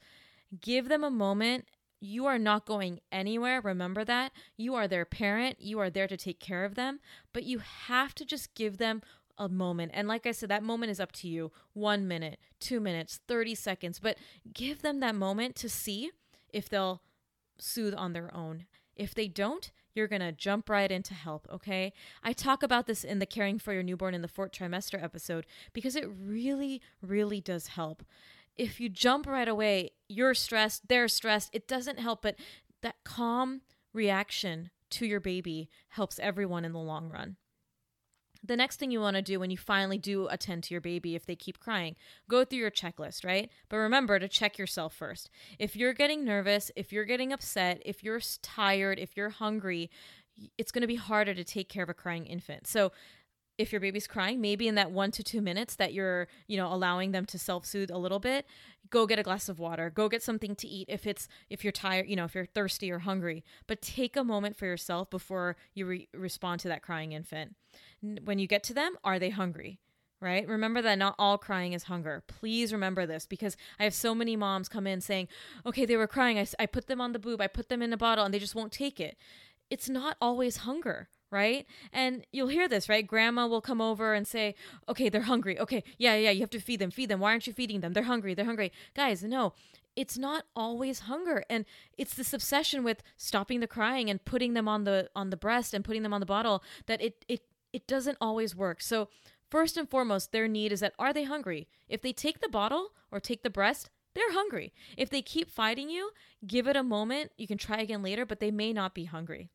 Give 0.61 0.89
them 0.89 1.05
a 1.05 1.11
moment. 1.11 1.67
You 2.01 2.27
are 2.27 2.39
not 2.39 2.67
going 2.67 3.01
anywhere. 3.13 3.61
Remember 3.61 4.05
that. 4.05 4.33
You 4.57 4.75
are 4.75 4.89
their 4.89 5.05
parent. 5.05 5.61
You 5.61 5.79
are 5.79 5.91
there 5.91 6.09
to 6.09 6.17
take 6.17 6.41
care 6.41 6.65
of 6.65 6.75
them, 6.75 7.01
but 7.33 7.45
you 7.45 7.59
have 7.59 8.15
to 8.17 8.25
just 8.25 8.55
give 8.55 8.79
them 8.79 9.03
a 9.39 9.49
moment. 9.49 9.93
And 9.95 10.09
like 10.09 10.27
I 10.27 10.33
said, 10.33 10.49
that 10.49 10.63
moment 10.63 10.91
is 10.91 11.01
up 11.01 11.13
to 11.13 11.29
you 11.29 11.53
one 11.73 12.09
minute, 12.09 12.39
two 12.61 12.81
minutes, 12.81 13.21
30 13.29 13.55
seconds, 13.55 13.99
but 13.99 14.17
give 14.53 14.83
them 14.83 15.01
that 15.01 15.15
moment 15.15 15.57
to 15.57 15.69
see 15.69 16.11
if 16.53 16.69
they'll 16.69 17.03
soothe 17.59 17.95
on 17.95 18.13
their 18.13 18.35
own. 18.35 18.67
If 18.97 19.15
they 19.15 19.29
don't, 19.29 19.71
you're 19.95 20.09
going 20.09 20.21
to 20.21 20.33
jump 20.33 20.69
right 20.69 20.91
into 20.91 21.15
help, 21.15 21.47
okay? 21.53 21.93
I 22.23 22.33
talk 22.33 22.63
about 22.63 22.87
this 22.87 23.05
in 23.05 23.19
the 23.19 23.27
Caring 23.27 23.59
for 23.59 23.73
Your 23.73 23.83
Newborn 23.83 24.15
in 24.15 24.23
the 24.23 24.29
Fourth 24.29 24.53
Trimester 24.53 25.03
episode 25.03 25.47
because 25.73 25.97
it 25.97 26.09
really, 26.09 26.81
really 27.01 27.41
does 27.41 27.69
help. 27.69 28.03
If 28.57 28.81
you 28.81 28.89
jump 28.89 29.27
right 29.27 29.49
away, 29.49 29.91
you're 30.09 30.35
stressed, 30.35 30.89
they're 30.89 31.09
stressed, 31.09 31.51
it 31.53 31.67
doesn't 31.67 31.99
help, 31.99 32.23
but 32.23 32.37
that 32.83 32.97
calm 33.05 33.63
reaction 33.93 34.71
to 34.91 35.07
your 35.07 35.21
baby 35.21 35.69
helps 35.89 36.19
everyone 36.19 36.65
in 36.65 36.73
the 36.73 36.79
long 36.79 37.09
run 37.09 37.37
the 38.45 38.57
next 38.57 38.79
thing 38.79 38.91
you 38.91 39.01
want 39.01 39.17
to 39.17 39.23
do 39.23 39.39
when 39.39 39.51
you 39.51 39.57
finally 39.57 39.99
do 39.99 40.27
attend 40.29 40.65
to 40.65 40.75
your 40.75 40.81
baby 40.81 41.15
if 41.15 41.27
they 41.27 41.37
keep 41.37 41.61
crying 41.61 41.95
go 42.29 42.45
through 42.45 42.59
your 42.59 42.71
checklist 42.71 43.25
right? 43.25 43.51
But 43.69 43.77
remember 43.77 44.19
to 44.19 44.29
check 44.29 44.59
yourself 44.59 44.95
first. 44.95 45.31
If 45.59 45.77
you're 45.77 45.93
getting 45.93 46.25
nervous 46.25 46.71
if 46.77 46.93
you're 46.93 47.05
getting 47.05 47.33
upset 47.33 47.83
if 47.85 48.03
you're 48.03 48.21
tired 48.43 48.99
if 48.99 49.17
you're 49.17 49.31
hungry 49.31 49.91
it's 50.59 50.73
going 50.73 50.83
to 50.83 50.89
be 50.89 50.97
harder 50.97 51.35
to 51.35 51.45
take 51.45 51.69
care 51.69 51.83
of 51.83 51.89
a 51.89 51.95
crying 51.95 52.27
infant. 52.27 52.67
So 52.67 52.93
if 53.63 53.73
your 53.73 53.81
baby's 53.81 54.07
crying 54.07 54.41
maybe 54.41 54.69
in 54.69 54.75
that 54.75 54.91
one 54.91 55.11
to 55.11 55.23
two 55.23 55.41
minutes 55.41 55.77
that 55.77 55.93
you're 55.95 56.29
you 56.47 56.57
know 56.57 56.73
allowing 56.73 57.13
them 57.13 57.25
to 57.25 57.39
self-soothe 57.39 57.91
a 57.91 57.99
little 57.99 58.19
bit 58.19 58.47
go 58.91 59.07
get 59.07 59.19
a 59.19 59.23
glass 59.23 59.49
of 59.49 59.59
water 59.59 59.89
go 59.89 60.09
get 60.09 60.23
something 60.23 60.55
to 60.55 60.69
eat 60.69 60.87
if 60.89 61.07
it's 61.07 61.29
if 61.49 61.65
you're 61.65 61.73
tired 61.73 62.07
you 62.07 62.17
know 62.17 62.25
if 62.25 62.35
you're 62.35 62.45
thirsty 62.45 62.91
or 62.91 63.01
hungry 63.01 63.43
but 63.67 63.81
take 63.81 64.17
a 64.17 64.25
moment 64.25 64.57
for 64.57 64.67
yourself 64.67 65.09
before 65.09 65.57
you 65.75 65.87
re- 65.87 66.09
respond 66.13 66.61
to 66.61 66.69
that 66.69 66.83
crying 66.83 67.13
infant 67.13 67.55
when 68.03 68.39
you 68.39 68.47
get 68.47 68.63
to 68.65 68.75
them, 68.75 68.97
are 69.05 69.19
they 69.19 69.31
hungry? 69.31 69.79
Right? 70.21 70.47
Remember 70.47 70.81
that 70.83 70.99
not 70.99 71.17
all 71.19 71.37
crying 71.37 71.73
is 71.73 71.85
hunger. 71.85 72.23
Please 72.29 72.73
remember 72.73 73.07
this 73.07 73.27
because 73.27 73.57
I 73.81 73.85
have 73.85 73.95
so 73.95 74.15
many 74.15 74.37
moms 74.37 74.69
come 74.69 74.87
in 74.87 75.01
saying, 75.01 75.27
okay, 75.67 75.85
they 75.85 75.97
were 75.97 76.07
crying. 76.07 76.39
I, 76.39 76.47
I 76.61 76.67
put 76.67 76.87
them 76.87 77.01
on 77.01 77.13
the 77.13 77.19
boob, 77.19 77.41
I 77.41 77.49
put 77.49 77.69
them 77.69 77.83
in 77.83 77.93
a 77.93 77.97
bottle, 77.97 78.25
and 78.25 78.33
they 78.33 78.39
just 78.39 78.55
won't 78.55 78.71
take 78.73 79.01
it. 79.01 79.17
It's 79.69 79.89
not 79.89 80.17
always 80.21 80.59
hunger 80.59 81.09
right? 81.33 81.67
And 81.93 82.25
you'll 82.33 82.49
hear 82.49 82.69
this, 82.69 82.89
right? 82.89 83.07
Grandma 83.07 83.47
will 83.47 83.61
come 83.61 83.81
over 83.81 84.15
and 84.15 84.27
say, 84.27 84.55
"Okay, 84.89 85.09
they're 85.09 85.23
hungry. 85.23 85.59
Okay, 85.59 85.83
yeah, 85.99 86.15
yeah, 86.15 86.31
you 86.31 86.41
have 86.41 86.51
to 86.51 86.61
feed 86.61 86.81
them. 86.81 86.91
Feed 86.91 87.09
them. 87.09 87.21
Why 87.21 87.31
aren't 87.31 87.47
you 87.47 87.53
feeding 87.53 87.81
them? 87.81 87.93
They're 87.93 88.05
hungry. 88.05 88.35
They're 88.35 88.45
hungry." 88.45 88.73
Guys, 88.95 89.23
no. 89.25 89.55
It's 89.95 90.17
not 90.17 90.45
always 90.57 91.01
hunger, 91.01 91.45
and 91.51 91.67
it's 91.99 92.15
this 92.15 92.33
obsession 92.33 92.83
with 92.83 93.03
stopping 93.17 93.61
the 93.61 93.67
crying 93.67 94.09
and 94.09 94.25
putting 94.25 94.55
them 94.55 94.67
on 94.69 94.85
the 94.85 95.11
on 95.15 95.31
the 95.31 95.37
breast 95.37 95.75
and 95.75 95.85
putting 95.85 96.03
them 96.03 96.15
on 96.15 96.21
the 96.21 96.27
bottle 96.27 96.63
that 96.87 97.03
it 97.03 97.25
it 97.29 97.43
it 97.73 97.87
doesn't 97.87 98.19
always 98.21 98.55
work. 98.55 98.81
So, 98.81 99.09
first 99.51 99.77
and 99.77 99.89
foremost, 99.89 100.33
their 100.33 100.49
need 100.49 100.73
is 100.73 100.81
that 100.81 100.95
are 100.99 101.13
they 101.13 101.25
hungry? 101.25 101.69
If 101.89 102.01
they 102.01 102.13
take 102.13 102.41
the 102.41 102.49
bottle 102.49 102.93
or 103.11 103.21
take 103.21 103.43
the 103.43 103.51
breast, 103.51 103.91
they're 104.15 104.33
hungry. 104.33 104.73
If 104.97 105.11
they 105.11 105.23
keep 105.23 105.51
fighting 105.51 105.91
you, 105.91 106.11
give 106.47 106.67
it 106.67 106.77
a 106.77 106.83
moment. 106.83 107.33
You 107.37 107.47
can 107.47 107.59
try 107.59 107.79
again 107.79 108.03
later, 108.03 108.27
but 108.27 108.41
they 108.41 108.51
may 108.51 108.73
not 108.73 108.95
be 108.95 109.05
hungry. 109.05 109.51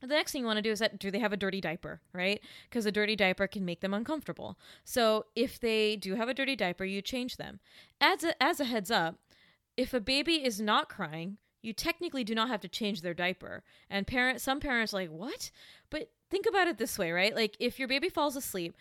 The 0.00 0.06
next 0.06 0.32
thing 0.32 0.42
you 0.42 0.46
want 0.46 0.58
to 0.58 0.62
do 0.62 0.70
is 0.70 0.78
that 0.78 0.98
do 0.98 1.10
they 1.10 1.18
have 1.18 1.32
a 1.32 1.36
dirty 1.36 1.60
diaper, 1.60 2.00
right? 2.12 2.40
Because 2.68 2.86
a 2.86 2.92
dirty 2.92 3.16
diaper 3.16 3.46
can 3.46 3.64
make 3.64 3.80
them 3.80 3.94
uncomfortable. 3.94 4.56
So 4.84 5.26
if 5.34 5.58
they 5.58 5.96
do 5.96 6.14
have 6.14 6.28
a 6.28 6.34
dirty 6.34 6.54
diaper, 6.54 6.84
you 6.84 7.02
change 7.02 7.36
them. 7.36 7.60
As 8.00 8.22
a, 8.22 8.40
as 8.42 8.60
a 8.60 8.64
heads 8.64 8.90
up, 8.90 9.16
if 9.76 9.92
a 9.92 10.00
baby 10.00 10.44
is 10.44 10.60
not 10.60 10.88
crying, 10.88 11.38
you 11.62 11.72
technically 11.72 12.24
do 12.24 12.34
not 12.34 12.48
have 12.48 12.60
to 12.60 12.68
change 12.68 13.02
their 13.02 13.14
diaper. 13.14 13.64
And 13.90 14.06
parent 14.06 14.40
some 14.40 14.60
parents 14.60 14.92
like, 14.92 15.10
"What?" 15.10 15.50
But 15.90 16.10
think 16.30 16.46
about 16.46 16.68
it 16.68 16.78
this 16.78 16.98
way, 16.98 17.10
right? 17.10 17.34
Like 17.34 17.56
if 17.58 17.78
your 17.78 17.88
baby 17.88 18.08
falls 18.08 18.36
asleep, 18.36 18.76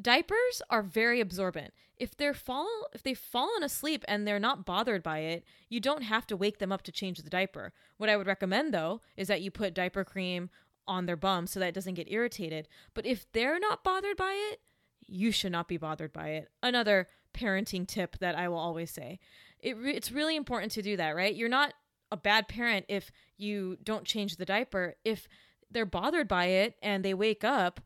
diapers 0.00 0.62
are 0.70 0.82
very 0.82 1.20
absorbent. 1.20 1.72
If 1.96 2.16
they're 2.16 2.34
fall 2.34 2.88
if 2.92 3.02
they've 3.02 3.18
fallen 3.18 3.62
asleep 3.62 4.04
and 4.06 4.26
they're 4.26 4.38
not 4.38 4.64
bothered 4.64 5.02
by 5.02 5.20
it, 5.20 5.44
you 5.68 5.80
don't 5.80 6.02
have 6.02 6.26
to 6.28 6.36
wake 6.36 6.58
them 6.58 6.72
up 6.72 6.82
to 6.82 6.92
change 6.92 7.22
the 7.22 7.30
diaper. 7.30 7.72
What 7.96 8.08
I 8.08 8.16
would 8.16 8.26
recommend 8.26 8.72
though 8.72 9.00
is 9.16 9.28
that 9.28 9.42
you 9.42 9.50
put 9.50 9.74
diaper 9.74 10.04
cream 10.04 10.50
on 10.86 11.06
their 11.06 11.16
bum 11.16 11.46
so 11.46 11.60
that 11.60 11.68
it 11.68 11.74
doesn't 11.74 11.94
get 11.94 12.10
irritated. 12.10 12.68
But 12.94 13.06
if 13.06 13.30
they're 13.32 13.58
not 13.58 13.84
bothered 13.84 14.16
by 14.16 14.32
it, 14.52 14.60
you 15.06 15.32
should 15.32 15.52
not 15.52 15.68
be 15.68 15.76
bothered 15.76 16.12
by 16.12 16.28
it. 16.30 16.48
Another 16.62 17.08
parenting 17.34 17.86
tip 17.86 18.18
that 18.18 18.36
I 18.36 18.48
will 18.48 18.58
always 18.58 18.90
say. 18.90 19.18
It 19.60 19.76
re- 19.76 19.94
it's 19.94 20.12
really 20.12 20.36
important 20.36 20.72
to 20.72 20.82
do 20.82 20.96
that, 20.96 21.16
right? 21.16 21.34
You're 21.34 21.48
not 21.48 21.74
a 22.10 22.16
bad 22.16 22.48
parent 22.48 22.86
if 22.88 23.10
you 23.36 23.76
don't 23.82 24.04
change 24.04 24.36
the 24.36 24.44
diaper. 24.44 24.94
If 25.04 25.28
they're 25.70 25.86
bothered 25.86 26.28
by 26.28 26.46
it 26.46 26.76
and 26.82 27.04
they 27.04 27.14
wake 27.14 27.44
up, 27.44 27.80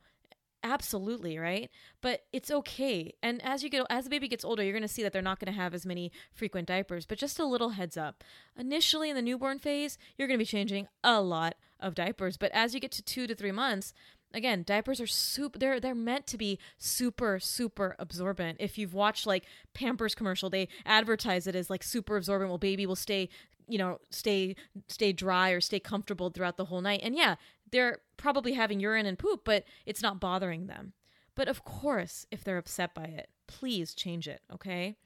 absolutely, 0.62 1.38
right? 1.38 1.70
But 2.00 2.24
it's 2.32 2.50
okay. 2.50 3.14
And 3.22 3.42
as 3.42 3.62
you 3.62 3.68
get 3.70 3.86
as 3.90 4.04
the 4.04 4.10
baby 4.10 4.28
gets 4.28 4.44
older, 4.44 4.62
you're 4.62 4.72
going 4.72 4.82
to 4.82 4.88
see 4.88 5.02
that 5.02 5.12
they're 5.12 5.22
not 5.22 5.38
going 5.38 5.52
to 5.52 5.60
have 5.60 5.74
as 5.74 5.86
many 5.86 6.12
frequent 6.32 6.68
diapers, 6.68 7.06
but 7.06 7.18
just 7.18 7.38
a 7.38 7.44
little 7.44 7.70
heads 7.70 7.96
up. 7.96 8.24
Initially 8.56 9.10
in 9.10 9.16
the 9.16 9.22
newborn 9.22 9.58
phase, 9.58 9.98
you're 10.16 10.28
going 10.28 10.38
to 10.38 10.42
be 10.42 10.46
changing 10.46 10.88
a 11.02 11.20
lot 11.20 11.54
of 11.80 11.94
diapers, 11.94 12.36
but 12.36 12.52
as 12.52 12.74
you 12.74 12.80
get 12.80 12.92
to 12.92 13.02
2 13.02 13.26
to 13.26 13.34
3 13.34 13.50
months, 13.52 13.92
again 14.34 14.62
diapers 14.66 15.00
are 15.00 15.06
super 15.06 15.58
they're 15.58 15.78
they're 15.78 15.94
meant 15.94 16.26
to 16.26 16.38
be 16.38 16.58
super 16.78 17.38
super 17.38 17.94
absorbent 17.98 18.56
if 18.60 18.78
you've 18.78 18.94
watched 18.94 19.26
like 19.26 19.44
pampers 19.74 20.14
commercial 20.14 20.48
they 20.48 20.68
advertise 20.86 21.46
it 21.46 21.54
as 21.54 21.68
like 21.68 21.82
super 21.82 22.16
absorbent 22.16 22.48
well 22.48 22.56
baby 22.56 22.86
will 22.86 22.96
stay 22.96 23.28
you 23.68 23.78
know 23.78 23.98
stay 24.10 24.56
stay 24.88 25.12
dry 25.12 25.50
or 25.50 25.60
stay 25.60 25.78
comfortable 25.78 26.30
throughout 26.30 26.56
the 26.56 26.66
whole 26.66 26.80
night 26.80 27.00
and 27.02 27.16
yeah 27.16 27.36
they're 27.72 27.98
probably 28.16 28.52
having 28.52 28.80
urine 28.80 29.06
and 29.06 29.18
poop 29.18 29.40
but 29.44 29.64
it's 29.84 30.02
not 30.02 30.20
bothering 30.20 30.66
them. 30.66 30.92
But 31.34 31.48
of 31.48 31.64
course 31.64 32.26
if 32.30 32.44
they're 32.44 32.58
upset 32.58 32.94
by 32.94 33.04
it 33.04 33.28
please 33.46 33.94
change 33.94 34.28
it 34.28 34.40
okay? 34.52 34.96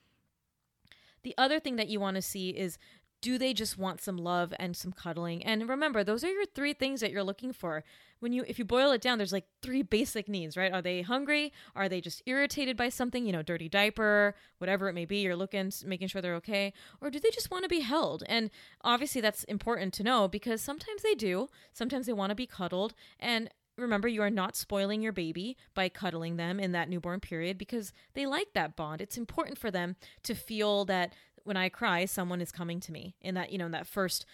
The 1.23 1.35
other 1.39 1.59
thing 1.59 1.77
that 1.77 1.89
you 1.89 1.99
want 1.99 2.15
to 2.17 2.23
see 2.23 2.51
is 2.51 2.79
do 3.21 3.39
they 3.39 3.53
just 3.53 3.79
want 3.79 4.01
some 4.01 4.17
love 4.17 4.55
and 4.59 4.77
some 4.77 4.93
cuddling? 4.93 5.43
And 5.45 5.69
remember 5.69 6.05
those 6.05 6.23
are 6.25 6.31
your 6.31 6.47
three 6.47 6.73
things 6.73 7.01
that 7.01 7.11
you're 7.11 7.25
looking 7.25 7.53
for. 7.53 7.83
When 8.19 8.33
you 8.33 8.45
if 8.47 8.59
you 8.59 8.65
boil 8.65 8.93
it 8.93 9.01
down 9.01 9.19
there's 9.19 9.33
like 9.33 9.47
three 9.63 9.83
basic 9.83 10.29
needs 10.29 10.57
right? 10.57 10.73
Are 10.73 10.83
they 10.83 11.03
hungry? 11.03 11.53
Are 11.75 11.89
they 11.89 12.01
just 12.01 12.23
irritated 12.27 12.77
by 12.77 12.89
something 12.89 13.27
you 13.27 13.33
know 13.33 13.43
dirty 13.43 13.69
diaper 13.69 14.35
whatever 14.59 14.89
it 14.89 14.95
may 14.95 15.05
be 15.05 15.19
you're 15.19 15.37
looking 15.37 15.73
making 15.85 16.09
sure 16.09 16.23
they're 16.23 16.35
okay? 16.37 16.73
Or 17.01 17.11
do 17.11 17.19
they 17.19 17.31
just 17.31 17.51
want 17.51 17.65
to 17.65 17.69
be 17.69 17.81
held? 17.81 18.23
And 18.27 18.51
obviously 18.83 19.21
that's 19.21 19.45
important 19.45 19.93
to 19.95 20.03
know 20.03 20.29
because 20.29 20.61
sometimes 20.61 21.03
they 21.03 21.15
do. 21.15 21.49
Sometimes 21.73 22.07
they 22.07 22.13
want 22.13 22.31
to 22.31 22.37
be 22.37 22.47
cuddled. 22.47 22.95
And 23.19 23.51
remember 23.77 24.09
you 24.09 24.23
are 24.23 24.31
not 24.31 24.57
spoiling 24.57 25.03
your 25.03 25.13
baby 25.13 25.57
by 25.75 25.89
cuddling 25.89 26.37
them 26.37 26.59
in 26.59 26.73
that 26.73 26.89
newborn 26.89 27.21
period 27.21 27.59
because 27.59 27.93
they 28.15 28.27
like 28.27 28.49
that 28.55 28.77
bond. 28.77 29.01
It's 29.01 29.19
important 29.19 29.59
for 29.59 29.71
them 29.71 29.97
to 30.23 30.35
feel 30.35 30.85
that 30.87 31.15
when 31.47 31.57
i 31.57 31.69
cry 31.69 32.05
someone 32.05 32.41
is 32.41 32.53
coming 32.53 32.81
to 32.81 32.93
me 32.93 33.15
in 33.21 33.35
that 33.35 33.51
you 33.53 33.59
know 33.59 33.67
in 33.67 33.73
that 33.73 33.87
first 33.87 34.27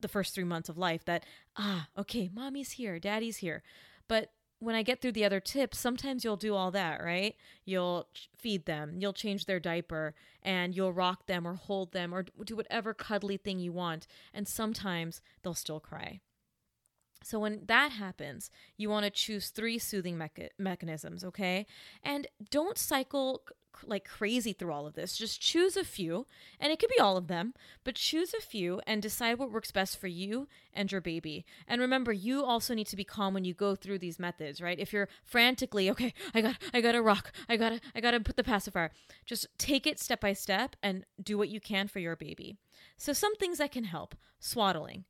the 0.00 0.08
first 0.08 0.34
three 0.34 0.44
months 0.44 0.68
of 0.68 0.78
life 0.78 1.04
that, 1.04 1.24
ah, 1.56 1.88
okay, 1.96 2.30
mommy's 2.32 2.72
here, 2.72 2.98
daddy's 2.98 3.38
here. 3.38 3.62
But 4.08 4.32
when 4.60 4.74
I 4.74 4.82
get 4.82 5.00
through 5.00 5.12
the 5.12 5.24
other 5.24 5.40
tips, 5.40 5.78
sometimes 5.78 6.24
you'll 6.24 6.36
do 6.36 6.54
all 6.54 6.70
that, 6.72 7.02
right? 7.02 7.36
You'll 7.64 8.08
feed 8.36 8.66
them, 8.66 8.96
you'll 8.98 9.12
change 9.12 9.46
their 9.46 9.60
diaper, 9.60 10.14
and 10.42 10.74
you'll 10.74 10.92
rock 10.92 11.26
them 11.26 11.46
or 11.46 11.54
hold 11.54 11.92
them 11.92 12.12
or 12.12 12.24
do 12.44 12.56
whatever 12.56 12.92
cuddly 12.92 13.36
thing 13.36 13.60
you 13.60 13.72
want. 13.72 14.06
And 14.34 14.48
sometimes 14.48 15.20
they'll 15.42 15.54
still 15.54 15.80
cry. 15.80 16.20
So 17.22 17.38
when 17.40 17.62
that 17.66 17.92
happens, 17.92 18.50
you 18.76 18.88
want 18.88 19.04
to 19.04 19.10
choose 19.10 19.50
three 19.50 19.78
soothing 19.78 20.16
mecha- 20.16 20.50
mechanisms, 20.58 21.24
okay? 21.24 21.66
And 22.02 22.28
don't 22.50 22.78
cycle 22.78 23.42
like 23.84 24.08
crazy 24.08 24.52
through 24.52 24.72
all 24.72 24.86
of 24.86 24.94
this. 24.94 25.16
Just 25.16 25.40
choose 25.40 25.76
a 25.76 25.84
few, 25.84 26.26
and 26.60 26.72
it 26.72 26.78
could 26.78 26.90
be 26.90 27.00
all 27.00 27.16
of 27.16 27.28
them, 27.28 27.54
but 27.84 27.94
choose 27.94 28.34
a 28.34 28.40
few 28.40 28.80
and 28.86 29.02
decide 29.02 29.38
what 29.38 29.52
works 29.52 29.70
best 29.70 29.98
for 29.98 30.06
you 30.06 30.48
and 30.72 30.90
your 30.90 31.00
baby. 31.00 31.44
And 31.66 31.80
remember, 31.80 32.12
you 32.12 32.44
also 32.44 32.74
need 32.74 32.86
to 32.88 32.96
be 32.96 33.04
calm 33.04 33.34
when 33.34 33.44
you 33.44 33.54
go 33.54 33.74
through 33.74 33.98
these 33.98 34.18
methods, 34.18 34.60
right? 34.60 34.78
If 34.78 34.92
you're 34.92 35.08
frantically, 35.24 35.90
okay, 35.90 36.14
I 36.34 36.40
got 36.40 36.56
I 36.72 36.80
got 36.80 36.92
to 36.92 37.02
rock. 37.02 37.32
I 37.48 37.56
got 37.56 37.70
to 37.70 37.80
I 37.94 38.00
got 38.00 38.12
to 38.12 38.20
put 38.20 38.36
the 38.36 38.44
pacifier. 38.44 38.90
Just 39.26 39.46
take 39.58 39.86
it 39.86 39.98
step 39.98 40.20
by 40.20 40.32
step 40.32 40.76
and 40.82 41.04
do 41.22 41.38
what 41.38 41.48
you 41.48 41.60
can 41.60 41.88
for 41.88 41.98
your 41.98 42.16
baby. 42.16 42.56
So 42.96 43.12
some 43.12 43.34
things 43.36 43.58
that 43.58 43.72
can 43.72 43.84
help. 43.84 44.14
Swaddling. 44.40 45.04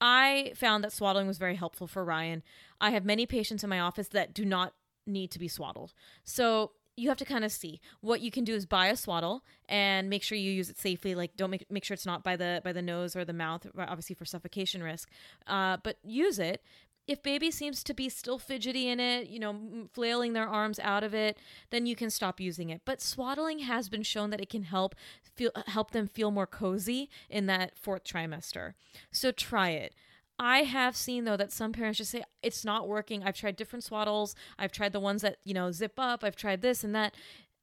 I 0.00 0.52
found 0.54 0.84
that 0.84 0.92
swaddling 0.92 1.26
was 1.26 1.38
very 1.38 1.56
helpful 1.56 1.86
for 1.86 2.04
Ryan. 2.04 2.42
I 2.80 2.90
have 2.90 3.04
many 3.04 3.24
patients 3.26 3.64
in 3.64 3.70
my 3.70 3.80
office 3.80 4.08
that 4.08 4.34
do 4.34 4.44
not 4.44 4.74
need 5.06 5.30
to 5.30 5.38
be 5.38 5.48
swaddled. 5.48 5.94
So 6.24 6.72
you 6.96 7.08
have 7.08 7.18
to 7.18 7.24
kind 7.24 7.44
of 7.44 7.52
see 7.52 7.80
what 8.00 8.20
you 8.20 8.30
can 8.30 8.42
do 8.42 8.54
is 8.54 8.66
buy 8.66 8.86
a 8.86 8.96
swaddle 8.96 9.42
and 9.68 10.08
make 10.08 10.22
sure 10.22 10.36
you 10.36 10.50
use 10.50 10.70
it 10.70 10.78
safely 10.78 11.14
like 11.14 11.36
don't 11.36 11.50
make 11.50 11.70
make 11.70 11.84
sure 11.84 11.94
it's 11.94 12.06
not 12.06 12.24
by 12.24 12.36
the 12.36 12.60
by 12.64 12.72
the 12.72 12.82
nose 12.82 13.14
or 13.14 13.24
the 13.24 13.32
mouth 13.32 13.66
obviously 13.78 14.14
for 14.14 14.24
suffocation 14.24 14.82
risk 14.82 15.08
uh, 15.46 15.76
but 15.82 15.98
use 16.02 16.38
it 16.38 16.62
if 17.06 17.22
baby 17.22 17.50
seems 17.50 17.84
to 17.84 17.94
be 17.94 18.08
still 18.08 18.38
fidgety 18.38 18.88
in 18.88 18.98
it, 18.98 19.28
you 19.28 19.38
know, 19.38 19.88
flailing 19.92 20.32
their 20.32 20.48
arms 20.48 20.78
out 20.80 21.04
of 21.04 21.14
it, 21.14 21.38
then 21.70 21.86
you 21.86 21.94
can 21.94 22.10
stop 22.10 22.40
using 22.40 22.70
it. 22.70 22.82
But 22.84 23.00
swaddling 23.00 23.60
has 23.60 23.88
been 23.88 24.02
shown 24.02 24.30
that 24.30 24.40
it 24.40 24.48
can 24.48 24.64
help 24.64 24.94
feel 25.34 25.50
help 25.66 25.92
them 25.92 26.08
feel 26.08 26.30
more 26.30 26.46
cozy 26.46 27.08
in 27.30 27.46
that 27.46 27.78
fourth 27.78 28.04
trimester. 28.04 28.74
So 29.12 29.30
try 29.30 29.70
it. 29.70 29.94
I 30.38 30.58
have 30.60 30.96
seen 30.96 31.24
though 31.24 31.36
that 31.36 31.52
some 31.52 31.72
parents 31.72 31.98
just 31.98 32.10
say 32.10 32.22
it's 32.42 32.64
not 32.64 32.88
working. 32.88 33.22
I've 33.22 33.36
tried 33.36 33.56
different 33.56 33.84
swaddles. 33.84 34.34
I've 34.58 34.72
tried 34.72 34.92
the 34.92 35.00
ones 35.00 35.22
that, 35.22 35.38
you 35.44 35.54
know, 35.54 35.72
zip 35.72 35.94
up. 35.98 36.22
I've 36.22 36.36
tried 36.36 36.62
this 36.62 36.84
and 36.84 36.94
that. 36.94 37.14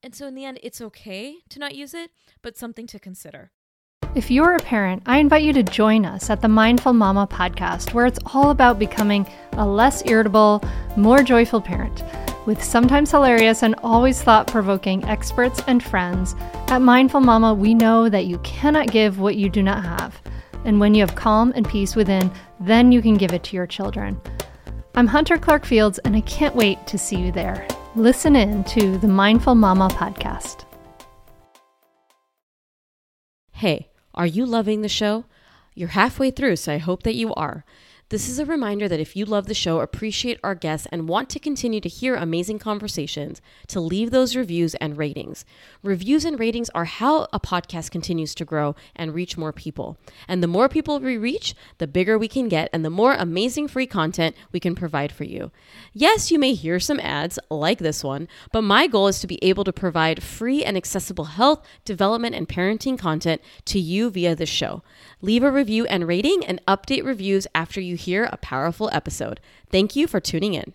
And 0.01 0.13
so 0.13 0.27
in 0.27 0.35
the 0.35 0.45
end, 0.45 0.59
it's 0.63 0.81
okay 0.81 1.37
to 1.49 1.59
not 1.59 1.75
use 1.75 1.93
it, 1.93 2.11
but 2.41 2.57
something 2.57 2.87
to 2.87 2.99
consider. 2.99 3.51
If 4.15 4.29
you're 4.29 4.55
a 4.55 4.59
parent, 4.59 5.01
I 5.05 5.17
invite 5.17 5.43
you 5.43 5.53
to 5.53 5.63
join 5.63 6.05
us 6.05 6.29
at 6.29 6.41
the 6.41 6.47
Mindful 6.47 6.93
Mama 6.93 7.25
podcast, 7.25 7.93
where 7.93 8.05
it's 8.05 8.19
all 8.27 8.51
about 8.51 8.77
becoming 8.77 9.25
a 9.53 9.65
less 9.65 10.05
irritable, 10.05 10.63
more 10.97 11.23
joyful 11.23 11.61
parent. 11.61 12.03
With 12.45 12.61
sometimes 12.61 13.09
hilarious 13.09 13.63
and 13.63 13.73
always 13.81 14.21
thought 14.21 14.47
provoking 14.47 15.03
experts 15.05 15.61
and 15.67 15.81
friends, 15.81 16.35
at 16.67 16.81
Mindful 16.81 17.21
Mama, 17.21 17.53
we 17.53 17.73
know 17.73 18.09
that 18.09 18.25
you 18.25 18.37
cannot 18.39 18.91
give 18.91 19.19
what 19.19 19.35
you 19.35 19.49
do 19.49 19.63
not 19.63 19.83
have. 19.83 20.21
And 20.65 20.79
when 20.79 20.95
you 20.95 21.01
have 21.01 21.15
calm 21.15 21.51
and 21.55 21.67
peace 21.67 21.95
within, 21.95 22.31
then 22.59 22.91
you 22.91 23.01
can 23.01 23.15
give 23.15 23.33
it 23.33 23.43
to 23.45 23.55
your 23.55 23.67
children. 23.67 24.19
I'm 24.95 25.07
Hunter 25.07 25.37
Clark 25.37 25.65
Fields, 25.65 25.99
and 25.99 26.15
I 26.15 26.21
can't 26.21 26.55
wait 26.55 26.85
to 26.87 26.97
see 26.97 27.17
you 27.17 27.31
there. 27.31 27.67
Listen 27.95 28.35
in 28.35 28.63
to 28.65 28.97
the 28.97 29.07
Mindful 29.07 29.55
Mama 29.55 29.89
podcast. 29.89 30.65
Hey, 33.51 33.89
are 34.13 34.25
you 34.25 34.45
loving 34.45 34.81
the 34.81 34.89
show? 34.89 35.25
You're 35.75 35.89
halfway 35.89 36.31
through, 36.31 36.57
so 36.57 36.73
I 36.73 36.77
hope 36.77 37.03
that 37.03 37.15
you 37.15 37.33
are. 37.33 37.65
This 38.09 38.29
is 38.29 38.37
a 38.37 38.45
reminder 38.45 38.87
that 38.87 38.99
if 38.99 39.15
you 39.15 39.25
love 39.25 39.47
the 39.47 39.55
show, 39.55 39.79
appreciate 39.79 40.39
our 40.43 40.53
guests, 40.53 40.87
and 40.91 41.07
want 41.07 41.29
to 41.29 41.39
continue 41.39 41.81
to 41.81 41.89
hear 41.89 42.15
amazing 42.15 42.59
conversations, 42.59 43.41
to 43.67 43.79
leave 43.79 44.11
those 44.11 44.35
reviews 44.35 44.75
and 44.75 44.97
ratings. 44.97 45.45
Reviews 45.81 46.23
and 46.23 46.39
ratings 46.39 46.69
are 46.75 46.85
how 46.85 47.27
a 47.33 47.39
podcast 47.39 47.89
continues 47.89 48.35
to 48.35 48.45
grow 48.45 48.75
and 48.95 49.15
reach 49.15 49.35
more 49.35 49.51
people. 49.51 49.97
And 50.27 50.43
the 50.43 50.47
more 50.47 50.69
people 50.69 50.99
we 50.99 51.17
reach, 51.17 51.55
the 51.79 51.87
bigger 51.87 52.17
we 52.17 52.27
can 52.27 52.49
get, 52.49 52.69
and 52.71 52.85
the 52.85 52.91
more 52.91 53.13
amazing 53.13 53.67
free 53.67 53.87
content 53.87 54.35
we 54.51 54.59
can 54.59 54.75
provide 54.75 55.11
for 55.11 55.23
you. 55.23 55.51
Yes, 55.91 56.29
you 56.29 56.37
may 56.37 56.53
hear 56.53 56.79
some 56.79 56.99
ads 56.99 57.39
like 57.49 57.79
this 57.79 58.03
one, 58.03 58.27
but 58.51 58.61
my 58.61 58.85
goal 58.85 59.07
is 59.07 59.21
to 59.21 59.27
be 59.27 59.43
able 59.43 59.63
to 59.63 59.73
provide 59.73 60.21
free 60.21 60.63
and 60.63 60.77
accessible 60.77 61.25
health, 61.25 61.65
development, 61.83 62.35
and 62.35 62.47
parenting 62.47 62.99
content 62.99 63.41
to 63.65 63.79
you 63.79 64.11
via 64.11 64.35
the 64.35 64.45
show. 64.45 64.83
Leave 65.21 65.41
a 65.41 65.49
review 65.49 65.85
and 65.85 66.07
rating 66.07 66.45
and 66.45 66.63
update 66.67 67.05
reviews 67.05 67.47
after 67.55 67.79
you 67.81 67.92
hear 67.95 68.25
a 68.25 68.37
powerful 68.37 68.89
episode. 68.91 69.39
Thank 69.69 69.95
you 69.95 70.07
for 70.07 70.19
tuning 70.19 70.53
in. 70.53 70.73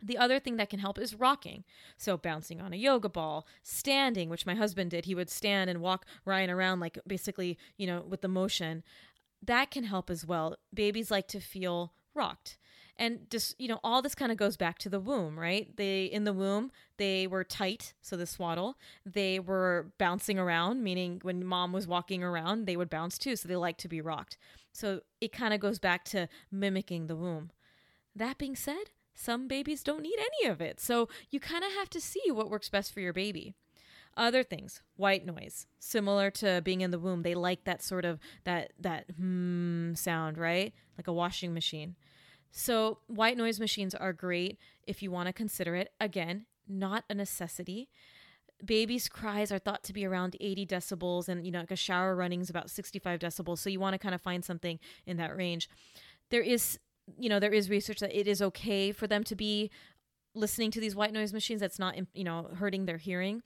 The 0.00 0.18
other 0.18 0.38
thing 0.38 0.56
that 0.56 0.70
can 0.70 0.78
help 0.78 0.98
is 0.98 1.14
rocking. 1.14 1.64
So, 1.96 2.16
bouncing 2.16 2.60
on 2.60 2.72
a 2.72 2.76
yoga 2.76 3.08
ball, 3.08 3.46
standing, 3.62 4.28
which 4.28 4.46
my 4.46 4.54
husband 4.54 4.92
did. 4.92 5.06
He 5.06 5.14
would 5.14 5.30
stand 5.30 5.68
and 5.68 5.80
walk 5.80 6.06
Ryan 6.24 6.50
around, 6.50 6.78
like 6.78 6.98
basically, 7.06 7.58
you 7.76 7.86
know, 7.86 8.04
with 8.08 8.20
the 8.20 8.28
motion. 8.28 8.84
That 9.42 9.70
can 9.70 9.84
help 9.84 10.08
as 10.08 10.24
well. 10.24 10.56
Babies 10.72 11.10
like 11.10 11.26
to 11.28 11.40
feel 11.40 11.92
rocked 12.14 12.58
and 12.98 13.30
just 13.30 13.58
you 13.60 13.68
know 13.68 13.78
all 13.84 14.02
this 14.02 14.14
kind 14.14 14.32
of 14.32 14.38
goes 14.38 14.56
back 14.56 14.78
to 14.78 14.88
the 14.88 15.00
womb 15.00 15.38
right? 15.38 15.76
They 15.76 16.04
in 16.04 16.24
the 16.24 16.32
womb 16.32 16.70
they 16.96 17.26
were 17.26 17.44
tight 17.44 17.94
so 18.02 18.16
the 18.16 18.26
swaddle. 18.26 18.76
They 19.06 19.38
were 19.38 19.92
bouncing 19.98 20.38
around 20.38 20.82
meaning 20.82 21.20
when 21.22 21.44
mom 21.44 21.72
was 21.72 21.86
walking 21.86 22.22
around 22.22 22.66
they 22.66 22.76
would 22.76 22.90
bounce 22.90 23.18
too 23.18 23.36
so 23.36 23.48
they 23.48 23.56
like 23.56 23.78
to 23.78 23.88
be 23.88 24.00
rocked. 24.00 24.36
So 24.72 25.00
it 25.20 25.32
kind 25.32 25.54
of 25.54 25.60
goes 25.60 25.78
back 25.78 26.04
to 26.06 26.28
mimicking 26.50 27.06
the 27.06 27.16
womb. 27.16 27.50
That 28.14 28.38
being 28.38 28.56
said 28.56 28.90
some 29.14 29.48
babies 29.48 29.82
don't 29.82 30.02
need 30.02 30.18
any 30.18 30.50
of 30.50 30.60
it 30.60 30.80
so 30.80 31.08
you 31.30 31.40
kind 31.40 31.64
of 31.64 31.72
have 31.72 31.90
to 31.90 32.00
see 32.00 32.30
what 32.30 32.50
works 32.50 32.68
best 32.68 32.92
for 32.92 33.00
your 33.00 33.12
baby. 33.12 33.54
Other 34.16 34.42
things 34.42 34.82
white 34.96 35.24
noise 35.24 35.66
similar 35.78 36.28
to 36.32 36.60
being 36.64 36.80
in 36.80 36.90
the 36.90 36.98
womb 36.98 37.22
they 37.22 37.36
like 37.36 37.62
that 37.64 37.82
sort 37.82 38.04
of 38.04 38.18
that 38.44 38.72
that 38.80 39.04
hmm 39.16 39.94
sound 39.94 40.36
right? 40.38 40.72
Like 40.96 41.06
a 41.06 41.12
washing 41.12 41.54
machine 41.54 41.94
so, 42.50 42.98
white 43.06 43.36
noise 43.36 43.60
machines 43.60 43.94
are 43.94 44.12
great 44.12 44.58
if 44.86 45.02
you 45.02 45.10
want 45.10 45.26
to 45.28 45.32
consider 45.32 45.76
it. 45.76 45.92
Again, 46.00 46.46
not 46.68 47.04
a 47.10 47.14
necessity. 47.14 47.88
Babies' 48.64 49.08
cries 49.08 49.52
are 49.52 49.58
thought 49.60 49.84
to 49.84 49.92
be 49.92 50.04
around 50.04 50.36
80 50.40 50.66
decibels, 50.66 51.28
and 51.28 51.44
you 51.46 51.52
know, 51.52 51.60
like 51.60 51.70
a 51.70 51.76
shower 51.76 52.16
running 52.16 52.40
is 52.40 52.50
about 52.50 52.70
65 52.70 53.20
decibels. 53.20 53.58
So, 53.58 53.70
you 53.70 53.80
want 53.80 53.94
to 53.94 53.98
kind 53.98 54.14
of 54.14 54.20
find 54.22 54.44
something 54.44 54.78
in 55.06 55.16
that 55.18 55.36
range. 55.36 55.68
there 56.30 56.42
is 56.42 56.78
you 57.18 57.28
know 57.28 57.40
there 57.40 57.52
is 57.54 57.70
research 57.70 58.00
that 58.00 58.18
it 58.18 58.28
is 58.28 58.42
okay 58.42 58.92
for 58.92 59.06
them 59.06 59.24
to 59.24 59.34
be 59.34 59.70
listening 60.34 60.70
to 60.70 60.80
these 60.80 60.94
white 60.94 61.12
noise 61.12 61.32
machines 61.32 61.60
that's 61.60 61.78
not 61.78 61.96
you 62.14 62.24
know 62.24 62.50
hurting 62.56 62.84
their 62.86 62.98
hearing 62.98 63.42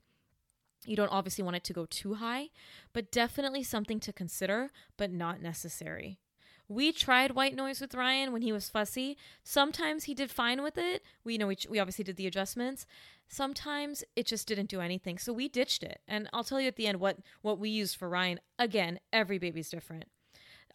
you 0.85 0.95
don't 0.97 1.09
obviously 1.09 1.43
want 1.43 1.55
it 1.55 1.63
to 1.63 1.73
go 1.73 1.85
too 1.85 2.15
high 2.15 2.49
but 2.93 3.11
definitely 3.11 3.63
something 3.63 3.99
to 4.01 4.11
consider 4.11 4.69
but 4.97 5.11
not 5.11 5.41
necessary 5.41 6.19
we 6.67 6.91
tried 6.91 7.31
white 7.31 7.55
noise 7.55 7.81
with 7.81 7.95
Ryan 7.95 8.31
when 8.31 8.41
he 8.41 8.51
was 8.51 8.69
fussy. 8.69 9.17
Sometimes 9.43 10.05
he 10.05 10.13
did 10.13 10.31
fine 10.31 10.61
with 10.61 10.77
it. 10.77 11.03
We 11.23 11.33
you 11.33 11.39
know 11.39 11.47
we, 11.47 11.57
we 11.69 11.79
obviously 11.79 12.03
did 12.03 12.17
the 12.17 12.27
adjustments. 12.27 12.85
Sometimes 13.27 14.03
it 14.15 14.27
just 14.27 14.47
didn't 14.47 14.69
do 14.69 14.81
anything. 14.81 15.17
So 15.17 15.33
we 15.33 15.47
ditched 15.47 15.83
it. 15.83 16.01
And 16.07 16.29
I'll 16.33 16.43
tell 16.43 16.61
you 16.61 16.67
at 16.67 16.75
the 16.75 16.87
end 16.87 16.99
what 16.99 17.17
what 17.41 17.59
we 17.59 17.69
used 17.69 17.95
for 17.95 18.09
Ryan. 18.09 18.39
Again, 18.59 18.99
every 19.11 19.37
baby's 19.37 19.69
different. 19.69 20.05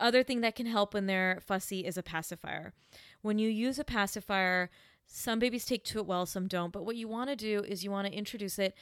Other 0.01 0.23
thing 0.23 0.41
that 0.43 0.55
can 0.55 0.67
help 0.67 0.95
when 0.95 1.07
they're 1.07 1.41
fussy 1.45 1.85
is 1.85 1.97
a 1.97 2.03
pacifier. 2.03 2.73
When 3.23 3.39
you 3.39 3.49
use 3.49 3.79
a 3.79 3.85
pacifier, 3.85 4.71
some 5.07 5.39
babies 5.39 5.65
take 5.65 5.85
to 5.85 5.99
it 5.99 6.07
well, 6.07 6.27
some 6.27 6.47
don't. 6.47 6.73
But 6.73 6.85
what 6.85 6.97
you 6.97 7.09
want 7.09 7.31
to 7.31 7.37
do 7.37 7.65
is 7.67 7.83
you 7.83 7.91
want 7.91 8.07
to 8.07 8.13
introduce 8.13 8.59
it 8.59 8.75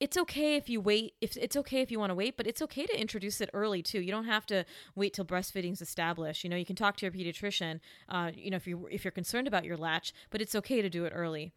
it's 0.00 0.16
okay 0.16 0.56
if 0.56 0.68
you 0.68 0.80
wait 0.80 1.14
if 1.20 1.36
it's 1.36 1.56
okay 1.56 1.80
if 1.80 1.90
you 1.90 1.98
want 1.98 2.10
to 2.10 2.14
wait 2.14 2.36
but 2.36 2.46
it's 2.46 2.62
okay 2.62 2.86
to 2.86 3.00
introduce 3.00 3.40
it 3.40 3.50
early 3.52 3.82
too. 3.82 4.00
You 4.00 4.10
don't 4.10 4.24
have 4.24 4.46
to 4.46 4.64
wait 4.94 5.12
till 5.14 5.24
breastfeeding's 5.24 5.82
established. 5.82 6.44
You 6.44 6.50
know 6.50 6.56
you 6.56 6.64
can 6.64 6.76
talk 6.76 6.96
to 6.96 7.06
your 7.06 7.12
pediatrician 7.12 7.80
uh, 8.08 8.30
you 8.34 8.50
know 8.50 8.56
if 8.56 8.66
you 8.66 8.88
if 8.90 9.04
you're 9.04 9.12
concerned 9.12 9.48
about 9.48 9.64
your 9.64 9.76
latch 9.76 10.12
but 10.30 10.40
it's 10.40 10.54
okay 10.54 10.82
to 10.82 10.90
do 10.90 11.04
it 11.04 11.12
early. 11.14 11.52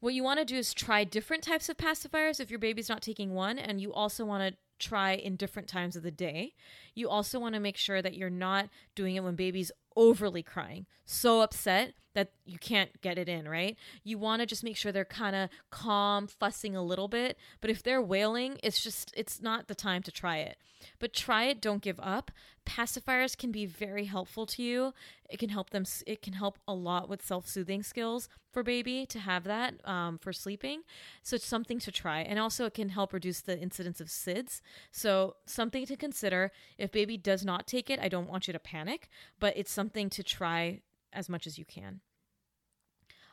What 0.00 0.14
you 0.14 0.22
want 0.22 0.38
to 0.38 0.44
do 0.44 0.56
is 0.56 0.74
try 0.74 1.04
different 1.04 1.42
types 1.42 1.68
of 1.68 1.78
pacifiers 1.78 2.38
if 2.38 2.50
your 2.50 2.58
baby's 2.58 2.90
not 2.90 3.00
taking 3.00 3.32
one 3.32 3.58
and 3.58 3.80
you 3.80 3.92
also 3.92 4.24
want 4.24 4.42
to 4.42 4.58
try 4.78 5.12
in 5.12 5.36
different 5.36 5.68
times 5.68 5.96
of 5.96 6.02
the 6.02 6.10
day. 6.10 6.52
You 6.94 7.08
also 7.08 7.38
want 7.38 7.54
to 7.54 7.60
make 7.60 7.76
sure 7.76 8.02
that 8.02 8.14
you're 8.14 8.28
not 8.28 8.68
doing 8.94 9.16
it 9.16 9.24
when 9.24 9.34
baby's 9.34 9.72
overly 9.96 10.42
crying. 10.42 10.86
So 11.06 11.40
upset 11.40 11.94
that 12.14 12.30
you 12.44 12.58
can't 12.58 13.00
get 13.02 13.18
it 13.18 13.28
in, 13.28 13.48
right? 13.48 13.76
You 14.02 14.18
want 14.18 14.40
to 14.40 14.46
just 14.46 14.64
make 14.64 14.76
sure 14.76 14.92
they're 14.92 15.04
kind 15.04 15.36
of 15.36 15.50
calm, 15.70 16.26
fussing 16.26 16.74
a 16.74 16.82
little 16.82 17.08
bit. 17.08 17.36
But 17.60 17.70
if 17.70 17.82
they're 17.82 18.02
wailing, 18.02 18.58
it's 18.62 18.82
just, 18.82 19.12
it's 19.16 19.42
not 19.42 19.68
the 19.68 19.74
time 19.74 20.02
to 20.04 20.12
try 20.12 20.38
it. 20.38 20.56
But 20.98 21.12
try 21.12 21.44
it, 21.44 21.60
don't 21.60 21.82
give 21.82 21.98
up. 22.00 22.30
Pacifiers 22.66 23.36
can 23.36 23.50
be 23.50 23.66
very 23.66 24.04
helpful 24.04 24.46
to 24.46 24.62
you. 24.62 24.94
It 25.28 25.38
can 25.38 25.48
help 25.48 25.70
them, 25.70 25.84
it 26.06 26.22
can 26.22 26.34
help 26.34 26.58
a 26.68 26.74
lot 26.74 27.08
with 27.08 27.24
self 27.24 27.48
soothing 27.48 27.82
skills 27.82 28.28
for 28.52 28.62
baby 28.62 29.04
to 29.06 29.18
have 29.18 29.44
that 29.44 29.86
um, 29.86 30.18
for 30.18 30.32
sleeping. 30.32 30.82
So 31.22 31.36
it's 31.36 31.46
something 31.46 31.78
to 31.80 31.92
try. 31.92 32.20
And 32.20 32.38
also, 32.38 32.66
it 32.66 32.74
can 32.74 32.90
help 32.90 33.12
reduce 33.12 33.40
the 33.40 33.58
incidence 33.58 34.00
of 34.00 34.08
SIDS. 34.08 34.60
So, 34.92 35.36
something 35.46 35.84
to 35.86 35.96
consider. 35.96 36.52
If 36.78 36.92
baby 36.92 37.16
does 37.16 37.44
not 37.44 37.66
take 37.66 37.90
it, 37.90 37.98
I 38.00 38.08
don't 38.08 38.28
want 38.28 38.46
you 38.46 38.52
to 38.52 38.58
panic, 38.58 39.08
but 39.40 39.54
it's 39.56 39.72
something 39.72 40.08
to 40.10 40.22
try 40.22 40.80
as 41.14 41.28
much 41.28 41.46
as 41.46 41.58
you 41.58 41.64
can. 41.64 42.00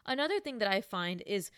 Another 0.05 0.39
thing 0.39 0.59
that 0.59 0.71
I 0.71 0.81
find 0.81 1.21
is 1.25 1.51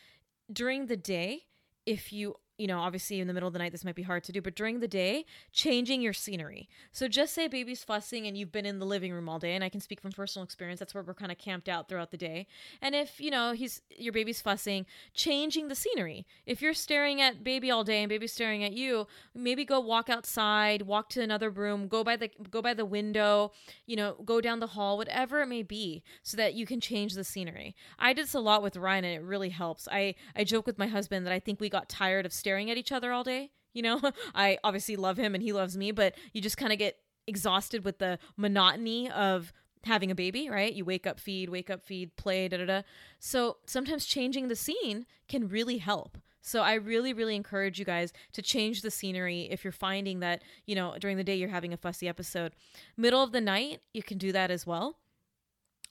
during 0.52 0.88
the 0.88 0.98
day, 0.98 1.44
if 1.86 2.12
you 2.12 2.36
you 2.58 2.68
know, 2.68 2.80
obviously 2.80 3.20
in 3.20 3.28
the 3.28 3.34
middle 3.34 3.48
of 3.48 3.54
the 3.54 3.60
night, 3.60 3.72
this 3.72 3.84
might 3.84 3.96
be 3.96 4.04
hard 4.04 4.24
to 4.26 4.32
do, 4.32 4.42
but 4.42 4.56
during 4.56 4.80
the 4.80 4.88
day, 4.88 5.26
changing 5.52 6.02
your 6.02 6.14
scenery. 6.14 6.70
So 6.92 7.08
just 7.08 7.34
say 7.34 7.48
baby's 7.48 7.84
fussing 7.84 8.28
and 8.28 8.38
you've 8.38 8.52
been 8.52 8.66
in 8.66 8.80
the 8.80 8.86
living 8.86 9.12
room 9.12 9.28
all 9.28 9.40
day, 9.40 9.56
and 9.56 9.64
I 9.64 9.70
can 9.70 9.82
speak 9.82 10.00
from 10.02 10.12
personal 10.12 10.44
experience. 10.44 10.80
That's 10.80 10.94
where 10.94 11.04
we're 11.04 11.14
kind 11.14 11.32
of 11.32 11.38
camped 11.38 11.68
out 11.68 11.90
throughout 11.90 12.12
the 12.12 12.18
day. 12.18 12.48
And 12.82 12.94
if, 12.94 13.20
you 13.20 13.32
know, 13.32 13.54
he's 13.54 13.82
your 13.98 14.14
baby's 14.14 14.42
fussing, 14.42 14.86
changing 15.14 15.68
the 15.68 15.76
scenery. 15.76 16.26
If 16.46 16.62
you're 16.62 16.74
staring 16.74 17.22
at 17.22 17.44
baby 17.44 17.72
all 17.72 17.84
day 17.84 18.04
and 18.04 18.10
baby's 18.10 18.34
staring 18.34 18.64
at 18.64 18.74
you, 18.74 19.08
maybe 19.34 19.66
go 19.66 19.80
walk 19.80 20.10
outside, 20.10 20.84
walk 20.84 21.10
to 21.10 21.22
another 21.22 21.50
room, 21.50 21.88
go 21.88 22.04
by 22.04 22.16
the 22.16 22.30
go 22.50 22.62
by 22.62 22.74
the 22.74 22.86
window, 22.86 23.52
you 23.86 23.96
know, 23.96 24.16
go 24.26 24.42
down 24.42 24.60
the 24.60 24.68
hall, 24.68 24.98
whatever 24.98 25.42
it 25.42 25.48
may 25.48 25.64
be, 25.64 26.04
so 26.22 26.38
that 26.38 26.54
you 26.54 26.66
can 26.66 26.80
change 26.80 27.14
the 27.14 27.24
scenery. 27.24 27.76
I 27.98 28.14
did 28.14 28.26
this 28.26 28.34
a 28.34 28.40
lot 28.40 28.62
with 28.62 28.78
Ryan 28.78 29.06
and 29.06 29.16
it 29.16 29.26
really 29.26 29.50
helps. 29.50 29.88
I 29.92 30.16
I 30.36 30.44
joke 30.44 30.68
with 30.68 30.78
my 30.78 30.88
husband 30.88 31.26
that 31.26 31.34
I 31.34 31.40
think 31.40 31.60
we 31.60 31.70
got 31.70 31.90
tired 31.90 32.26
of 32.26 32.34
staring 32.44 32.70
at 32.70 32.78
each 32.78 32.92
other 32.92 33.14
all 33.14 33.24
day. 33.24 33.52
You 33.74 33.84
know, 33.84 34.02
I 34.36 34.58
obviously 34.66 34.98
love 34.98 35.16
him 35.18 35.34
and 35.34 35.42
he 35.42 35.54
loves 35.54 35.78
me, 35.78 35.92
but 35.92 36.16
you 36.34 36.42
just 36.42 36.58
kind 36.58 36.74
of 36.74 36.78
get 36.78 36.98
exhausted 37.26 37.86
with 37.86 38.00
the 38.00 38.20
monotony 38.36 39.10
of 39.10 39.54
having 39.86 40.12
a 40.12 40.16
baby, 40.16 40.50
right? 40.50 40.74
You 40.74 40.84
wake 40.84 41.08
up, 41.08 41.22
feed, 41.22 41.50
wake 41.50 41.70
up, 41.70 41.86
feed, 41.86 42.18
play, 42.18 42.50
da 42.50 42.58
da 42.58 42.66
da. 42.66 42.82
So 43.20 43.58
sometimes 43.66 44.06
changing 44.06 44.50
the 44.50 44.58
scene 44.58 45.06
can 45.30 45.48
really 45.48 45.78
help. 45.78 46.18
So 46.42 46.62
I 46.62 46.74
really, 46.74 47.14
really 47.14 47.38
encourage 47.38 47.80
you 47.80 47.86
guys 47.86 48.12
to 48.34 48.42
change 48.42 48.82
the 48.82 48.92
scenery 48.92 49.44
if 49.50 49.64
you're 49.64 49.72
finding 49.72 50.20
that, 50.20 50.42
you 50.66 50.76
know, 50.76 50.98
during 51.00 51.16
the 51.16 51.24
day 51.24 51.36
you're 51.36 51.48
having 51.48 51.72
a 51.72 51.78
fussy 51.78 52.10
episode. 52.10 52.52
Middle 52.98 53.24
of 53.24 53.32
the 53.32 53.40
night, 53.40 53.80
you 53.94 54.04
can 54.04 54.18
do 54.18 54.34
that 54.34 54.52
as 54.52 54.68
well 54.68 54.98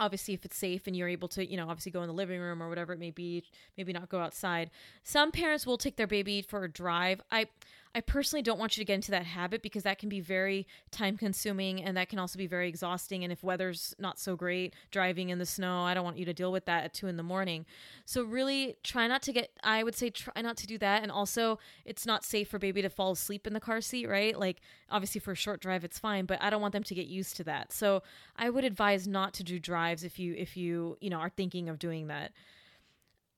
obviously 0.03 0.35
if 0.35 0.45
it's 0.45 0.57
safe 0.57 0.87
and 0.87 0.97
you're 0.97 1.09
able 1.09 1.29
to 1.29 1.49
you 1.49 1.57
know 1.57 1.69
obviously 1.69 1.93
go 1.93 2.03
in 2.03 2.09
the 2.09 2.15
living 2.15 2.41
room 2.41 2.63
or 2.63 2.69
whatever 2.69 2.93
it 2.93 2.99
may 2.99 3.11
be 3.11 3.45
maybe 3.79 3.93
not 3.93 4.09
go 4.09 4.19
outside. 4.19 4.71
Some 5.03 5.31
parents 5.31 5.67
will 5.67 5.79
take 5.79 5.97
their 5.97 6.07
baby 6.07 6.43
for 6.43 6.65
a 6.65 6.71
drive. 6.71 7.21
I 7.31 7.47
I 7.95 8.01
personally 8.01 8.43
don't 8.43 8.59
want 8.59 8.77
you 8.77 8.81
to 8.81 8.87
get 8.87 8.95
into 8.95 9.11
that 9.11 9.27
habit 9.27 9.61
because 9.61 9.83
that 9.83 9.99
can 9.99 10.09
be 10.09 10.21
very 10.21 10.67
time 10.91 11.19
consuming 11.19 11.83
and 11.83 11.95
that 11.99 12.09
can 12.09 12.19
also 12.19 12.39
be 12.39 12.47
very 12.47 12.67
exhausting. 12.67 13.23
And 13.23 13.31
if 13.31 13.43
weather's 13.43 13.95
not 13.99 14.19
so 14.19 14.35
great, 14.35 14.75
driving 14.91 15.29
in 15.29 15.39
the 15.39 15.45
snow, 15.45 15.83
I 15.83 15.93
don't 15.93 16.05
want 16.05 16.17
you 16.17 16.25
to 16.25 16.33
deal 16.33 16.51
with 16.51 16.65
that 16.65 16.85
at 16.85 16.95
two 16.95 17.07
in 17.07 17.19
the 17.19 17.23
morning. 17.23 17.67
So, 18.07 18.23
really 18.23 18.77
try 18.83 19.07
not 19.09 19.21
to 19.23 19.33
get, 19.33 19.51
I 19.63 19.85
would 19.85 19.95
say, 19.95 20.09
try 20.09 20.41
not 20.41 20.57
to 20.59 20.67
do 20.67 20.79
that. 20.79 21.03
And 21.03 21.13
also, 21.13 21.59
it's 21.85 22.07
not 22.07 22.25
safe 22.25 22.49
for 22.49 22.59
baby 22.59 22.81
to 22.81 22.89
fall 22.89 23.13
asleep 23.13 23.47
in 23.47 23.53
the 23.53 23.61
car 23.61 23.83
seat, 23.83 24.09
right? 24.09 24.39
Like, 24.39 24.63
obviously, 24.89 25.21
for 25.21 25.33
a 25.33 25.37
short 25.37 25.61
drive, 25.61 25.85
it's 25.85 25.99
fine, 25.99 26.25
but 26.25 26.41
I 26.41 26.49
don't 26.49 26.63
want 26.63 26.73
them 26.73 26.85
to 26.85 26.95
get 26.95 27.09
used 27.09 27.37
to 27.37 27.45
that. 27.45 27.73
So, 27.73 28.03
I 28.37 28.49
would 28.49 28.65
advise 28.65 29.07
not 29.07 29.35
to 29.35 29.43
do 29.43 29.59
drives 29.59 30.03
if 30.03 30.19
you, 30.19 30.35
if 30.35 30.57
you, 30.57 30.97
you 31.03 31.11
know, 31.11 31.19
are 31.19 31.31
thinking 31.31 31.69
of 31.69 31.79
doing 31.79 32.07
that. 32.07 32.33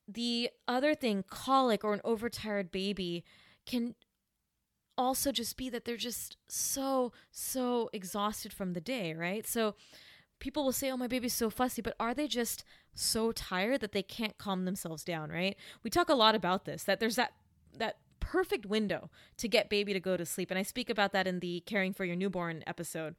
The 0.06 0.50
other 0.68 0.94
thing, 0.94 1.24
colic 1.28 1.82
or 1.82 1.92
an 1.94 2.02
overtired 2.04 2.70
baby 2.70 3.24
can 3.66 3.94
also 4.96 5.32
just 5.32 5.56
be 5.56 5.68
that 5.70 5.84
they're 5.84 5.96
just 5.96 6.36
so, 6.46 7.12
so 7.30 7.90
exhausted 7.92 8.52
from 8.52 8.72
the 8.72 8.80
day, 8.80 9.14
right? 9.14 9.46
So 9.46 9.74
people 10.38 10.64
will 10.64 10.72
say, 10.72 10.90
oh, 10.90 10.96
my 10.96 11.06
baby's 11.06 11.34
so 11.34 11.50
fussy, 11.50 11.82
but 11.82 11.96
are 11.98 12.14
they 12.14 12.28
just 12.28 12.64
so 12.94 13.32
tired 13.32 13.80
that 13.80 13.92
they 13.92 14.02
can't 14.02 14.38
calm 14.38 14.64
themselves 14.64 15.04
down, 15.04 15.30
right? 15.30 15.56
We 15.82 15.90
talk 15.90 16.08
a 16.08 16.14
lot 16.14 16.34
about 16.34 16.64
this, 16.64 16.84
that 16.84 17.00
there's 17.00 17.16
that, 17.16 17.32
that 17.76 17.96
perfect 18.20 18.66
window 18.66 19.10
to 19.36 19.48
get 19.48 19.68
baby 19.68 19.92
to 19.92 20.00
go 20.00 20.16
to 20.16 20.24
sleep. 20.24 20.50
And 20.50 20.58
I 20.58 20.62
speak 20.62 20.90
about 20.90 21.12
that 21.12 21.26
in 21.26 21.40
the 21.40 21.60
caring 21.66 21.92
for 21.92 22.04
your 22.04 22.16
newborn 22.16 22.62
episode. 22.66 23.16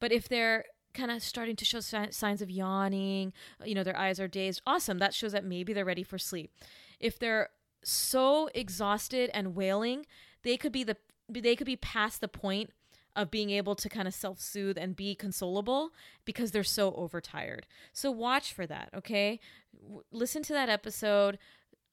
But 0.00 0.12
if 0.12 0.28
they're 0.28 0.64
kind 0.94 1.10
of 1.10 1.22
starting 1.22 1.56
to 1.56 1.64
show 1.64 1.80
signs 1.80 2.42
of 2.42 2.50
yawning, 2.50 3.32
you 3.64 3.74
know, 3.74 3.84
their 3.84 3.96
eyes 3.96 4.18
are 4.18 4.28
dazed, 4.28 4.62
awesome. 4.66 4.98
That 4.98 5.14
shows 5.14 5.32
that 5.32 5.44
maybe 5.44 5.72
they're 5.72 5.84
ready 5.84 6.02
for 6.02 6.18
sleep. 6.18 6.50
If 6.98 7.18
they're 7.18 7.50
so 7.84 8.48
exhausted 8.54 9.30
and 9.34 9.54
wailing, 9.54 10.06
they 10.42 10.56
could 10.56 10.72
be 10.72 10.84
the 10.84 10.96
they 11.28 11.56
could 11.56 11.66
be 11.66 11.76
past 11.76 12.20
the 12.20 12.28
point 12.28 12.70
of 13.16 13.30
being 13.30 13.50
able 13.50 13.74
to 13.74 13.88
kind 13.88 14.06
of 14.06 14.14
self 14.14 14.38
soothe 14.38 14.76
and 14.76 14.94
be 14.94 15.16
consolable 15.16 15.88
because 16.24 16.50
they're 16.50 16.62
so 16.62 16.92
overtired. 16.94 17.66
So 17.92 18.10
watch 18.10 18.52
for 18.52 18.66
that, 18.66 18.90
okay? 18.94 19.40
W- 19.82 20.02
listen 20.12 20.42
to 20.44 20.52
that 20.52 20.68
episode. 20.68 21.38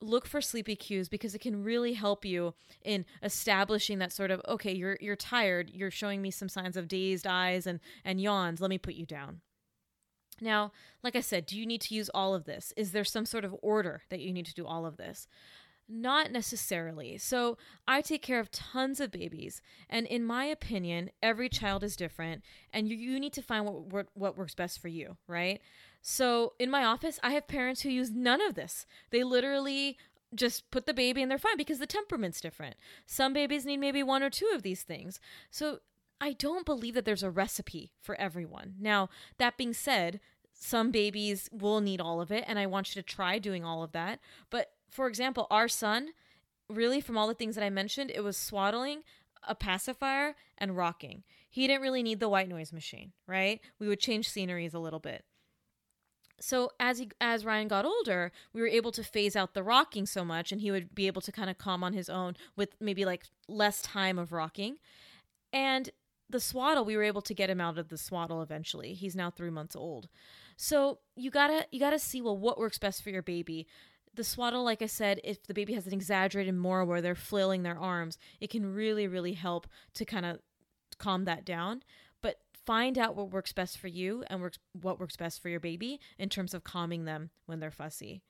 Look 0.02 0.28
for 0.28 0.42
sleepy 0.42 0.76
cues 0.76 1.08
because 1.08 1.34
it 1.34 1.40
can 1.40 1.64
really 1.64 1.94
help 1.94 2.26
you 2.26 2.56
in 2.84 3.06
establishing 3.24 4.00
that 4.00 4.12
sort 4.12 4.32
of 4.32 4.42
okay, 4.48 4.74
you're 4.74 4.98
you're 5.00 5.16
tired, 5.16 5.72
you're 5.74 5.92
showing 5.92 6.22
me 6.22 6.30
some 6.30 6.50
signs 6.50 6.76
of 6.76 6.90
dazed 6.90 7.26
eyes 7.26 7.66
and 7.66 7.80
and 8.04 8.20
yawns. 8.20 8.60
Let 8.60 8.70
me 8.70 8.78
put 8.78 8.96
you 8.96 9.06
down. 9.06 9.40
Now, 10.42 10.74
like 11.04 11.16
I 11.16 11.22
said, 11.22 11.46
do 11.46 11.58
you 11.58 11.66
need 11.66 11.82
to 11.82 11.96
use 11.96 12.10
all 12.14 12.36
of 12.36 12.44
this? 12.44 12.74
Is 12.76 12.92
there 12.92 13.06
some 13.06 13.26
sort 13.26 13.46
of 13.46 13.56
order 13.62 14.02
that 14.10 14.20
you 14.20 14.34
need 14.34 14.46
to 14.48 14.54
do 14.54 14.66
all 14.66 14.86
of 14.86 14.98
this? 14.98 15.28
Not 15.88 16.32
necessarily. 16.32 17.18
So, 17.18 17.58
I 17.88 18.02
take 18.02 18.22
care 18.22 18.40
of 18.40 18.52
tons 18.52 19.00
of 19.00 19.12
babies, 19.12 19.62
and 19.90 20.08
in 20.08 20.24
my 20.24 20.46
opinion, 20.46 21.12
every 21.22 21.50
child 21.50 21.84
is 21.84 21.96
different, 21.96 22.42
and 22.72 22.88
you, 22.88 22.96
you 22.96 23.20
need 23.20 23.34
to 23.34 23.42
find 23.42 23.66
what, 23.66 23.92
what, 23.92 24.08
what 24.14 24.38
works 24.38 24.56
best 24.56 24.80
for 24.80 24.88
you, 24.88 25.18
right? 25.28 25.62
So, 26.02 26.54
in 26.58 26.70
my 26.70 26.86
office, 26.86 27.20
I 27.22 27.32
have 27.32 27.48
parents 27.48 27.82
who 27.82 27.90
use 27.90 28.12
none 28.12 28.42
of 28.42 28.56
this. 28.56 28.86
They 29.12 29.24
literally 29.24 29.98
just 30.34 30.72
put 30.72 30.86
the 30.86 30.94
baby 30.94 31.22
and 31.22 31.30
they're 31.30 31.38
fine 31.38 31.58
because 31.58 31.80
the 31.80 31.86
temperament's 31.86 32.42
different. 32.42 32.76
Some 33.06 33.34
babies 33.34 33.66
need 33.66 33.78
maybe 33.78 34.02
one 34.02 34.24
or 34.24 34.30
two 34.30 34.52
of 34.56 34.64
these 34.64 34.84
things. 34.84 35.20
So, 35.52 35.80
I 36.22 36.32
don't 36.32 36.66
believe 36.66 36.94
that 36.94 37.04
there's 37.04 37.24
a 37.24 37.30
recipe 37.30 37.92
for 38.02 38.16
everyone. 38.16 38.76
Now, 38.80 39.10
that 39.38 39.58
being 39.58 39.74
said, 39.74 40.22
some 40.54 40.92
babies 40.92 41.50
will 41.52 41.82
need 41.82 42.00
all 42.00 42.22
of 42.22 42.32
it, 42.32 42.46
and 42.48 42.58
I 42.58 42.68
want 42.68 42.96
you 42.96 43.02
to 43.02 43.06
try 43.06 43.40
doing 43.40 43.66
all 43.66 43.84
of 43.84 43.92
that. 43.92 44.20
But 44.50 44.72
for 44.94 45.08
example, 45.08 45.48
our 45.50 45.68
son, 45.68 46.10
really 46.70 47.02
from 47.02 47.18
all 47.18 47.28
the 47.28 47.34
things 47.34 47.56
that 47.56 47.64
I 47.64 47.70
mentioned, 47.72 48.12
it 48.14 48.24
was 48.24 48.38
swaddling, 48.38 49.02
a 49.48 49.56
pacifier, 49.56 50.36
and 50.58 50.78
rocking. 50.78 51.24
He 51.50 51.68
didn't 51.68 51.82
really 51.82 52.04
need 52.04 52.20
the 52.20 52.30
white 52.30 52.48
noise 52.48 52.72
machine, 52.72 53.12
right? 53.28 53.60
We 53.80 53.88
would 53.88 54.00
change 54.00 54.30
sceneries 54.30 54.74
a 54.74 54.80
little 54.80 55.00
bit. 55.00 55.26
So 56.40 56.72
as 56.80 57.00
he 57.00 57.10
as 57.20 57.46
Ryan 57.46 57.68
got 57.68 57.86
older, 57.86 58.32
we 58.54 58.62
were 58.62 58.68
able 58.68 58.92
to 58.92 59.04
phase 59.04 59.36
out 59.36 59.54
the 59.54 59.64
rocking 59.64 60.06
so 60.06 60.24
much 60.24 60.52
and 60.52 60.62
he 60.62 60.72
would 60.72 60.94
be 60.94 61.08
able 61.08 61.22
to 61.22 61.32
kind 61.32 61.50
of 61.50 61.58
calm 61.58 61.84
on 61.84 61.94
his 61.94 62.10
own 62.10 62.36
with 62.56 62.76
maybe 62.80 63.06
like 63.06 63.24
less 63.48 63.82
time 63.82 64.20
of 64.20 64.32
rocking. 64.32 64.78
And 65.52 65.90
the 66.30 66.40
swaddle, 66.40 66.86
we 66.86 66.98
were 66.98 67.04
able 67.04 67.22
to 67.22 67.34
get 67.34 67.50
him 67.50 67.62
out 67.62 67.78
of 67.78 67.90
the 67.90 67.98
swaddle 67.98 68.42
eventually. 68.42 68.94
He's 68.94 69.16
now 69.16 69.30
three 69.30 69.52
months 69.52 69.76
old. 69.76 70.10
So 70.58 71.00
you 71.16 71.32
gotta 71.32 71.66
you 71.72 71.80
gotta 71.80 72.00
see 72.00 72.22
well 72.22 72.38
what 72.38 72.60
works 72.60 72.78
best 72.78 73.04
for 73.04 73.10
your 73.10 73.22
baby. 73.22 73.68
The 74.16 74.24
swaddle, 74.24 74.64
like 74.64 74.82
I 74.82 74.88
said, 74.88 75.20
if 75.24 75.44
the 75.44 75.54
baby 75.54 75.74
has 75.74 75.88
an 75.88 75.94
exaggerated 75.94 76.56
more 76.56 76.86
where 76.86 77.02
they're 77.02 77.16
flailing 77.16 77.64
their 77.64 77.80
arms, 77.80 78.18
it 78.40 78.50
can 78.50 78.74
really, 78.74 79.08
really 79.08 79.34
help 79.34 79.68
to 79.96 80.06
kind 80.06 80.26
of 80.26 80.40
calm 81.00 81.26
that 81.26 81.46
down. 81.46 81.84
But 82.22 82.38
find 82.66 82.98
out 82.98 83.16
what 83.16 83.32
works 83.32 83.54
best 83.54 83.78
for 83.78 83.88
you 83.88 84.24
and 84.28 84.40
works 84.42 84.60
what 84.80 85.00
works 85.00 85.16
best 85.16 85.42
for 85.42 85.50
your 85.50 85.60
baby 85.60 86.00
in 86.18 86.30
terms 86.30 86.54
of 86.54 86.64
calming 86.64 87.06
them 87.06 87.32
when 87.48 87.60
they're 87.60 87.72
fussy. 87.72 88.22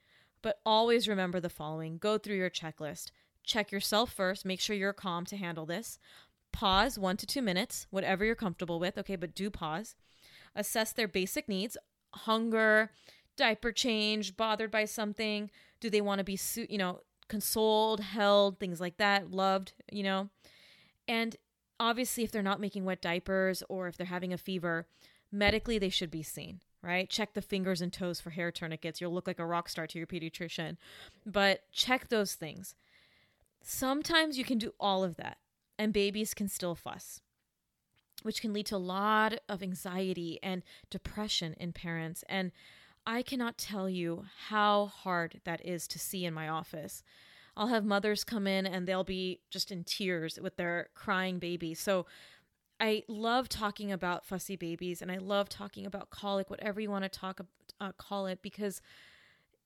But 0.42 0.60
always 0.66 1.08
remember 1.08 1.40
the 1.40 1.50
following 1.50 1.98
go 1.98 2.18
through 2.18 2.38
your 2.38 2.50
checklist. 2.50 3.12
Check 3.44 3.72
yourself 3.72 4.14
first, 4.14 4.46
make 4.46 4.62
sure 4.62 4.76
you're 4.76 4.94
calm 4.94 5.26
to 5.26 5.38
handle 5.38 5.66
this. 5.66 6.00
Pause 6.54 7.00
one 7.00 7.18
to 7.18 7.26
two 7.26 7.42
minutes, 7.42 7.88
whatever 7.90 8.24
you're 8.24 8.36
comfortable 8.36 8.80
with, 8.80 8.98
okay, 8.98 9.16
but 9.16 9.36
do 9.36 9.50
pause. 9.50 9.96
Assess 10.56 10.94
their 10.94 11.08
basic 11.08 11.50
needs 11.50 11.78
hunger, 12.14 12.92
diaper 13.36 13.72
change, 13.72 14.38
bothered 14.38 14.72
by 14.72 14.86
something. 14.86 15.50
Do 15.80 15.90
they 15.90 16.02
want 16.02 16.20
to 16.20 16.24
be, 16.24 16.40
you 16.70 16.78
know, 16.78 17.02
consoled, 17.28 18.00
held, 18.00 18.60
things 18.60 18.80
like 18.80 18.98
that, 18.98 19.32
loved, 19.32 19.74
you 19.92 20.04
know? 20.04 20.30
And 21.08 21.36
obviously, 21.80 22.24
if 22.24 22.32
they're 22.32 22.42
not 22.42 22.62
making 22.62 22.86
wet 22.86 23.02
diapers 23.02 23.64
or 23.70 23.88
if 23.88 23.98
they're 23.98 24.08
having 24.08 24.34
a 24.34 24.38
fever, 24.38 24.88
medically 25.32 25.78
they 25.78 25.90
should 25.90 26.12
be 26.12 26.24
seen 26.24 26.62
right? 26.84 27.10
Check 27.10 27.34
the 27.34 27.42
fingers 27.42 27.82
and 27.82 27.92
toes 27.92 28.20
for 28.20 28.32
hair 28.32 28.52
tourniquets. 28.52 29.00
You'll 29.00 29.14
look 29.14 29.26
like 29.26 29.40
a 29.40 29.46
rock 29.46 29.70
star 29.70 29.88
to 29.88 29.98
your 29.98 30.06
pediatrician. 30.06 30.76
But 31.26 31.62
check 31.72 32.10
those 32.10 32.36
things. 32.36 32.76
Sometimes 33.62 34.38
you 34.38 34.44
can 34.44 34.58
do 34.58 34.74
all 34.80 35.04
of 35.04 35.16
that 35.16 35.38
and 35.80 35.94
babies 35.94 36.34
can 36.34 36.50
still 36.50 36.76
fuss, 36.76 37.22
which 38.22 38.42
can 38.42 38.52
lead 38.52 38.66
to 38.68 38.76
a 38.76 38.78
lot 38.78 39.36
of 39.48 39.64
anxiety 39.64 40.40
and 40.44 40.62
depression 40.90 41.54
in 41.54 41.72
parents. 41.72 42.24
And 42.28 42.52
I 43.06 43.22
cannot 43.22 43.58
tell 43.58 43.90
you 43.90 44.26
how 44.48 44.86
hard 44.86 45.42
that 45.44 45.66
is 45.66 45.88
to 45.90 46.00
see 46.00 46.26
in 46.26 46.34
my 46.34 46.48
office. 46.48 47.04
I'll 47.56 47.68
have 47.68 47.86
mothers 47.86 48.24
come 48.24 48.48
in 48.48 48.66
and 48.66 48.88
they'll 48.88 49.04
be 49.04 49.42
just 49.52 49.72
in 49.72 49.84
tears 49.84 50.40
with 50.42 50.56
their 50.56 50.88
crying 50.96 51.40
baby. 51.40 51.74
So 51.74 52.06
I 52.80 53.04
love 53.08 53.48
talking 53.50 53.92
about 53.92 54.26
fussy 54.26 54.56
babies 54.56 55.02
and 55.02 55.12
I 55.12 55.18
love 55.18 55.50
talking 55.50 55.86
about 55.86 56.10
colic, 56.10 56.50
whatever 56.50 56.82
you 56.82 56.90
want 56.90 57.04
to 57.04 57.10
talk 57.10 57.42
uh, 57.80 57.92
call 57.98 58.26
it, 58.26 58.42
because 58.42 58.82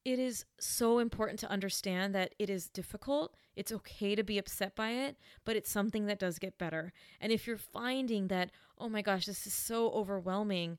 it 0.03 0.19
is 0.19 0.45
so 0.59 0.99
important 0.99 1.39
to 1.39 1.49
understand 1.49 2.15
that 2.15 2.33
it 2.39 2.49
is 2.49 2.69
difficult. 2.69 3.35
It's 3.55 3.71
okay 3.71 4.15
to 4.15 4.23
be 4.23 4.37
upset 4.37 4.75
by 4.75 4.91
it, 4.91 5.17
but 5.45 5.55
it's 5.55 5.69
something 5.69 6.05
that 6.05 6.19
does 6.19 6.39
get 6.39 6.57
better. 6.57 6.93
And 7.19 7.31
if 7.31 7.45
you're 7.45 7.57
finding 7.57 8.27
that, 8.27 8.51
oh 8.77 8.87
my 8.87 9.01
gosh, 9.01 9.25
this 9.25 9.45
is 9.45 9.53
so 9.53 9.89
overwhelming 9.91 10.77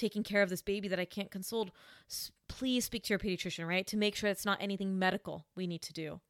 taking 0.00 0.22
care 0.22 0.42
of 0.42 0.48
this 0.48 0.62
baby 0.62 0.88
that 0.88 0.98
I 0.98 1.04
can't 1.04 1.30
console, 1.30 1.68
please 2.48 2.84
speak 2.84 3.04
to 3.04 3.10
your 3.10 3.18
pediatrician, 3.18 3.68
right? 3.68 3.86
To 3.86 3.96
make 3.96 4.16
sure 4.16 4.30
it's 4.30 4.46
not 4.46 4.58
anything 4.60 4.98
medical 4.98 5.44
we 5.54 5.66
need 5.66 5.82
to 5.82 5.92
do. 5.92 6.20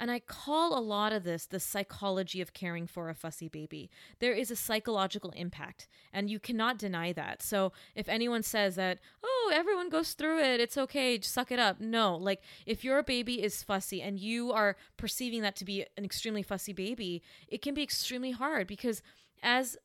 And 0.00 0.12
I 0.12 0.20
call 0.20 0.78
a 0.78 0.80
lot 0.80 1.12
of 1.12 1.24
this 1.24 1.44
the 1.46 1.58
psychology 1.58 2.40
of 2.40 2.52
caring 2.52 2.86
for 2.86 3.08
a 3.08 3.14
fussy 3.14 3.48
baby. 3.48 3.90
There 4.20 4.32
is 4.32 4.52
a 4.52 4.56
psychological 4.56 5.30
impact, 5.32 5.88
and 6.12 6.30
you 6.30 6.38
cannot 6.38 6.78
deny 6.78 7.12
that. 7.14 7.42
So 7.42 7.72
if 7.96 8.08
anyone 8.08 8.44
says 8.44 8.76
that, 8.76 9.00
oh, 9.24 9.50
everyone 9.52 9.88
goes 9.88 10.12
through 10.12 10.38
it, 10.38 10.60
it's 10.60 10.78
okay, 10.78 11.18
just 11.18 11.34
suck 11.34 11.50
it 11.50 11.58
up. 11.58 11.80
No, 11.80 12.14
like 12.14 12.42
if 12.64 12.84
your 12.84 13.02
baby 13.02 13.42
is 13.42 13.64
fussy 13.64 14.00
and 14.00 14.20
you 14.20 14.52
are 14.52 14.76
perceiving 14.96 15.42
that 15.42 15.56
to 15.56 15.64
be 15.64 15.84
an 15.96 16.04
extremely 16.04 16.44
fussy 16.44 16.72
baby, 16.72 17.20
it 17.48 17.60
can 17.60 17.74
be 17.74 17.82
extremely 17.82 18.30
hard 18.30 18.68
because 18.68 19.02
as 19.42 19.76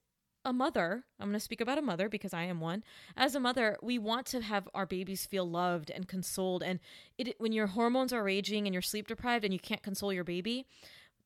a 0.46 0.54
mother, 0.54 1.06
I'm 1.20 1.28
going 1.30 1.34
to 1.34 1.40
speak 1.40 1.62
about 1.62 1.78
a 1.78 1.82
mother 1.82 2.10
because 2.10 2.34
I 2.34 2.44
am 2.44 2.60
one. 2.60 2.84
As 3.16 3.36
a 3.36 3.40
mother, 3.40 3.78
we 3.82 3.98
want 3.98 4.26
to 4.28 4.42
have 4.42 4.68
our 4.74 4.86
babies 4.86 5.26
feel 5.26 5.50
loved 5.50 5.90
and 5.90 6.08
consoled. 6.08 6.64
And 6.64 6.80
it, 7.18 7.36
when 7.40 7.54
your 7.54 7.68
hormones 7.68 8.12
are 8.12 8.24
raging 8.24 8.66
and 8.68 8.74
you're 8.74 8.82
sleep 8.82 9.08
deprived 9.08 9.46
and 9.46 9.54
you 9.54 9.60
can't 9.60 9.84
console 9.84 10.12
your 10.12 10.24
baby, 10.24 10.66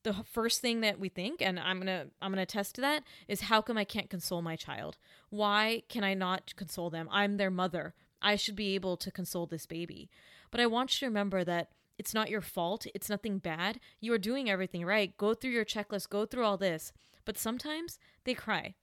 the 0.03 0.13
first 0.13 0.61
thing 0.61 0.82
that 0.82 0.99
we 0.99 1.09
think, 1.09 1.41
and 1.41 1.59
I'm 1.59 1.80
gonna 1.80 2.05
I'm 2.22 2.32
gonna 2.32 2.43
attest 2.43 2.76
to 2.76 2.82
that, 2.82 3.03
is 3.28 3.41
how 3.41 3.61
come 3.61 3.78
I 3.78 3.84
can't 3.84 4.09
console 4.09 4.41
my 4.41 4.55
child? 4.55 4.97
Why 5.30 5.84
can 5.89 6.03
I 6.03 6.13
not 6.13 6.55
console 6.55 6.89
them? 6.89 7.09
I'm 7.11 7.38
their 7.38 7.51
mother. 7.51 7.93
I 8.22 8.36
should 8.36 8.55
be 8.55 8.76
able 8.76 8.97
to 8.97 9.11
console 9.11 9.47
this 9.47 9.65
baby. 9.65 10.09
But 10.51 10.61
I 10.61 10.68
want 10.68 10.93
you 10.93 11.05
to 11.05 11.09
remember 11.09 11.43
that 11.43 11.72
it's 11.97 12.13
not 12.13 12.30
your 12.30 12.41
fault. 12.41 12.86
It's 12.93 13.09
nothing 13.09 13.39
bad. 13.39 13.80
You 13.99 14.13
are 14.13 14.20
doing 14.20 14.49
everything 14.49 14.86
right. 14.86 15.18
Go 15.18 15.34
through 15.34 15.51
your 15.51 15.65
checklist. 15.65 16.09
Go 16.09 16.26
through 16.26 16.45
all 16.45 16.57
this. 16.57 16.93
But 17.26 17.38
sometimes 17.38 17.99
they 18.24 18.34
cry 18.34 18.76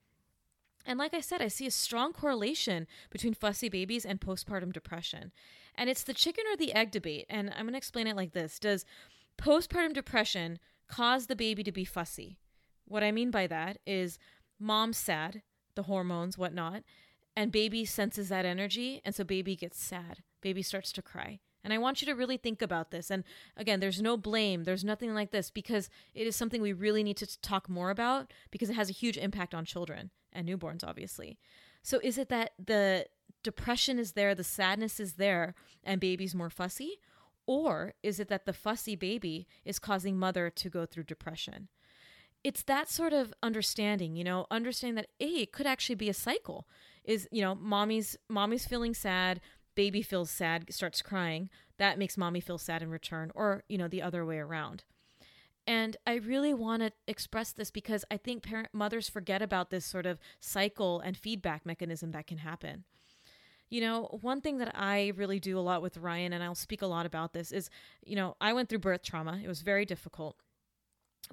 and 0.85 0.99
like 0.99 1.13
I 1.13 1.21
said, 1.21 1.41
I 1.41 1.47
see 1.47 1.65
a 1.65 1.71
strong 1.71 2.13
correlation 2.13 2.87
between 3.09 3.33
fussy 3.33 3.69
babies 3.69 4.05
and 4.05 4.21
postpartum 4.21 4.71
depression. 4.71 5.31
And 5.75 5.89
it's 5.89 6.03
the 6.03 6.13
chicken 6.13 6.45
or 6.51 6.55
the 6.55 6.73
egg 6.73 6.91
debate. 6.91 7.25
And 7.29 7.49
I'm 7.49 7.63
going 7.63 7.73
to 7.73 7.77
explain 7.77 8.07
it 8.07 8.15
like 8.15 8.33
this 8.33 8.59
Does 8.59 8.85
postpartum 9.37 9.93
depression 9.93 10.59
cause 10.87 11.27
the 11.27 11.35
baby 11.35 11.63
to 11.63 11.71
be 11.71 11.85
fussy? 11.85 12.37
What 12.87 13.03
I 13.03 13.11
mean 13.11 13.31
by 13.31 13.47
that 13.47 13.79
is 13.85 14.19
mom's 14.59 14.97
sad, 14.97 15.41
the 15.75 15.83
hormones, 15.83 16.37
whatnot, 16.37 16.83
and 17.35 17.51
baby 17.51 17.83
senses 17.83 18.29
that 18.29 18.45
energy. 18.45 19.01
And 19.03 19.15
so 19.15 19.23
baby 19.23 19.55
gets 19.55 19.81
sad. 19.81 20.19
Baby 20.41 20.61
starts 20.61 20.91
to 20.93 21.01
cry. 21.01 21.39
And 21.63 21.73
I 21.73 21.79
want 21.79 21.99
you 21.99 22.05
to 22.05 22.13
really 22.13 22.37
think 22.37 22.61
about 22.61 22.91
this. 22.91 23.09
And 23.09 23.23
again, 23.57 23.79
there's 23.79 23.99
no 23.99 24.17
blame, 24.17 24.65
there's 24.65 24.83
nothing 24.83 25.15
like 25.15 25.31
this 25.31 25.49
because 25.49 25.89
it 26.13 26.27
is 26.27 26.35
something 26.35 26.61
we 26.61 26.73
really 26.73 27.01
need 27.01 27.17
to 27.17 27.41
talk 27.41 27.67
more 27.67 27.89
about 27.89 28.31
because 28.51 28.69
it 28.69 28.75
has 28.75 28.91
a 28.91 28.93
huge 28.93 29.17
impact 29.17 29.55
on 29.55 29.65
children 29.65 30.11
and 30.35 30.47
newborns, 30.47 30.83
obviously. 30.83 31.39
So 31.81 31.99
is 32.03 32.17
it 32.17 32.29
that 32.29 32.51
the 32.63 33.05
depression 33.43 33.99
is 33.99 34.13
there, 34.13 34.35
the 34.35 34.43
sadness 34.43 34.99
is 34.99 35.13
there, 35.13 35.55
and 35.83 36.01
baby's 36.01 36.35
more 36.35 36.49
fussy? 36.49 36.99
Or 37.47 37.93
is 38.01 38.19
it 38.19 38.27
that 38.29 38.45
the 38.45 38.53
fussy 38.53 38.95
baby 38.95 39.47
is 39.63 39.79
causing 39.79 40.17
mother 40.17 40.49
to 40.49 40.69
go 40.69 40.85
through 40.85 41.03
depression? 41.03 41.69
It's 42.43 42.63
that 42.63 42.89
sort 42.89 43.13
of 43.13 43.33
understanding, 43.41 44.15
you 44.15 44.23
know, 44.23 44.45
understanding 44.51 44.95
that 44.95 45.07
hey, 45.19 45.41
it 45.41 45.51
could 45.51 45.67
actually 45.67 45.95
be 45.95 46.09
a 46.09 46.13
cycle. 46.13 46.67
Is 47.03 47.27
you 47.31 47.41
know, 47.41 47.55
mommy's 47.55 48.17
mommy's 48.29 48.65
feeling 48.65 48.93
sad, 48.93 49.41
baby 49.75 50.01
feels 50.01 50.29
sad, 50.31 50.73
starts 50.73 51.01
crying. 51.01 51.49
That 51.77 51.99
makes 51.99 52.17
mommy 52.17 52.39
feel 52.39 52.57
sad 52.57 52.81
in 52.81 52.89
return, 52.89 53.31
or 53.35 53.63
you 53.67 53.77
know, 53.77 53.87
the 53.87 54.01
other 54.01 54.25
way 54.25 54.37
around. 54.37 54.83
And 55.67 55.97
I 56.05 56.15
really 56.15 56.53
want 56.53 56.83
to 56.83 56.91
express 57.07 57.51
this 57.51 57.71
because 57.71 58.05
I 58.11 58.17
think 58.17 58.43
parent 58.43 58.69
mothers 58.71 59.09
forget 59.09 59.41
about 59.41 59.71
this 59.71 59.85
sort 59.85 60.05
of 60.05 60.19
cycle 60.39 60.99
and 60.99 61.17
feedback 61.17 61.65
mechanism 61.65 62.11
that 62.11 62.27
can 62.27 62.39
happen. 62.39 62.83
You 63.69 63.81
know, 63.81 64.19
one 64.21 64.41
thing 64.41 64.59
that 64.59 64.75
I 64.75 65.11
really 65.15 65.39
do 65.39 65.57
a 65.57 65.61
lot 65.61 65.81
with 65.81 65.97
Ryan, 65.97 66.33
and 66.33 66.43
I'll 66.43 66.53
speak 66.53 66.83
a 66.83 66.87
lot 66.87 67.07
about 67.07 67.33
this, 67.33 67.51
is, 67.51 67.69
you 68.05 68.15
know, 68.15 68.35
I 68.39 68.53
went 68.53 68.69
through 68.69 68.79
birth 68.79 69.01
trauma. 69.01 69.41
It 69.43 69.47
was 69.47 69.61
very 69.61 69.85
difficult. 69.85 70.35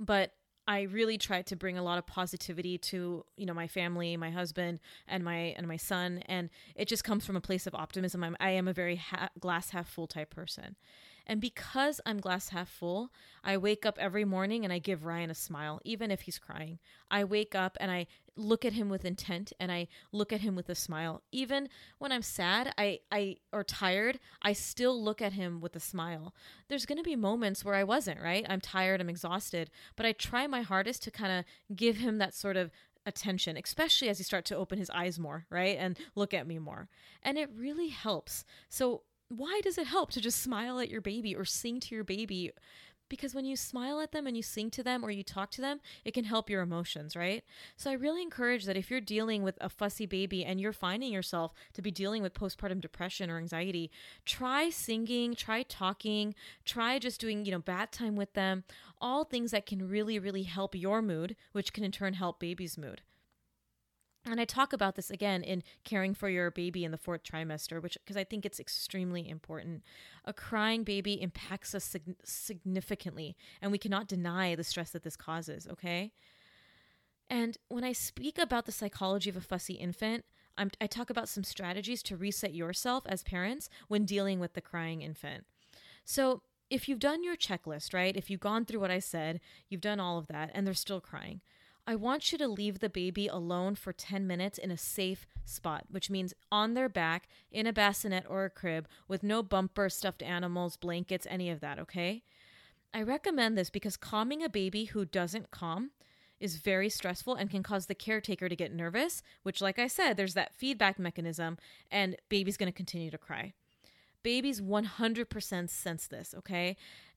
But 0.01 0.33
I 0.67 0.83
really 0.83 1.19
tried 1.19 1.47
to 1.47 1.57
bring 1.57 1.77
a 1.77 1.83
lot 1.83 1.99
of 1.99 2.07
positivity 2.07 2.79
to 2.79 3.25
you 3.37 3.47
know 3.47 3.55
my 3.55 3.67
family, 3.67 4.17
my 4.17 4.31
husband, 4.31 4.79
and 5.09 5.25
my 5.25 5.55
and 5.57 5.67
my 5.67 5.77
son, 5.77 6.23
and 6.27 6.51
it 6.77 6.87
just 6.87 7.05
comes 7.05 7.27
from 7.27 7.37
a 7.37 7.41
place 7.41 7.67
of 7.67 7.75
optimism. 7.75 8.23
I'm, 8.23 8.37
I 8.39 8.51
am 8.51 8.69
a 8.69 8.73
very 8.73 8.97
ha- 8.97 9.31
glass 9.41 9.71
half 9.71 9.89
full 9.89 10.07
type 10.07 10.31
person, 10.31 10.77
and 11.27 11.41
because 11.41 12.01
I'm 12.05 12.19
glass 12.19 12.51
half 12.51 12.69
full, 12.69 13.11
I 13.45 13.57
wake 13.57 13.87
up 13.87 13.99
every 13.99 14.25
morning 14.25 14.65
and 14.65 14.73
I 14.73 14.79
give 14.79 15.05
Ryan 15.05 15.31
a 15.31 15.35
smile, 15.35 15.81
even 15.85 16.11
if 16.11 16.23
he's 16.23 16.39
crying. 16.39 16.79
I 17.11 17.25
wake 17.25 17.55
up 17.55 17.77
and 17.81 17.91
I 17.91 18.07
look 18.37 18.65
at 18.65 18.73
him 18.73 18.89
with 18.89 19.05
intent 19.05 19.53
and 19.61 19.71
I 19.71 19.89
look 20.11 20.33
at 20.33 20.41
him 20.41 20.57
with 20.57 20.69
a 20.69 20.75
smile. 20.75 21.23
Even 21.33 21.69
when 21.99 22.13
I'm 22.13 22.23
sad, 22.23 22.73
I, 22.79 23.01
I 23.11 23.37
or 23.53 23.63
tired, 23.63 24.19
I 24.41 24.53
still 24.53 25.03
look 25.03 25.21
at 25.21 25.35
him 25.35 25.61
with 25.61 25.77
a 25.77 25.81
smile. 25.81 26.35
There's 26.69 26.87
gonna 26.87 27.03
be 27.03 27.17
moments 27.17 27.65
where 27.65 27.75
I 27.75 27.85
wasn't, 27.85 28.21
right? 28.21 28.47
I'm 28.49 28.61
tired, 28.61 29.01
I'm 29.01 29.11
exhausted, 29.11 29.71
but 29.97 30.07
I 30.07 30.13
try 30.13 30.47
my 30.47 30.63
hardest 30.63 31.03
to 31.05 31.11
kind 31.11 31.33
of 31.33 31.77
give 31.77 31.99
him 31.99 32.19
that 32.19 32.35
sort 32.35 32.57
of 32.57 32.71
attention, 33.07 33.57
especially 33.63 34.09
as 34.09 34.19
he 34.19 34.25
starts 34.25 34.49
to 34.49 34.57
open 34.57 34.79
his 34.79 34.91
eyes 34.91 35.19
more, 35.19 35.47
right? 35.51 35.77
And 35.79 35.99
look 36.15 36.33
at 36.33 36.47
me 36.47 36.59
more. 36.59 36.89
And 37.23 37.37
it 37.37 37.51
really 37.55 37.89
helps. 37.89 38.45
So 38.69 39.03
why 39.37 39.61
does 39.63 39.79
it 39.79 39.87
help 39.87 40.11
to 40.13 40.21
just 40.21 40.43
smile 40.43 40.79
at 40.79 40.91
your 40.91 41.01
baby 41.01 41.35
or 41.35 41.45
sing 41.45 41.81
to 41.81 41.95
your 41.95 42.05
baby? 42.05 42.53
Because 43.09 43.35
when 43.35 43.45
you 43.45 43.57
smile 43.57 44.01
at 44.01 44.13
them 44.13 44.27
and 44.27 44.35
you 44.35 44.43
sing 44.43 44.71
to 44.71 44.83
them 44.83 45.05
or 45.05 45.11
you 45.11 45.23
talk 45.23 45.51
to 45.53 45.61
them, 45.61 45.81
it 46.03 46.15
can 46.15 46.25
help 46.25 46.49
your 46.49 46.63
emotions, 46.63 47.15
right? 47.15 47.45
So 47.77 47.91
I 47.91 47.95
really 47.95 48.23
encourage 48.23 48.65
that 48.65 48.77
if 48.77 48.91
you're 48.91 49.03
dealing 49.03 49.43
with 49.43 49.59
a 49.61 49.69
fussy 49.69 50.07
baby 50.07 50.45
and 50.45 50.59
you're 50.59 50.73
finding 50.73 51.13
yourself 51.13 51.53
to 51.75 51.83
be 51.83 51.91
dealing 51.91 52.23
with 52.23 52.33
postpartum 52.33 52.81
depression 52.81 53.29
or 53.29 53.37
anxiety, 53.37 53.91
try 54.25 54.71
singing, 54.71 55.35
try 55.35 55.63
talking, 55.63 56.35
try 56.65 56.99
just 56.99 57.21
doing, 57.21 57.45
you 57.45 57.53
know, 57.53 57.59
bath 57.59 57.91
time 57.91 58.17
with 58.17 58.33
them, 58.33 58.65
all 58.99 59.25
things 59.25 59.51
that 59.51 59.67
can 59.67 59.89
really, 59.89 60.19
really 60.19 60.45
help 60.45 60.75
your 60.75 61.03
mood, 61.03 61.37
which 61.53 61.75
can 61.75 61.85
in 61.85 61.93
turn 61.93 62.15
help 62.15 62.41
baby's 62.41 62.79
mood. 62.79 63.03
And 64.25 64.41
I 64.41 64.45
talk 64.45 64.73
about 64.73 64.95
this 64.95 65.11
again 65.11 65.43
in 65.43 65.65
caring 65.85 66.15
for 66.15 66.29
your 66.29 66.51
baby 66.51 66.85
in 66.85 66.93
the 66.93 66.99
fourth 66.99 67.25
trimester, 67.25 67.83
which 67.83 67.99
because 68.05 68.17
I 68.17 68.23
think 68.23 68.47
it's 68.47 68.61
extremely 68.61 69.29
important. 69.29 69.83
A 70.25 70.33
crying 70.33 70.85
baby 70.85 71.21
impacts 71.21 71.75
us 71.75 71.85
sig- 71.85 72.17
significantly, 72.23 73.37
and 73.61 73.73
we 73.73 73.79
cannot 73.79 74.07
deny 74.07 74.55
the 74.55 74.63
stress 74.63 74.91
that 74.91 75.03
this 75.03 75.17
causes, 75.17 75.67
okay? 75.71 76.13
And 77.29 77.59
when 77.69 77.83
I 77.83 77.93
speak 77.93 78.39
about 78.39 78.67
the 78.67 78.73
psychology 78.73 79.29
of 79.29 79.37
a 79.37 79.41
fussy 79.41 79.75
infant, 79.75 80.25
I'm, 80.57 80.71
I 80.81 80.87
talk 80.87 81.11
about 81.11 81.29
some 81.29 81.45
strategies 81.45 82.03
to 82.05 82.17
reset 82.17 82.55
yourself 82.55 83.05
as 83.07 83.23
parents 83.23 83.69
when 83.89 84.05
dealing 84.05 84.39
with 84.39 84.53
the 84.53 84.61
crying 84.61 85.03
infant. 85.03 85.47
So, 86.05 86.43
if 86.71 86.89
you've 86.89 86.99
done 86.99 87.23
your 87.23 87.37
checklist, 87.37 87.93
right? 87.93 88.17
If 88.17 88.31
you've 88.31 88.41
gone 88.41 88.65
through 88.65 88.81
what 88.81 88.91
I 88.91 88.99
said, 88.99 89.41
you've 89.69 89.83
done 89.83 90.01
all 90.01 90.17
of 90.17 90.27
that, 90.29 90.51
and 90.55 90.67
they're 90.67 90.73
still 90.73 91.01
crying, 91.01 91.43
I 91.87 91.97
want 91.97 92.31
you 92.31 92.39
to 92.39 92.47
leave 92.47 92.79
the 92.79 92.89
baby 92.89 93.27
alone 93.27 93.75
for 93.75 93.93
10 93.93 94.27
minutes 94.27 94.57
in 94.57 94.71
a 94.71 94.77
safe 94.77 95.27
spot, 95.45 95.87
which 95.91 96.11
means 96.11 96.33
on 96.53 96.75
their 96.75 96.89
back, 96.89 97.27
in 97.51 97.67
a 97.67 97.73
bassinet 97.73 98.25
or 98.29 98.45
a 98.45 98.51
crib, 98.51 98.87
with 99.09 99.25
no 99.25 99.43
bumper, 99.43 99.89
stuffed 99.89 100.23
animals, 100.23 100.77
blankets, 100.77 101.27
any 101.29 101.51
of 101.51 101.61
that, 101.61 101.81
okay? 101.81 102.23
I 102.95 103.03
recommend 103.03 103.59
this 103.59 103.71
because 103.71 103.97
calming 103.97 104.45
a 104.45 104.49
baby 104.49 104.85
who 104.85 105.05
doesn't 105.05 105.51
calm 105.51 105.91
is 106.39 106.57
very 106.57 106.89
stressful 106.89 107.35
and 107.35 107.51
can 107.51 107.63
cause 107.63 107.87
the 107.87 107.95
caretaker 107.95 108.49
to 108.49 108.57
get 108.57 108.73
nervous, 108.73 109.23
which, 109.43 109.61
like 109.61 109.79
I 109.79 109.89
said, 109.89 110.17
there's 110.17 110.35
that 110.35 110.55
feedback 110.55 111.01
mechanism, 111.01 111.59
and 111.91 112.17
baby's 112.29 112.57
gonna 112.57 112.71
continue 112.71 113.11
to 113.11 113.19
cry. 113.19 113.55
Babies 114.23 114.61
100% 114.61 115.69
sense 115.69 116.07
this, 116.07 116.33
okay? 116.39 116.77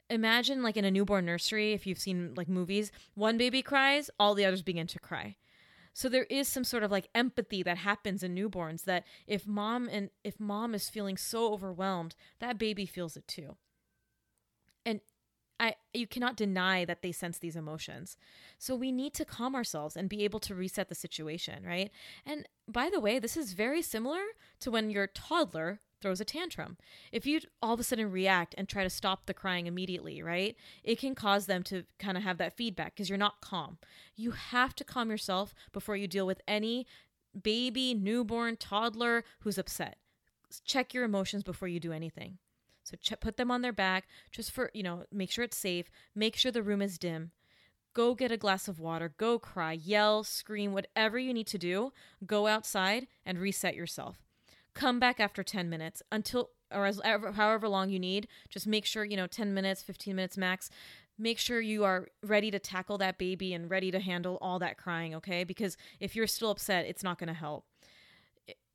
Imagine, 0.09 0.61
like 0.61 0.77
in 0.77 0.85
a 0.85 0.91
newborn 0.91 1.25
nursery, 1.25 1.73
if 1.73 1.87
you've 1.87 1.99
seen 1.99 2.33
like 2.35 2.47
movies, 2.47 2.91
one 3.15 3.37
baby 3.37 3.61
cries, 3.61 4.09
all 4.19 4.35
the 4.35 4.45
others 4.45 4.61
begin 4.61 4.87
to 4.87 4.99
cry. 4.99 5.35
So 5.93 6.09
there 6.09 6.25
is 6.29 6.49
some 6.49 6.65
sort 6.65 6.83
of 6.83 6.91
like 6.91 7.07
empathy 7.15 7.63
that 7.63 7.77
happens 7.77 8.21
in 8.21 8.35
newborns 8.35 8.83
that 8.83 9.05
if 9.27 9.47
mom 9.47 9.87
and 9.89 10.09
if 10.25 10.39
mom 10.41 10.75
is 10.75 10.89
feeling 10.89 11.15
so 11.15 11.53
overwhelmed, 11.53 12.15
that 12.39 12.59
baby 12.59 12.85
feels 12.85 13.15
it 13.15 13.27
too. 13.27 13.55
And 14.85 14.99
I 15.57 15.75
you 15.93 16.05
cannot 16.05 16.35
deny 16.35 16.83
that 16.83 17.01
they 17.01 17.13
sense 17.13 17.37
these 17.37 17.55
emotions. 17.55 18.17
So 18.59 18.75
we 18.75 18.91
need 18.91 19.13
to 19.13 19.23
calm 19.23 19.55
ourselves 19.55 19.95
and 19.95 20.09
be 20.09 20.25
able 20.25 20.41
to 20.41 20.53
reset 20.53 20.89
the 20.89 20.95
situation, 20.95 21.63
right? 21.65 21.89
And 22.25 22.45
by 22.67 22.89
the 22.89 22.99
way, 22.99 23.17
this 23.17 23.37
is 23.37 23.53
very 23.53 23.81
similar 23.81 24.21
to 24.59 24.69
when 24.69 24.89
your 24.89 25.07
toddler 25.07 25.79
throws 26.01 26.21
a 26.21 26.25
tantrum. 26.25 26.77
If 27.11 27.25
you 27.25 27.39
all 27.61 27.73
of 27.73 27.79
a 27.79 27.83
sudden 27.83 28.11
react 28.11 28.53
and 28.57 28.67
try 28.67 28.83
to 28.83 28.89
stop 28.89 29.25
the 29.25 29.33
crying 29.33 29.67
immediately, 29.67 30.21
right? 30.21 30.55
It 30.83 30.99
can 30.99 31.15
cause 31.15 31.45
them 31.45 31.63
to 31.63 31.83
kind 31.99 32.17
of 32.17 32.23
have 32.23 32.37
that 32.37 32.55
feedback 32.55 32.95
because 32.95 33.09
you're 33.09 33.17
not 33.17 33.41
calm. 33.41 33.77
You 34.15 34.31
have 34.31 34.75
to 34.75 34.83
calm 34.83 35.09
yourself 35.09 35.53
before 35.71 35.95
you 35.95 36.07
deal 36.07 36.27
with 36.27 36.41
any 36.47 36.85
baby, 37.41 37.93
newborn, 37.93 38.57
toddler 38.57 39.23
who's 39.39 39.57
upset. 39.57 39.97
Check 40.63 40.93
your 40.93 41.03
emotions 41.03 41.43
before 41.43 41.67
you 41.67 41.79
do 41.79 41.91
anything. 41.91 42.37
So 42.83 42.95
ch- 42.97 43.19
put 43.19 43.37
them 43.37 43.51
on 43.51 43.61
their 43.61 43.73
back 43.73 44.07
just 44.31 44.51
for, 44.51 44.69
you 44.73 44.83
know, 44.83 45.05
make 45.11 45.31
sure 45.31 45.43
it's 45.43 45.57
safe, 45.57 45.89
make 46.13 46.35
sure 46.35 46.51
the 46.51 46.63
room 46.63 46.81
is 46.81 46.97
dim. 46.97 47.31
Go 47.93 48.13
get 48.13 48.31
a 48.31 48.37
glass 48.37 48.67
of 48.67 48.79
water, 48.79 49.13
go 49.17 49.39
cry, 49.39 49.71
yell, 49.71 50.23
scream, 50.23 50.73
whatever 50.73 51.17
you 51.17 51.33
need 51.33 51.47
to 51.47 51.57
do. 51.57 51.93
Go 52.25 52.45
outside 52.45 53.07
and 53.25 53.39
reset 53.39 53.73
yourself. 53.73 54.24
Come 54.75 54.99
back 54.99 55.19
after 55.19 55.41
10 55.41 55.69
minutes 55.69 56.03
until 56.11 56.49
or 56.71 56.85
as 56.85 57.01
however 57.03 57.67
long 57.69 57.89
you 57.89 57.99
need. 57.99 58.27
Just 58.49 58.67
make 58.67 58.85
sure, 58.85 59.03
you 59.03 59.17
know, 59.17 59.27
10 59.27 59.53
minutes, 59.53 59.81
15 59.81 60.15
minutes 60.15 60.37
max. 60.37 60.69
Make 61.17 61.39
sure 61.39 61.61
you 61.61 61.85
are 61.85 62.07
ready 62.21 62.51
to 62.51 62.59
tackle 62.59 62.97
that 62.97 63.17
baby 63.17 63.53
and 63.53 63.69
ready 63.69 63.89
to 63.89 63.99
handle 63.99 64.37
all 64.41 64.59
that 64.59 64.77
crying, 64.77 65.15
okay? 65.15 65.45
Because 65.45 65.77
if 65.99 66.15
you're 66.15 66.27
still 66.27 66.51
upset, 66.51 66.85
it's 66.85 67.03
not 67.03 67.17
going 67.17 67.27
to 67.27 67.33
help 67.33 67.65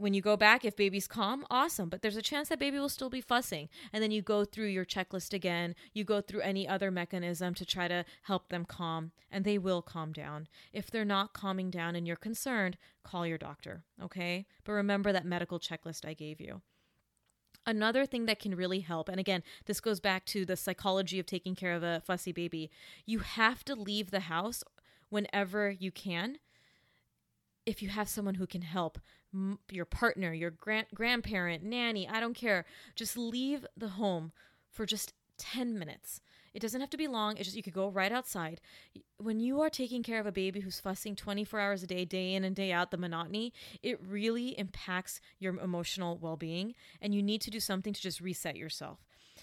when 0.00 0.14
you 0.14 0.22
go 0.22 0.36
back, 0.36 0.64
if 0.64 0.76
baby's 0.76 1.06
calm, 1.06 1.44
awesome. 1.50 1.88
But 1.88 2.02
there's 2.02 2.16
a 2.16 2.22
chance 2.22 2.48
that 2.48 2.58
baby 2.58 2.78
will 2.78 2.88
still 2.88 3.10
be 3.10 3.20
fussing. 3.20 3.68
And 3.92 4.02
then 4.02 4.10
you 4.10 4.22
go 4.22 4.44
through 4.44 4.68
your 4.68 4.84
checklist 4.84 5.32
again. 5.32 5.74
You 5.92 6.04
go 6.04 6.20
through 6.20 6.40
any 6.40 6.66
other 6.66 6.90
mechanism 6.90 7.54
to 7.54 7.66
try 7.66 7.86
to 7.88 8.04
help 8.22 8.48
them 8.48 8.64
calm, 8.64 9.12
and 9.30 9.44
they 9.44 9.58
will 9.58 9.82
calm 9.82 10.12
down. 10.12 10.48
If 10.72 10.90
they're 10.90 11.04
not 11.04 11.34
calming 11.34 11.70
down 11.70 11.96
and 11.96 12.06
you're 12.06 12.16
concerned, 12.16 12.78
call 13.04 13.26
your 13.26 13.38
doctor, 13.38 13.84
okay? 14.02 14.46
But 14.64 14.72
remember 14.72 15.12
that 15.12 15.26
medical 15.26 15.60
checklist 15.60 16.06
I 16.06 16.14
gave 16.14 16.40
you. 16.40 16.62
Another 17.66 18.06
thing 18.06 18.24
that 18.24 18.38
can 18.38 18.54
really 18.54 18.80
help, 18.80 19.08
and 19.10 19.20
again, 19.20 19.42
this 19.66 19.80
goes 19.80 20.00
back 20.00 20.24
to 20.26 20.46
the 20.46 20.56
psychology 20.56 21.18
of 21.18 21.26
taking 21.26 21.54
care 21.54 21.74
of 21.74 21.82
a 21.82 22.02
fussy 22.06 22.32
baby, 22.32 22.70
you 23.04 23.18
have 23.18 23.64
to 23.64 23.74
leave 23.74 24.10
the 24.10 24.20
house 24.20 24.64
whenever 25.10 25.70
you 25.70 25.92
can 25.92 26.38
if 27.66 27.82
you 27.82 27.88
have 27.88 28.08
someone 28.08 28.34
who 28.34 28.46
can 28.46 28.62
help 28.62 28.98
your 29.70 29.84
partner, 29.84 30.32
your 30.32 30.50
grand- 30.50 30.88
grandparent, 30.94 31.62
nanny, 31.62 32.08
I 32.08 32.20
don't 32.20 32.34
care. 32.34 32.64
Just 32.94 33.16
leave 33.16 33.66
the 33.76 33.90
home 33.90 34.32
for 34.70 34.86
just 34.86 35.12
10 35.38 35.78
minutes. 35.78 36.20
It 36.52 36.60
doesn't 36.60 36.80
have 36.80 36.90
to 36.90 36.96
be 36.96 37.06
long. 37.06 37.36
It's 37.36 37.44
just 37.44 37.56
you 37.56 37.62
could 37.62 37.74
go 37.74 37.88
right 37.88 38.10
outside. 38.10 38.60
When 39.18 39.38
you 39.38 39.60
are 39.60 39.70
taking 39.70 40.02
care 40.02 40.18
of 40.18 40.26
a 40.26 40.32
baby 40.32 40.60
who's 40.60 40.80
fussing 40.80 41.14
24 41.14 41.60
hours 41.60 41.82
a 41.82 41.86
day, 41.86 42.04
day 42.04 42.34
in 42.34 42.42
and 42.42 42.56
day 42.56 42.72
out, 42.72 42.90
the 42.90 42.96
monotony, 42.96 43.52
it 43.82 44.00
really 44.04 44.58
impacts 44.58 45.20
your 45.38 45.56
emotional 45.58 46.18
well 46.18 46.36
being. 46.36 46.74
And 47.00 47.14
you 47.14 47.22
need 47.22 47.40
to 47.42 47.50
do 47.50 47.60
something 47.60 47.92
to 47.92 48.00
just 48.00 48.20
reset 48.20 48.56
yourself 48.56 48.98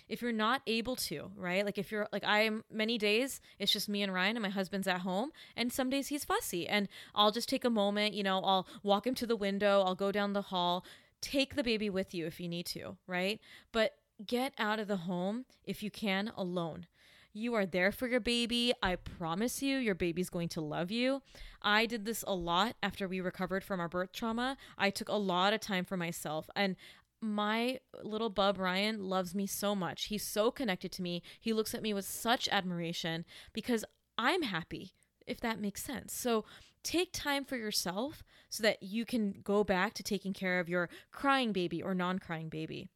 if 0.09 0.21
you're 0.21 0.31
not 0.31 0.61
able 0.67 0.95
to, 0.95 1.31
right? 1.35 1.65
Like 1.65 1.77
if 1.77 1.91
you're 1.91 2.07
like 2.11 2.23
I'm 2.25 2.63
many 2.71 2.97
days 2.97 3.41
it's 3.59 3.71
just 3.71 3.89
me 3.89 4.01
and 4.01 4.13
Ryan 4.13 4.37
and 4.37 4.43
my 4.43 4.49
husband's 4.49 4.87
at 4.87 5.01
home 5.01 5.31
and 5.55 5.71
some 5.71 5.89
days 5.89 6.07
he's 6.07 6.25
fussy 6.25 6.67
and 6.67 6.87
I'll 7.15 7.31
just 7.31 7.49
take 7.49 7.65
a 7.65 7.69
moment, 7.69 8.13
you 8.13 8.23
know, 8.23 8.41
I'll 8.43 8.67
walk 8.83 9.05
him 9.05 9.15
to 9.15 9.25
the 9.25 9.35
window, 9.35 9.83
I'll 9.85 9.95
go 9.95 10.11
down 10.11 10.33
the 10.33 10.43
hall, 10.43 10.85
take 11.21 11.55
the 11.55 11.63
baby 11.63 11.89
with 11.89 12.13
you 12.13 12.25
if 12.25 12.39
you 12.39 12.47
need 12.47 12.65
to, 12.67 12.97
right? 13.07 13.39
But 13.71 13.93
get 14.25 14.53
out 14.57 14.79
of 14.79 14.87
the 14.87 14.97
home 14.97 15.45
if 15.63 15.83
you 15.83 15.91
can 15.91 16.31
alone. 16.35 16.87
You 17.33 17.53
are 17.53 17.67
there 17.67 17.91
for 17.91 18.07
your 18.07 18.19
baby. 18.19 18.73
I 18.81 18.95
promise 18.95 19.61
you, 19.61 19.77
your 19.77 19.93
baby's 19.93 20.29
going 20.29 20.49
to 20.49 20.61
love 20.61 20.89
you. 20.89 21.21
I 21.61 21.85
did 21.85 22.03
this 22.03 22.23
a 22.25 22.33
lot 22.33 22.75
after 22.81 23.07
we 23.07 23.21
recovered 23.21 23.63
from 23.63 23.79
our 23.79 23.87
birth 23.87 24.11
trauma. 24.11 24.57
I 24.75 24.89
took 24.89 25.07
a 25.07 25.13
lot 25.13 25.53
of 25.53 25.59
time 25.59 25.85
for 25.85 25.97
myself. 25.97 26.49
And 26.55 26.75
my 27.21 27.79
little 28.03 28.29
bub 28.29 28.59
Ryan 28.59 29.03
loves 29.03 29.33
me 29.33 29.47
so 29.47 29.75
much. 29.75 30.05
He's 30.05 30.25
so 30.25 30.51
connected 30.51 30.91
to 30.93 31.01
me. 31.01 31.23
He 31.39 31.53
looks 31.53 31.73
at 31.73 31.81
me 31.81 31.93
with 31.93 32.05
such 32.05 32.47
admiration 32.49 33.25
because 33.53 33.83
I'm 34.17 34.43
happy, 34.43 34.93
if 35.25 35.39
that 35.41 35.59
makes 35.59 35.83
sense. 35.83 36.13
So 36.13 36.45
take 36.83 37.11
time 37.11 37.43
for 37.43 37.57
yourself 37.57 38.23
so 38.49 38.63
that 38.63 38.81
you 38.81 39.05
can 39.05 39.41
go 39.43 39.63
back 39.63 39.93
to 39.95 40.03
taking 40.03 40.33
care 40.33 40.59
of 40.59 40.69
your 40.69 40.89
crying 41.11 41.51
baby 41.51 41.81
or 41.81 41.93
non 41.93 42.19
crying 42.19 42.49
baby. 42.49 42.87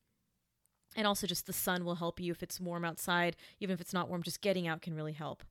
And 0.95 1.07
also, 1.07 1.26
just 1.26 1.45
the 1.45 1.53
sun 1.53 1.86
will 1.86 1.95
help 1.95 2.19
you 2.19 2.32
if 2.32 2.43
it's 2.43 2.59
warm 2.59 2.84
outside. 2.84 3.38
Even 3.59 3.74
if 3.74 3.82
it's 3.82 3.93
not 3.93 4.09
warm, 4.09 4.24
just 4.24 4.41
getting 4.41 4.67
out 4.67 4.82
can 4.82 4.93
really 4.93 5.13
help. 5.13 5.43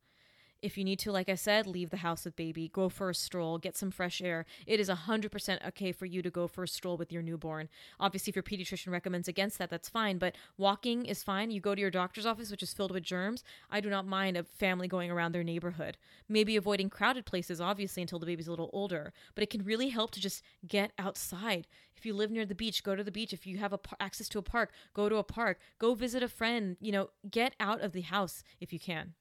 If 0.62 0.76
you 0.76 0.84
need 0.84 0.98
to, 1.00 1.12
like 1.12 1.28
I 1.28 1.36
said, 1.36 1.66
leave 1.66 1.90
the 1.90 1.98
house 1.98 2.24
with 2.24 2.36
baby, 2.36 2.68
go 2.68 2.88
for 2.88 3.08
a 3.08 3.14
stroll, 3.14 3.56
get 3.56 3.76
some 3.76 3.90
fresh 3.90 4.20
air. 4.20 4.44
It 4.66 4.78
is 4.78 4.90
100% 4.90 5.66
okay 5.68 5.92
for 5.92 6.04
you 6.04 6.20
to 6.20 6.30
go 6.30 6.46
for 6.46 6.64
a 6.64 6.68
stroll 6.68 6.98
with 6.98 7.10
your 7.10 7.22
newborn. 7.22 7.68
Obviously, 7.98 8.30
if 8.30 8.36
your 8.36 8.42
pediatrician 8.42 8.92
recommends 8.92 9.26
against 9.26 9.58
that, 9.58 9.70
that's 9.70 9.88
fine, 9.88 10.18
but 10.18 10.36
walking 10.58 11.06
is 11.06 11.22
fine. 11.22 11.50
You 11.50 11.60
go 11.60 11.74
to 11.74 11.80
your 11.80 11.90
doctor's 11.90 12.26
office, 12.26 12.50
which 12.50 12.62
is 12.62 12.74
filled 12.74 12.92
with 12.92 13.02
germs. 13.02 13.42
I 13.70 13.80
do 13.80 13.88
not 13.88 14.06
mind 14.06 14.36
a 14.36 14.44
family 14.44 14.86
going 14.86 15.10
around 15.10 15.32
their 15.32 15.44
neighborhood. 15.44 15.96
Maybe 16.28 16.56
avoiding 16.56 16.90
crowded 16.90 17.24
places, 17.24 17.60
obviously, 17.60 18.02
until 18.02 18.18
the 18.18 18.26
baby's 18.26 18.48
a 18.48 18.50
little 18.50 18.70
older, 18.72 19.14
but 19.34 19.42
it 19.42 19.50
can 19.50 19.64
really 19.64 19.88
help 19.88 20.10
to 20.12 20.20
just 20.20 20.42
get 20.66 20.92
outside. 20.98 21.66
If 21.96 22.04
you 22.06 22.14
live 22.14 22.30
near 22.30 22.46
the 22.46 22.54
beach, 22.54 22.82
go 22.82 22.96
to 22.96 23.04
the 23.04 23.10
beach. 23.10 23.32
If 23.32 23.46
you 23.46 23.58
have 23.58 23.72
a, 23.72 23.80
access 23.98 24.28
to 24.30 24.38
a 24.38 24.42
park, 24.42 24.72
go 24.94 25.08
to 25.08 25.16
a 25.16 25.22
park. 25.22 25.58
Go 25.78 25.94
visit 25.94 26.22
a 26.22 26.28
friend. 26.28 26.76
You 26.80 26.92
know, 26.92 27.10
get 27.30 27.54
out 27.60 27.80
of 27.80 27.92
the 27.92 28.00
house 28.02 28.42
if 28.60 28.72
you 28.72 28.78
can. 28.78 29.14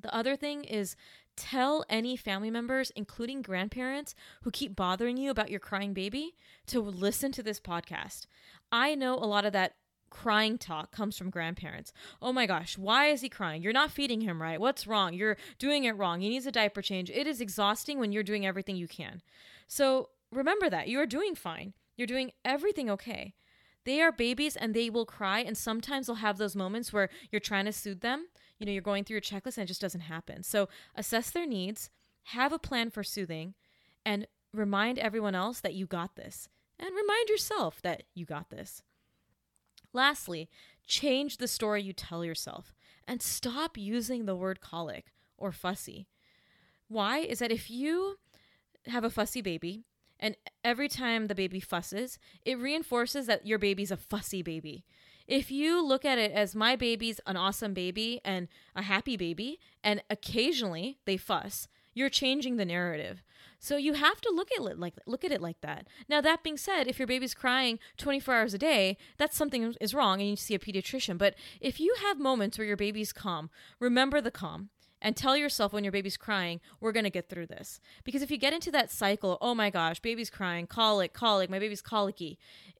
The 0.00 0.14
other 0.14 0.36
thing 0.36 0.64
is 0.64 0.96
tell 1.36 1.84
any 1.88 2.16
family 2.16 2.50
members, 2.50 2.90
including 2.96 3.42
grandparents, 3.42 4.14
who 4.42 4.50
keep 4.50 4.74
bothering 4.74 5.16
you 5.16 5.30
about 5.30 5.50
your 5.50 5.60
crying 5.60 5.92
baby 5.92 6.34
to 6.66 6.80
listen 6.80 7.32
to 7.32 7.42
this 7.42 7.60
podcast. 7.60 8.26
I 8.72 8.94
know 8.94 9.14
a 9.14 9.26
lot 9.26 9.44
of 9.44 9.52
that 9.52 9.74
crying 10.10 10.58
talk 10.58 10.90
comes 10.90 11.16
from 11.16 11.30
grandparents. 11.30 11.92
Oh 12.22 12.32
my 12.32 12.46
gosh, 12.46 12.78
why 12.78 13.06
is 13.06 13.20
he 13.20 13.28
crying? 13.28 13.62
You're 13.62 13.72
not 13.72 13.90
feeding 13.90 14.22
him 14.22 14.40
right. 14.40 14.60
What's 14.60 14.86
wrong? 14.86 15.12
You're 15.14 15.36
doing 15.58 15.84
it 15.84 15.96
wrong. 15.96 16.20
He 16.20 16.28
needs 16.28 16.46
a 16.46 16.52
diaper 16.52 16.82
change. 16.82 17.10
It 17.10 17.26
is 17.26 17.40
exhausting 17.40 17.98
when 17.98 18.12
you're 18.12 18.22
doing 18.22 18.46
everything 18.46 18.76
you 18.76 18.88
can. 18.88 19.22
So 19.66 20.10
remember 20.32 20.70
that 20.70 20.88
you 20.88 20.98
are 21.00 21.06
doing 21.06 21.34
fine. 21.34 21.74
You're 21.96 22.06
doing 22.06 22.32
everything 22.44 22.88
okay. 22.90 23.34
They 23.84 24.00
are 24.00 24.12
babies 24.12 24.56
and 24.56 24.74
they 24.74 24.90
will 24.90 25.06
cry, 25.06 25.40
and 25.40 25.56
sometimes 25.56 26.06
they'll 26.06 26.16
have 26.16 26.38
those 26.38 26.56
moments 26.56 26.92
where 26.92 27.08
you're 27.30 27.40
trying 27.40 27.64
to 27.64 27.72
soothe 27.72 28.00
them 28.00 28.26
you 28.58 28.66
know, 28.66 28.72
you're 28.72 28.82
going 28.82 29.04
through 29.04 29.14
your 29.14 29.20
checklist 29.20 29.56
and 29.56 29.64
it 29.64 29.68
just 29.68 29.80
doesn't 29.80 30.02
happen. 30.02 30.42
So 30.42 30.68
assess 30.94 31.30
their 31.30 31.46
needs, 31.46 31.90
have 32.24 32.52
a 32.52 32.58
plan 32.58 32.90
for 32.90 33.02
soothing, 33.02 33.54
and 34.04 34.26
remind 34.52 34.98
everyone 34.98 35.34
else 35.34 35.60
that 35.60 35.74
you 35.74 35.86
got 35.86 36.16
this. 36.16 36.48
And 36.78 36.90
remind 36.94 37.28
yourself 37.28 37.82
that 37.82 38.04
you 38.14 38.24
got 38.24 38.50
this. 38.50 38.82
Lastly, 39.92 40.48
change 40.86 41.38
the 41.38 41.48
story 41.48 41.82
you 41.82 41.92
tell 41.92 42.24
yourself 42.24 42.74
and 43.06 43.22
stop 43.22 43.76
using 43.76 44.26
the 44.26 44.36
word 44.36 44.60
colic 44.60 45.12
or 45.36 45.50
fussy. 45.50 46.06
Why? 46.88 47.18
Is 47.18 47.38
that 47.40 47.52
if 47.52 47.70
you 47.70 48.18
have 48.86 49.04
a 49.04 49.10
fussy 49.10 49.40
baby 49.40 49.84
and 50.20 50.36
every 50.64 50.88
time 50.88 51.26
the 51.26 51.34
baby 51.34 51.60
fusses, 51.60 52.18
it 52.44 52.58
reinforces 52.58 53.26
that 53.26 53.46
your 53.46 53.58
baby's 53.58 53.90
a 53.90 53.96
fussy 53.96 54.42
baby. 54.42 54.84
If 55.28 55.50
you 55.50 55.86
look 55.86 56.06
at 56.06 56.16
it 56.16 56.32
as 56.32 56.56
my 56.56 56.74
baby's 56.74 57.20
an 57.26 57.36
awesome 57.36 57.74
baby 57.74 58.20
and 58.24 58.48
a 58.74 58.82
happy 58.82 59.16
baby, 59.16 59.60
and 59.84 60.02
occasionally 60.08 60.98
they 61.04 61.18
fuss, 61.18 61.68
you're 61.92 62.08
changing 62.08 62.56
the 62.56 62.64
narrative. 62.64 63.22
So 63.58 63.76
you 63.76 63.92
have 63.92 64.22
to 64.22 64.32
look 64.34 64.48
at 64.52 64.64
it 64.64 64.78
like 64.78 64.94
look 65.04 65.24
at 65.24 65.32
it 65.32 65.42
like 65.42 65.60
that. 65.60 65.86
Now 66.08 66.22
that 66.22 66.42
being 66.42 66.56
said, 66.56 66.86
if 66.86 66.98
your 66.98 67.08
baby's 67.08 67.34
crying 67.34 67.78
24 67.98 68.34
hours 68.34 68.54
a 68.54 68.58
day, 68.58 68.96
that's 69.18 69.36
something 69.36 69.74
is 69.80 69.94
wrong 69.94 70.20
and 70.20 70.22
you 70.22 70.30
need 70.30 70.38
to 70.38 70.42
see 70.44 70.54
a 70.54 70.58
pediatrician. 70.58 71.18
But 71.18 71.34
if 71.60 71.78
you 71.78 71.94
have 72.00 72.18
moments 72.18 72.56
where 72.56 72.66
your 72.66 72.76
baby's 72.76 73.12
calm, 73.12 73.50
remember 73.80 74.20
the 74.20 74.30
calm 74.30 74.70
and 75.00 75.16
tell 75.16 75.36
yourself 75.36 75.72
when 75.72 75.84
your 75.84 75.92
baby's 75.92 76.16
crying, 76.16 76.60
we're 76.80 76.92
going 76.92 77.04
to 77.04 77.10
get 77.10 77.28
through 77.28 77.46
this. 77.46 77.80
Because 78.04 78.22
if 78.22 78.30
you 78.30 78.36
get 78.36 78.52
into 78.52 78.70
that 78.72 78.90
cycle, 78.90 79.38
oh 79.40 79.54
my 79.54 79.70
gosh, 79.70 80.00
baby's 80.00 80.30
crying, 80.30 80.66
colic, 80.66 81.12
colic, 81.12 81.50
my 81.50 81.58
baby's 81.58 81.82
colicky, 81.82 82.38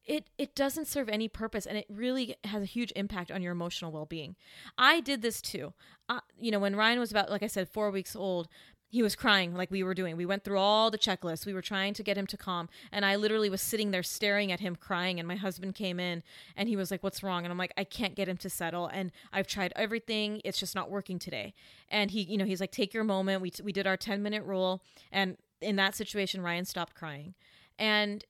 it 0.09 0.31
it 0.39 0.57
doesn't 0.57 0.87
serve 0.87 1.09
any 1.09 1.29
purpose 1.29 1.67
and 1.67 1.79
it 1.79 1.87
really 1.89 2.35
has 2.45 2.63
a 2.63 2.67
huge 2.67 2.93
impact 2.97 3.31
on 3.31 3.43
your 3.43 3.53
emotional 3.53 3.93
well-being. 3.93 4.35
I 4.77 5.01
did 5.01 5.23
this 5.23 5.41
too. 5.41 5.75
Uh, 6.09 6.21
you 6.41 6.51
know, 6.51 6.59
when 6.59 6.75
Ryan 6.75 6.99
was 6.99 7.11
about 7.11 7.31
like 7.31 7.43
I 7.43 7.47
said 7.47 7.69
4 7.69 7.91
weeks 7.91 8.17
old, 8.17 8.49
he 8.91 9.03
was 9.03 9.15
crying 9.15 9.55
like 9.55 9.71
we 9.71 9.83
were 9.83 9.93
doing. 9.93 10.17
We 10.17 10.25
went 10.25 10.45
through 10.45 10.59
all 10.59 10.91
the 10.91 10.99
checklists. 10.99 11.45
We 11.45 11.53
were 11.53 11.63
trying 11.63 11.93
to 11.95 12.03
get 12.03 12.17
him 12.17 12.27
to 12.29 12.39
calm. 12.39 12.71
And 12.91 13.05
I 13.05 13.17
literally 13.17 13.51
was 13.51 13.61
sitting 13.61 13.91
there 13.91 14.03
staring 14.03 14.51
at 14.51 14.61
him 14.61 14.77
crying. 14.77 15.19
And 15.19 15.29
my 15.29 15.37
husband 15.37 15.75
came 15.75 16.01
in 16.01 16.23
and 16.57 16.71
he 16.71 16.77
was 16.77 16.91
like, 16.91 17.03
What's 17.03 17.23
wrong? 17.23 17.45
And 17.45 17.53
I'm 17.53 17.59
like, 17.59 17.75
I 17.77 17.85
can't 17.85 18.15
get 18.15 18.29
him 18.29 18.39
to 18.39 18.49
settle. 18.49 18.87
And 18.87 19.13
I've 19.31 19.47
tried 19.47 19.75
everything. 19.77 20.41
It's 20.43 20.59
just 20.59 20.75
not 20.75 20.91
working 20.91 21.19
today. 21.19 21.53
And 21.91 22.11
he, 22.11 22.23
you 22.23 22.39
know, 22.39 22.47
he's 22.47 22.61
like, 22.61 22.73
Take 22.73 22.95
your 22.95 23.05
moment. 23.05 23.43
We, 23.43 23.53
we 23.63 23.73
did 23.73 23.87
our 23.87 23.99
10 23.99 24.23
minute 24.23 24.45
rule. 24.45 24.83
And 25.13 25.37
in 25.61 25.77
that 25.77 25.95
situation, 25.95 26.41
Ryan 26.41 26.65
stopped 26.65 26.95
crying. 26.95 27.35
And 27.79 28.25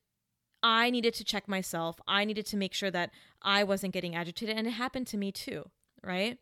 I 0.62 0.90
needed 0.90 1.14
to 1.14 1.24
check 1.24 1.48
myself. 1.48 2.00
I 2.06 2.24
needed 2.24 2.46
to 2.46 2.56
make 2.56 2.74
sure 2.74 2.90
that 2.90 3.11
I 3.42 3.64
wasn't 3.64 3.92
getting 3.92 4.14
agitated. 4.14 4.56
And 4.56 4.66
it 4.66 4.72
happened 4.72 5.06
to 5.09 5.16
me 5.16 5.30
too, 5.30 5.70
right? 6.02 6.38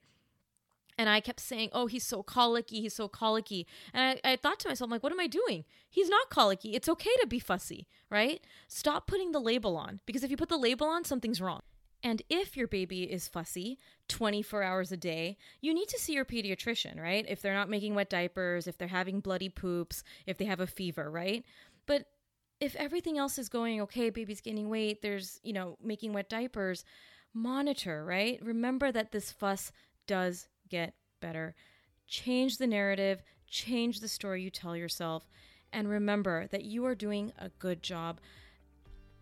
And 0.98 1.10
I 1.10 1.20
kept 1.20 1.40
saying, 1.40 1.70
Oh, 1.72 1.86
he's 1.86 2.04
so 2.04 2.22
colicky. 2.22 2.80
He's 2.80 2.94
so 2.94 3.08
colicky. 3.08 3.66
And 3.92 4.18
I, 4.24 4.32
I 4.32 4.36
thought 4.36 4.58
to 4.60 4.68
myself, 4.68 4.88
I'm 4.88 4.90
like, 4.90 5.02
what 5.02 5.12
am 5.12 5.20
I 5.20 5.26
doing? 5.26 5.64
He's 5.90 6.08
not 6.08 6.30
colicky. 6.30 6.74
It's 6.74 6.88
okay 6.88 7.10
to 7.20 7.26
be 7.26 7.38
fussy, 7.38 7.86
right? 8.10 8.40
Stop 8.68 9.06
putting 9.06 9.32
the 9.32 9.40
label 9.40 9.76
on 9.76 10.00
because 10.06 10.24
if 10.24 10.30
you 10.30 10.36
put 10.36 10.48
the 10.48 10.56
label 10.56 10.86
on, 10.86 11.04
something's 11.04 11.40
wrong. 11.40 11.60
And 12.02 12.22
if 12.28 12.56
your 12.56 12.68
baby 12.68 13.04
is 13.04 13.26
fussy 13.26 13.78
24 14.08 14.62
hours 14.62 14.92
a 14.92 14.96
day, 14.96 15.36
you 15.60 15.74
need 15.74 15.88
to 15.88 15.98
see 15.98 16.12
your 16.12 16.24
pediatrician, 16.24 17.00
right? 17.00 17.24
If 17.28 17.42
they're 17.42 17.54
not 17.54 17.70
making 17.70 17.94
wet 17.94 18.10
diapers, 18.10 18.66
if 18.66 18.78
they're 18.78 18.88
having 18.88 19.20
bloody 19.20 19.48
poops, 19.48 20.04
if 20.26 20.38
they 20.38 20.44
have 20.44 20.60
a 20.60 20.66
fever, 20.66 21.10
right? 21.10 21.44
But 21.86 22.06
if 22.60 22.74
everything 22.76 23.18
else 23.18 23.38
is 23.38 23.48
going 23.48 23.80
okay, 23.82 24.10
baby's 24.10 24.40
gaining 24.40 24.68
weight, 24.68 25.02
there's, 25.02 25.40
you 25.42 25.52
know, 25.52 25.76
making 25.82 26.12
wet 26.12 26.28
diapers, 26.28 26.84
monitor, 27.34 28.04
right? 28.04 28.40
Remember 28.42 28.90
that 28.90 29.12
this 29.12 29.30
fuss 29.30 29.72
does 30.06 30.48
get 30.68 30.94
better. 31.20 31.54
Change 32.06 32.56
the 32.56 32.66
narrative, 32.66 33.22
change 33.48 34.00
the 34.00 34.08
story 34.08 34.42
you 34.42 34.50
tell 34.50 34.76
yourself, 34.76 35.28
and 35.72 35.88
remember 35.88 36.46
that 36.48 36.64
you 36.64 36.86
are 36.86 36.94
doing 36.94 37.32
a 37.38 37.50
good 37.58 37.82
job. 37.82 38.20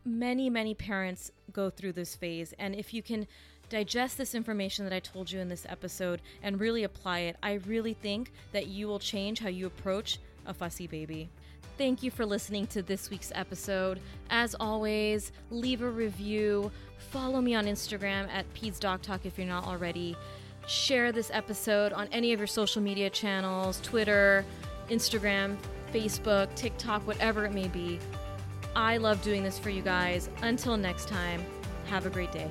Many, 0.04 0.48
many 0.50 0.74
parents 0.74 1.30
go 1.52 1.70
through 1.70 1.92
this 1.92 2.14
phase, 2.14 2.54
and 2.58 2.74
if 2.74 2.94
you 2.94 3.02
can 3.02 3.26
digest 3.70 4.18
this 4.18 4.34
information 4.34 4.84
that 4.84 4.94
I 4.94 5.00
told 5.00 5.32
you 5.32 5.40
in 5.40 5.48
this 5.48 5.66
episode 5.68 6.20
and 6.42 6.60
really 6.60 6.84
apply 6.84 7.20
it, 7.20 7.36
I 7.42 7.54
really 7.66 7.94
think 7.94 8.30
that 8.52 8.68
you 8.68 8.86
will 8.86 8.98
change 8.98 9.40
how 9.40 9.48
you 9.48 9.66
approach 9.66 10.18
a 10.46 10.54
fussy 10.54 10.86
baby. 10.86 11.30
Thank 11.76 12.02
you 12.02 12.10
for 12.10 12.24
listening 12.24 12.66
to 12.68 12.82
this 12.82 13.10
week's 13.10 13.32
episode. 13.34 14.00
As 14.30 14.54
always, 14.60 15.32
leave 15.50 15.82
a 15.82 15.90
review. 15.90 16.70
Follow 17.10 17.40
me 17.40 17.54
on 17.54 17.66
Instagram 17.66 18.28
at 18.30 18.52
PedsDocTalk 18.54 19.20
if 19.24 19.36
you're 19.36 19.46
not 19.46 19.66
already 19.66 20.16
share 20.66 21.12
this 21.12 21.30
episode 21.32 21.92
on 21.92 22.08
any 22.12 22.32
of 22.32 22.40
your 22.40 22.46
social 22.46 22.82
media 22.82 23.10
channels 23.10 23.80
Twitter, 23.82 24.44
Instagram, 24.88 25.56
Facebook, 25.92 26.52
TikTok, 26.54 27.06
whatever 27.06 27.44
it 27.44 27.52
may 27.52 27.68
be. 27.68 27.98
I 28.74 28.96
love 28.96 29.22
doing 29.22 29.42
this 29.42 29.58
for 29.58 29.70
you 29.70 29.82
guys. 29.82 30.28
Until 30.42 30.76
next 30.76 31.08
time, 31.08 31.44
have 31.86 32.06
a 32.06 32.10
great 32.10 32.32
day. 32.32 32.50